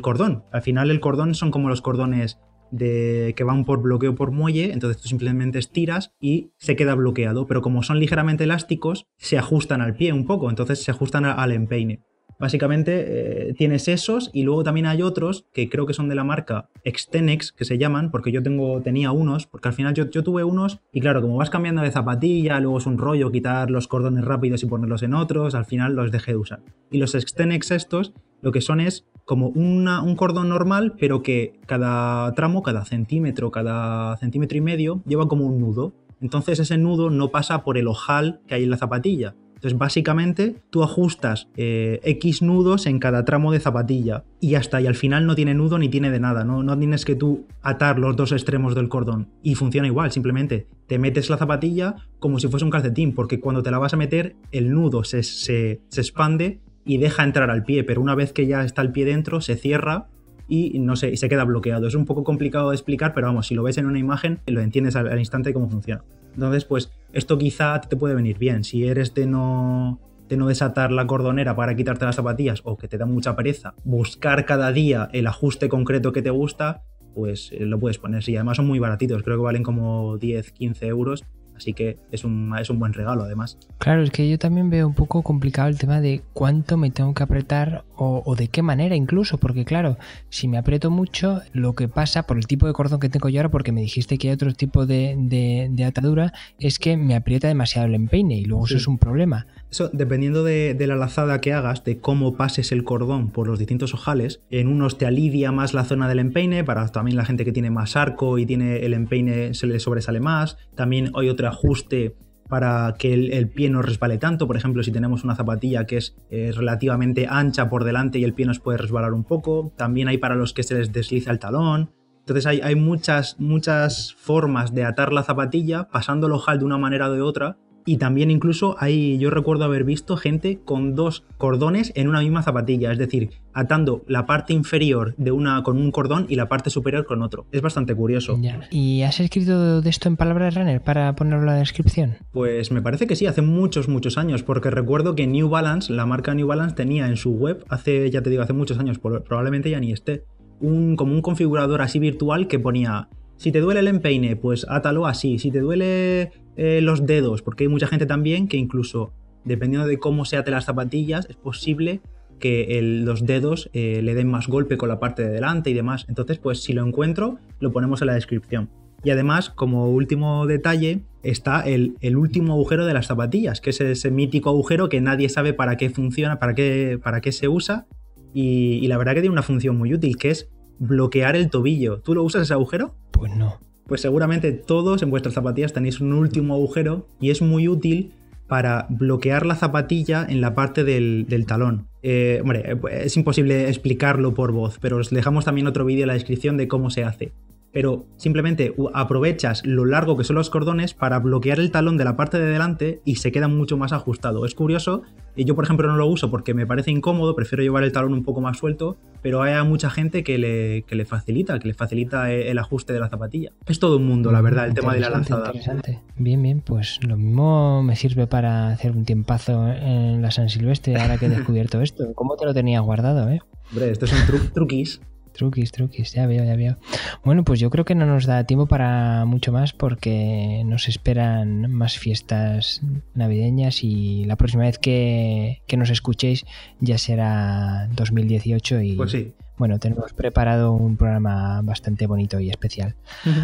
cordón. 0.00 0.44
Al 0.52 0.62
final 0.62 0.90
el 0.90 1.00
cordón 1.00 1.34
son 1.34 1.50
como 1.50 1.68
los 1.68 1.82
cordones 1.82 2.38
de, 2.70 3.34
que 3.36 3.44
van 3.44 3.64
por 3.64 3.82
bloqueo 3.82 4.14
por 4.14 4.32
muelle, 4.32 4.72
entonces 4.72 5.00
tú 5.00 5.08
simplemente 5.08 5.58
estiras 5.58 6.14
y 6.20 6.52
se 6.58 6.74
queda 6.74 6.94
bloqueado, 6.94 7.46
pero 7.46 7.62
como 7.62 7.82
son 7.82 8.00
ligeramente 8.00 8.44
elásticos, 8.44 9.06
se 9.18 9.38
ajustan 9.38 9.82
al 9.82 9.94
pie 9.94 10.12
un 10.12 10.24
poco, 10.24 10.48
entonces 10.48 10.82
se 10.82 10.90
ajustan 10.90 11.26
al 11.26 11.52
empeine. 11.52 12.02
Básicamente 12.42 13.50
eh, 13.50 13.54
tienes 13.54 13.86
esos 13.86 14.28
y 14.32 14.42
luego 14.42 14.64
también 14.64 14.86
hay 14.86 15.00
otros 15.00 15.46
que 15.52 15.68
creo 15.68 15.86
que 15.86 15.94
son 15.94 16.08
de 16.08 16.16
la 16.16 16.24
marca 16.24 16.68
Extenex, 16.82 17.52
que 17.52 17.64
se 17.64 17.78
llaman, 17.78 18.10
porque 18.10 18.32
yo 18.32 18.42
tengo, 18.42 18.80
tenía 18.82 19.12
unos, 19.12 19.46
porque 19.46 19.68
al 19.68 19.74
final 19.74 19.94
yo, 19.94 20.08
tuve 20.08 20.42
unos 20.42 20.80
y 20.92 21.00
claro, 21.00 21.22
como 21.22 21.36
vas 21.36 21.50
cambiando 21.50 21.82
de 21.82 21.92
zapatilla, 21.92 22.58
luego 22.58 22.78
es 22.78 22.86
un 22.86 22.98
rollo 22.98 23.30
quitar 23.30 23.70
los 23.70 23.86
cordones 23.86 24.24
rápidos 24.24 24.64
y 24.64 24.66
ponerlos 24.66 25.04
en 25.04 25.14
otros, 25.14 25.54
al 25.54 25.66
final 25.66 25.94
los 25.94 26.10
dejé 26.10 26.32
de 26.32 26.38
usar. 26.38 26.62
Y 26.90 26.98
los 26.98 27.14
Extenex 27.14 27.70
estos, 27.70 28.12
lo 28.40 28.50
que 28.50 28.60
son 28.60 28.80
es 28.80 29.06
como 29.24 29.46
un 29.50 30.16
cordón 30.16 30.48
normal, 30.48 30.94
pero 30.98 31.22
que 31.22 31.60
cada 31.66 32.32
tramo, 32.32 32.64
cada 32.64 32.84
centímetro, 32.84 33.52
cada 33.52 34.16
centímetro 34.16 34.58
y 34.58 34.62
medio, 34.62 35.00
lleva 35.06 35.28
como 35.28 35.46
un 35.46 35.60
nudo. 35.60 35.92
Entonces 36.20 36.58
ese 36.58 36.76
nudo 36.76 37.08
no 37.08 37.30
pasa 37.30 37.62
por 37.62 37.78
el 37.78 37.86
ojal 37.86 38.40
que 38.48 38.56
hay 38.56 38.64
en 38.64 38.70
la 38.70 38.78
zapatilla, 38.78 39.36
entonces, 39.62 39.78
básicamente, 39.78 40.56
tú 40.70 40.82
ajustas 40.82 41.46
eh, 41.56 42.00
X 42.02 42.42
nudos 42.42 42.86
en 42.86 42.98
cada 42.98 43.24
tramo 43.24 43.52
de 43.52 43.60
zapatilla 43.60 44.24
y 44.40 44.56
hasta 44.56 44.80
y 44.80 44.88
al 44.88 44.96
final 44.96 45.24
no 45.24 45.36
tiene 45.36 45.54
nudo 45.54 45.78
ni 45.78 45.88
tiene 45.88 46.10
de 46.10 46.18
nada, 46.18 46.42
¿no? 46.42 46.64
no 46.64 46.76
tienes 46.76 47.04
que 47.04 47.14
tú 47.14 47.46
atar 47.62 48.00
los 48.00 48.16
dos 48.16 48.32
extremos 48.32 48.74
del 48.74 48.88
cordón 48.88 49.28
y 49.40 49.54
funciona 49.54 49.86
igual, 49.86 50.10
simplemente 50.10 50.66
te 50.88 50.98
metes 50.98 51.30
la 51.30 51.36
zapatilla 51.36 51.94
como 52.18 52.40
si 52.40 52.48
fuese 52.48 52.64
un 52.64 52.72
calcetín, 52.72 53.14
porque 53.14 53.38
cuando 53.38 53.62
te 53.62 53.70
la 53.70 53.78
vas 53.78 53.94
a 53.94 53.96
meter, 53.96 54.34
el 54.50 54.72
nudo 54.72 55.04
se, 55.04 55.22
se, 55.22 55.80
se 55.86 56.00
expande 56.00 56.58
y 56.84 56.98
deja 56.98 57.22
entrar 57.22 57.48
al 57.48 57.62
pie, 57.62 57.84
pero 57.84 58.00
una 58.00 58.16
vez 58.16 58.32
que 58.32 58.48
ya 58.48 58.64
está 58.64 58.82
el 58.82 58.90
pie 58.90 59.04
dentro, 59.04 59.40
se 59.40 59.54
cierra 59.54 60.08
y 60.48 60.78
no 60.78 60.96
sé, 60.96 61.10
y 61.10 61.16
se 61.16 61.28
queda 61.28 61.44
bloqueado. 61.44 61.86
Es 61.86 61.94
un 61.94 62.04
poco 62.04 62.24
complicado 62.24 62.70
de 62.70 62.76
explicar, 62.76 63.14
pero 63.14 63.26
vamos, 63.26 63.46
si 63.46 63.54
lo 63.54 63.62
ves 63.62 63.78
en 63.78 63.86
una 63.86 63.98
imagen, 63.98 64.40
lo 64.46 64.60
entiendes 64.60 64.96
al, 64.96 65.18
instante 65.18 65.52
cómo 65.52 65.68
funciona. 65.68 66.04
Entonces, 66.34 66.64
pues 66.64 66.92
esto 67.12 67.38
quizá 67.38 67.80
te 67.80 67.96
puede 67.96 68.14
venir 68.14 68.38
bien. 68.38 68.64
Si 68.64 68.86
eres 68.86 69.14
de 69.14 69.26
no, 69.26 70.00
de 70.28 70.36
no 70.36 70.48
desatar 70.48 70.92
la 70.92 71.06
cordonera 71.06 71.54
para 71.54 71.76
quitarte 71.76 72.04
las 72.04 72.16
zapatillas 72.16 72.62
o 72.64 72.76
que 72.76 72.88
te 72.88 72.98
da 72.98 73.06
mucha 73.06 73.36
pereza, 73.36 73.74
buscar 73.84 74.44
cada 74.46 74.72
día 74.72 75.08
el 75.12 75.26
ajuste 75.26 75.68
concreto 75.68 76.12
que 76.12 76.22
te 76.22 76.30
gusta, 76.30 76.82
pues 77.14 77.50
eh, 77.52 77.66
lo 77.66 77.78
puedes 77.78 77.98
poner. 77.98 78.26
Y 78.28 78.36
además 78.36 78.56
son 78.56 78.66
muy 78.66 78.78
baratitos, 78.78 79.22
creo 79.22 79.36
que 79.36 79.42
valen 79.42 79.62
como 79.62 80.16
10, 80.18 80.52
15 80.52 80.86
euros 80.86 81.24
Así 81.62 81.74
que 81.74 81.96
es 82.10 82.24
un, 82.24 82.52
es 82.58 82.70
un 82.70 82.80
buen 82.80 82.92
regalo 82.92 83.22
además. 83.22 83.56
Claro, 83.78 84.02
es 84.02 84.10
que 84.10 84.28
yo 84.28 84.36
también 84.36 84.68
veo 84.68 84.88
un 84.88 84.94
poco 84.94 85.22
complicado 85.22 85.68
el 85.68 85.78
tema 85.78 86.00
de 86.00 86.22
cuánto 86.32 86.76
me 86.76 86.90
tengo 86.90 87.14
que 87.14 87.22
apretar 87.22 87.84
o, 87.94 88.34
de 88.34 88.48
qué 88.48 88.62
manera 88.62 88.96
incluso, 88.96 89.38
porque 89.38 89.64
claro, 89.64 89.96
si 90.28 90.48
me 90.48 90.58
aprieto 90.58 90.90
mucho, 90.90 91.40
lo 91.52 91.74
que 91.74 91.86
pasa 91.86 92.24
por 92.24 92.36
el 92.36 92.48
tipo 92.48 92.66
de 92.66 92.72
cordón 92.72 92.98
que 92.98 93.08
tengo 93.08 93.28
yo 93.28 93.38
ahora, 93.38 93.50
porque 93.50 93.70
me 93.70 93.80
dijiste 93.80 94.18
que 94.18 94.26
hay 94.26 94.34
otro 94.34 94.52
tipo 94.54 94.86
de, 94.86 95.84
atadura, 95.86 96.32
es 96.58 96.80
que 96.80 96.96
me 96.96 97.14
aprieta 97.14 97.46
demasiado 97.46 97.86
el 97.86 97.94
empeine 97.94 98.34
y 98.34 98.44
luego 98.44 98.66
eso 98.66 98.76
es 98.76 98.88
un 98.88 98.98
problema. 98.98 99.46
Dependiendo 99.92 100.44
de, 100.44 100.76
la 100.86 100.96
lazada 100.96 101.40
que 101.40 101.52
hagas, 101.52 101.82
de 101.84 101.98
cómo 101.98 102.36
pases 102.36 102.72
el 102.72 102.84
cordón 102.84 103.30
por 103.30 103.46
los 103.46 103.58
distintos 103.58 103.94
ojales, 103.94 104.42
en 104.50 104.68
unos 104.68 104.98
te 104.98 105.06
alivia 105.06 105.50
más 105.50 105.72
la 105.72 105.84
zona 105.84 106.08
del 106.08 106.18
empeine, 106.18 106.62
para 106.62 106.86
también 106.88 107.16
la 107.16 107.24
gente 107.24 107.44
que 107.44 107.52
tiene 107.52 107.70
más 107.70 107.96
arco 107.96 108.38
y 108.38 108.44
tiene 108.44 108.84
el 108.84 108.92
empeine 108.92 109.54
se 109.54 109.66
le 109.66 109.80
sobresale 109.80 110.20
más. 110.20 110.58
También 110.74 111.10
hay 111.14 111.30
otro 111.30 111.48
ajuste 111.48 112.16
para 112.50 112.96
que 112.98 113.14
el, 113.14 113.48
pie 113.48 113.70
no 113.70 113.80
resbale 113.80 114.18
tanto. 114.18 114.46
Por 114.46 114.58
ejemplo, 114.58 114.82
si 114.82 114.92
tenemos 114.92 115.24
una 115.24 115.34
zapatilla 115.34 115.86
que 115.86 115.96
es 115.96 116.16
eh, 116.28 116.52
relativamente 116.54 117.26
ancha 117.26 117.70
por 117.70 117.84
delante 117.84 118.18
y 118.18 118.24
el 118.24 118.34
pie 118.34 118.44
nos 118.44 118.60
puede 118.60 118.76
resbalar 118.76 119.14
un 119.14 119.24
poco. 119.24 119.72
También 119.76 120.08
hay 120.08 120.18
para 120.18 120.34
los 120.34 120.52
que 120.52 120.62
se 120.62 120.74
les 120.74 120.92
desliza 120.92 121.30
el 121.30 121.38
talón. 121.38 121.92
Entonces 122.18 122.44
hay, 122.44 122.60
hay 122.60 122.74
muchas, 122.74 123.40
muchas 123.40 124.14
formas 124.18 124.74
de 124.74 124.84
atar 124.84 125.14
la 125.14 125.22
zapatilla 125.22 125.88
pasando 125.88 126.26
el 126.26 126.34
ojal 126.34 126.58
de 126.58 126.66
una 126.66 126.76
manera 126.76 127.08
o 127.08 127.12
de 127.14 127.22
otra 127.22 127.56
y 127.84 127.96
también 127.96 128.30
incluso 128.30 128.76
hay, 128.78 129.18
yo 129.18 129.30
recuerdo 129.30 129.64
haber 129.64 129.84
visto 129.84 130.16
gente 130.16 130.60
con 130.64 130.94
dos 130.94 131.24
cordones 131.38 131.92
en 131.96 132.08
una 132.08 132.20
misma 132.20 132.42
zapatilla, 132.42 132.92
es 132.92 132.98
decir, 132.98 133.30
atando 133.52 134.04
la 134.06 134.26
parte 134.26 134.52
inferior 134.52 135.14
de 135.16 135.32
una 135.32 135.62
con 135.62 135.78
un 135.78 135.90
cordón 135.90 136.26
y 136.28 136.36
la 136.36 136.48
parte 136.48 136.70
superior 136.70 137.06
con 137.06 137.22
otro. 137.22 137.46
Es 137.52 137.60
bastante 137.60 137.94
curioso. 137.94 138.38
¿Y 138.70 139.02
has 139.02 139.20
escrito 139.20 139.80
de 139.80 139.90
esto 139.90 140.08
en 140.08 140.16
palabras 140.16 140.54
runner 140.54 140.80
para 140.82 141.14
ponerlo 141.14 141.40
en 141.40 141.46
la 141.46 141.54
descripción? 141.54 142.16
Pues 142.32 142.70
me 142.70 142.82
parece 142.82 143.06
que 143.06 143.16
sí, 143.16 143.26
hace 143.26 143.42
muchos, 143.42 143.88
muchos 143.88 144.18
años, 144.18 144.42
porque 144.42 144.70
recuerdo 144.70 145.14
que 145.14 145.26
New 145.26 145.48
Balance, 145.48 145.92
la 145.92 146.06
marca 146.06 146.34
New 146.34 146.46
Balance, 146.46 146.74
tenía 146.74 147.06
en 147.06 147.16
su 147.16 147.32
web, 147.32 147.64
hace, 147.68 148.10
ya 148.10 148.22
te 148.22 148.30
digo, 148.30 148.42
hace 148.42 148.52
muchos 148.52 148.78
años, 148.78 148.98
probablemente 148.98 149.70
ya 149.70 149.80
ni 149.80 149.92
esté, 149.92 150.24
un, 150.60 150.96
como 150.96 151.12
un 151.12 151.22
configurador 151.22 151.82
así 151.82 151.98
virtual 151.98 152.46
que 152.46 152.58
ponía 152.58 153.08
si 153.42 153.50
te 153.50 153.58
duele 153.58 153.80
el 153.80 153.88
empeine, 153.88 154.36
pues 154.36 154.64
átalo 154.68 155.04
así. 155.04 155.40
Si 155.40 155.50
te 155.50 155.58
duele 155.58 156.30
eh, 156.54 156.80
los 156.80 157.06
dedos, 157.06 157.42
porque 157.42 157.64
hay 157.64 157.68
mucha 157.68 157.88
gente 157.88 158.06
también 158.06 158.46
que 158.46 158.56
incluso, 158.56 159.12
dependiendo 159.44 159.88
de 159.88 159.98
cómo 159.98 160.24
se 160.24 160.36
ate 160.36 160.52
las 160.52 160.66
zapatillas, 160.66 161.26
es 161.28 161.34
posible 161.34 162.00
que 162.38 162.78
los 163.04 163.26
dedos 163.26 163.68
eh, 163.72 164.00
le 164.00 164.14
den 164.14 164.28
más 164.28 164.46
golpe 164.46 164.76
con 164.76 164.88
la 164.88 165.00
parte 165.00 165.24
de 165.24 165.30
delante 165.30 165.70
y 165.70 165.74
demás. 165.74 166.06
Entonces, 166.08 166.38
pues 166.38 166.62
si 166.62 166.72
lo 166.72 166.86
encuentro, 166.86 167.38
lo 167.58 167.72
ponemos 167.72 168.00
en 168.00 168.06
la 168.06 168.14
descripción. 168.14 168.70
Y 169.02 169.10
además, 169.10 169.50
como 169.50 169.90
último 169.90 170.46
detalle, 170.46 171.00
está 171.24 171.62
el, 171.62 171.96
último 172.16 172.52
agujero 172.52 172.86
de 172.86 172.94
las 172.94 173.08
zapatillas, 173.08 173.60
que 173.60 173.70
es 173.70 173.80
ese 173.80 174.12
mítico 174.12 174.50
agujero 174.50 174.88
que 174.88 175.00
nadie 175.00 175.28
sabe 175.28 175.52
para 175.52 175.76
qué 175.76 175.90
funciona, 175.90 176.38
para 176.38 176.54
qué, 176.54 177.00
para 177.02 177.20
qué 177.20 177.32
se 177.32 177.48
usa. 177.48 177.88
Y, 178.32 178.78
y 178.80 178.86
la 178.86 178.98
verdad 178.98 179.14
que 179.14 179.20
tiene 179.22 179.32
una 179.32 179.42
función 179.42 179.76
muy 179.76 179.92
útil, 179.92 180.16
que 180.16 180.30
es 180.30 180.48
bloquear 180.78 181.36
el 181.36 181.50
tobillo. 181.50 182.00
¿Tú 182.00 182.14
lo 182.14 182.22
usas 182.22 182.42
ese 182.42 182.54
agujero? 182.54 182.94
Pues 183.10 183.34
no. 183.34 183.60
Pues 183.86 184.00
seguramente 184.00 184.52
todos 184.52 185.02
en 185.02 185.10
vuestras 185.10 185.34
zapatillas 185.34 185.72
tenéis 185.72 186.00
un 186.00 186.12
último 186.12 186.54
agujero 186.54 187.06
y 187.20 187.30
es 187.30 187.42
muy 187.42 187.68
útil 187.68 188.14
para 188.46 188.86
bloquear 188.90 189.46
la 189.46 189.54
zapatilla 189.54 190.26
en 190.28 190.40
la 190.40 190.54
parte 190.54 190.84
del, 190.84 191.44
talón. 191.46 191.88
Eh, 192.02 192.40
hombre, 192.42 192.76
es 192.92 193.16
imposible 193.16 193.68
explicarlo 193.68 194.34
por 194.34 194.52
voz, 194.52 194.78
pero 194.80 194.98
os 194.98 195.10
dejamos 195.10 195.44
también 195.44 195.66
otro 195.66 195.84
vídeo 195.84 196.02
en 196.02 196.08
la 196.08 196.14
descripción 196.14 196.56
de 196.56 196.68
cómo 196.68 196.90
se 196.90 197.04
hace 197.04 197.32
pero 197.72 198.06
simplemente 198.16 198.74
aprovechas 198.94 199.64
lo 199.64 199.84
largo 199.84 200.16
que 200.16 200.24
son 200.24 200.36
los 200.36 200.50
cordones 200.50 200.94
para 200.94 201.18
bloquear 201.18 201.58
el 201.58 201.70
talón 201.70 201.96
de 201.96 202.04
la 202.04 202.16
parte 202.16 202.38
de 202.38 202.46
delante 202.46 203.00
y 203.04 203.16
se 203.16 203.32
queda 203.32 203.48
mucho 203.48 203.76
más 203.76 203.92
ajustado. 203.92 204.44
Es 204.44 204.54
curioso, 204.54 205.02
y 205.34 205.44
yo 205.44 205.54
por 205.54 205.64
ejemplo 205.64 205.88
no 205.88 205.96
lo 205.96 206.06
uso 206.06 206.30
porque 206.30 206.54
me 206.54 206.66
parece 206.66 206.90
incómodo, 206.90 207.34
prefiero 207.34 207.62
llevar 207.62 207.84
el 207.84 207.92
talón 207.92 208.12
un 208.12 208.24
poco 208.24 208.40
más 208.40 208.58
suelto, 208.58 208.96
pero 209.22 209.42
hay 209.42 209.52
mucha 209.66 209.90
gente 209.90 210.22
que 210.22 210.38
le, 210.38 210.84
le 210.88 211.04
facilita, 211.04 211.58
que 211.58 211.68
le 211.68 211.74
facilita 211.74 212.30
el 212.30 212.58
ajuste 212.58 212.92
de 212.92 213.00
la 213.00 213.08
zapatilla. 213.08 213.52
Es 213.66 213.78
todo 213.78 213.96
un 213.96 214.06
mundo, 214.06 214.32
la 214.32 214.40
verdad, 214.40 214.66
el 214.66 214.74
tema 214.74 214.94
de 214.94 215.00
la 215.00 215.10
lanzada. 215.10 215.46
Interesante. 215.46 216.00
Bien, 216.16 216.42
bien, 216.42 216.60
pues 216.60 216.98
lo 217.06 217.16
mismo 217.16 217.82
me 217.82 217.96
sirve 217.96 218.26
para 218.26 218.68
hacer 218.68 218.92
un 218.92 219.04
tiempazo 219.04 219.68
en 219.68 220.20
la 220.22 220.30
San 220.30 220.48
Silvestre 220.48 220.96
ahora 220.96 221.18
que 221.18 221.26
he 221.26 221.28
descubierto 221.28 221.80
esto. 221.80 222.12
¿Cómo 222.14 222.36
te 222.36 222.44
lo 222.44 222.52
tenías 222.52 222.82
guardado, 222.82 223.30
eh? 223.30 223.40
Hombre, 223.70 223.90
estos 223.90 224.10
son 224.10 224.18
truquis. 224.52 225.00
Truquis, 225.32 225.72
truquis, 225.72 226.12
ya 226.12 226.26
veo, 226.26 226.44
ya 226.44 226.56
veo. 226.56 226.76
Bueno, 227.24 227.44
pues 227.44 227.60
yo 227.60 227.70
creo 227.70 227.84
que 227.84 227.94
no 227.94 228.06
nos 228.06 228.26
da 228.26 228.44
tiempo 228.44 228.66
para 228.66 229.24
mucho 229.24 229.52
más 229.52 229.72
porque 229.72 230.62
nos 230.64 230.88
esperan 230.88 231.70
más 231.72 231.98
fiestas 231.98 232.82
navideñas 233.14 233.82
y 233.84 234.24
la 234.24 234.36
próxima 234.36 234.64
vez 234.64 234.78
que, 234.78 235.62
que 235.66 235.76
nos 235.76 235.90
escuchéis 235.90 236.44
ya 236.80 236.98
será 236.98 237.88
2018 237.94 238.82
y, 238.82 238.92
pues 238.94 239.10
sí 239.10 239.34
bueno, 239.62 239.78
tenemos 239.78 240.12
preparado 240.12 240.72
un 240.72 240.96
programa 240.96 241.62
bastante 241.62 242.08
bonito 242.08 242.40
y 242.40 242.50
especial. 242.50 242.96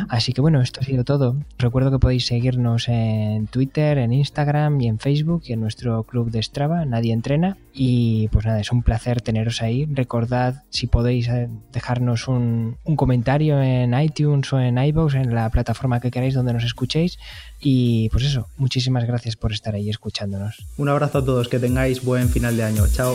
Así 0.08 0.32
que 0.32 0.40
bueno, 0.40 0.60
esto 0.60 0.80
ha 0.80 0.82
sido 0.82 1.04
todo. 1.04 1.36
Recuerdo 1.58 1.92
que 1.92 2.00
podéis 2.00 2.26
seguirnos 2.26 2.88
en 2.88 3.46
Twitter, 3.46 3.98
en 3.98 4.12
Instagram 4.12 4.80
y 4.80 4.88
en 4.88 4.98
Facebook 4.98 5.42
y 5.44 5.52
en 5.52 5.60
nuestro 5.60 6.02
club 6.02 6.32
de 6.32 6.42
Strava, 6.42 6.84
Nadie 6.86 7.12
Entrena. 7.12 7.56
Y 7.72 8.26
pues 8.32 8.46
nada, 8.46 8.58
es 8.58 8.72
un 8.72 8.82
placer 8.82 9.20
teneros 9.20 9.62
ahí. 9.62 9.86
Recordad 9.86 10.64
si 10.70 10.88
podéis 10.88 11.28
eh, 11.28 11.48
dejarnos 11.72 12.26
un, 12.26 12.78
comentario 12.96 13.62
en 13.62 13.94
iTunes 13.94 14.52
o 14.52 14.58
en 14.58 14.76
iVoox, 14.76 15.14
en 15.14 15.36
la 15.36 15.48
plataforma 15.50 16.00
que 16.00 16.10
queráis 16.10 16.34
donde 16.34 16.52
nos 16.52 16.64
escuchéis. 16.64 17.16
Y 17.60 18.08
pues 18.08 18.24
eso, 18.24 18.48
muchísimas 18.56 19.04
gracias 19.04 19.36
por 19.36 19.52
estar 19.52 19.76
ahí 19.76 19.88
escuchándonos. 19.88 20.66
Un 20.78 20.88
abrazo 20.88 21.18
a 21.18 21.24
todos, 21.24 21.46
que 21.46 21.60
tengáis 21.60 22.04
buen 22.04 22.28
final 22.28 22.56
de 22.56 22.64
año. 22.64 22.88
Chao. 22.88 23.14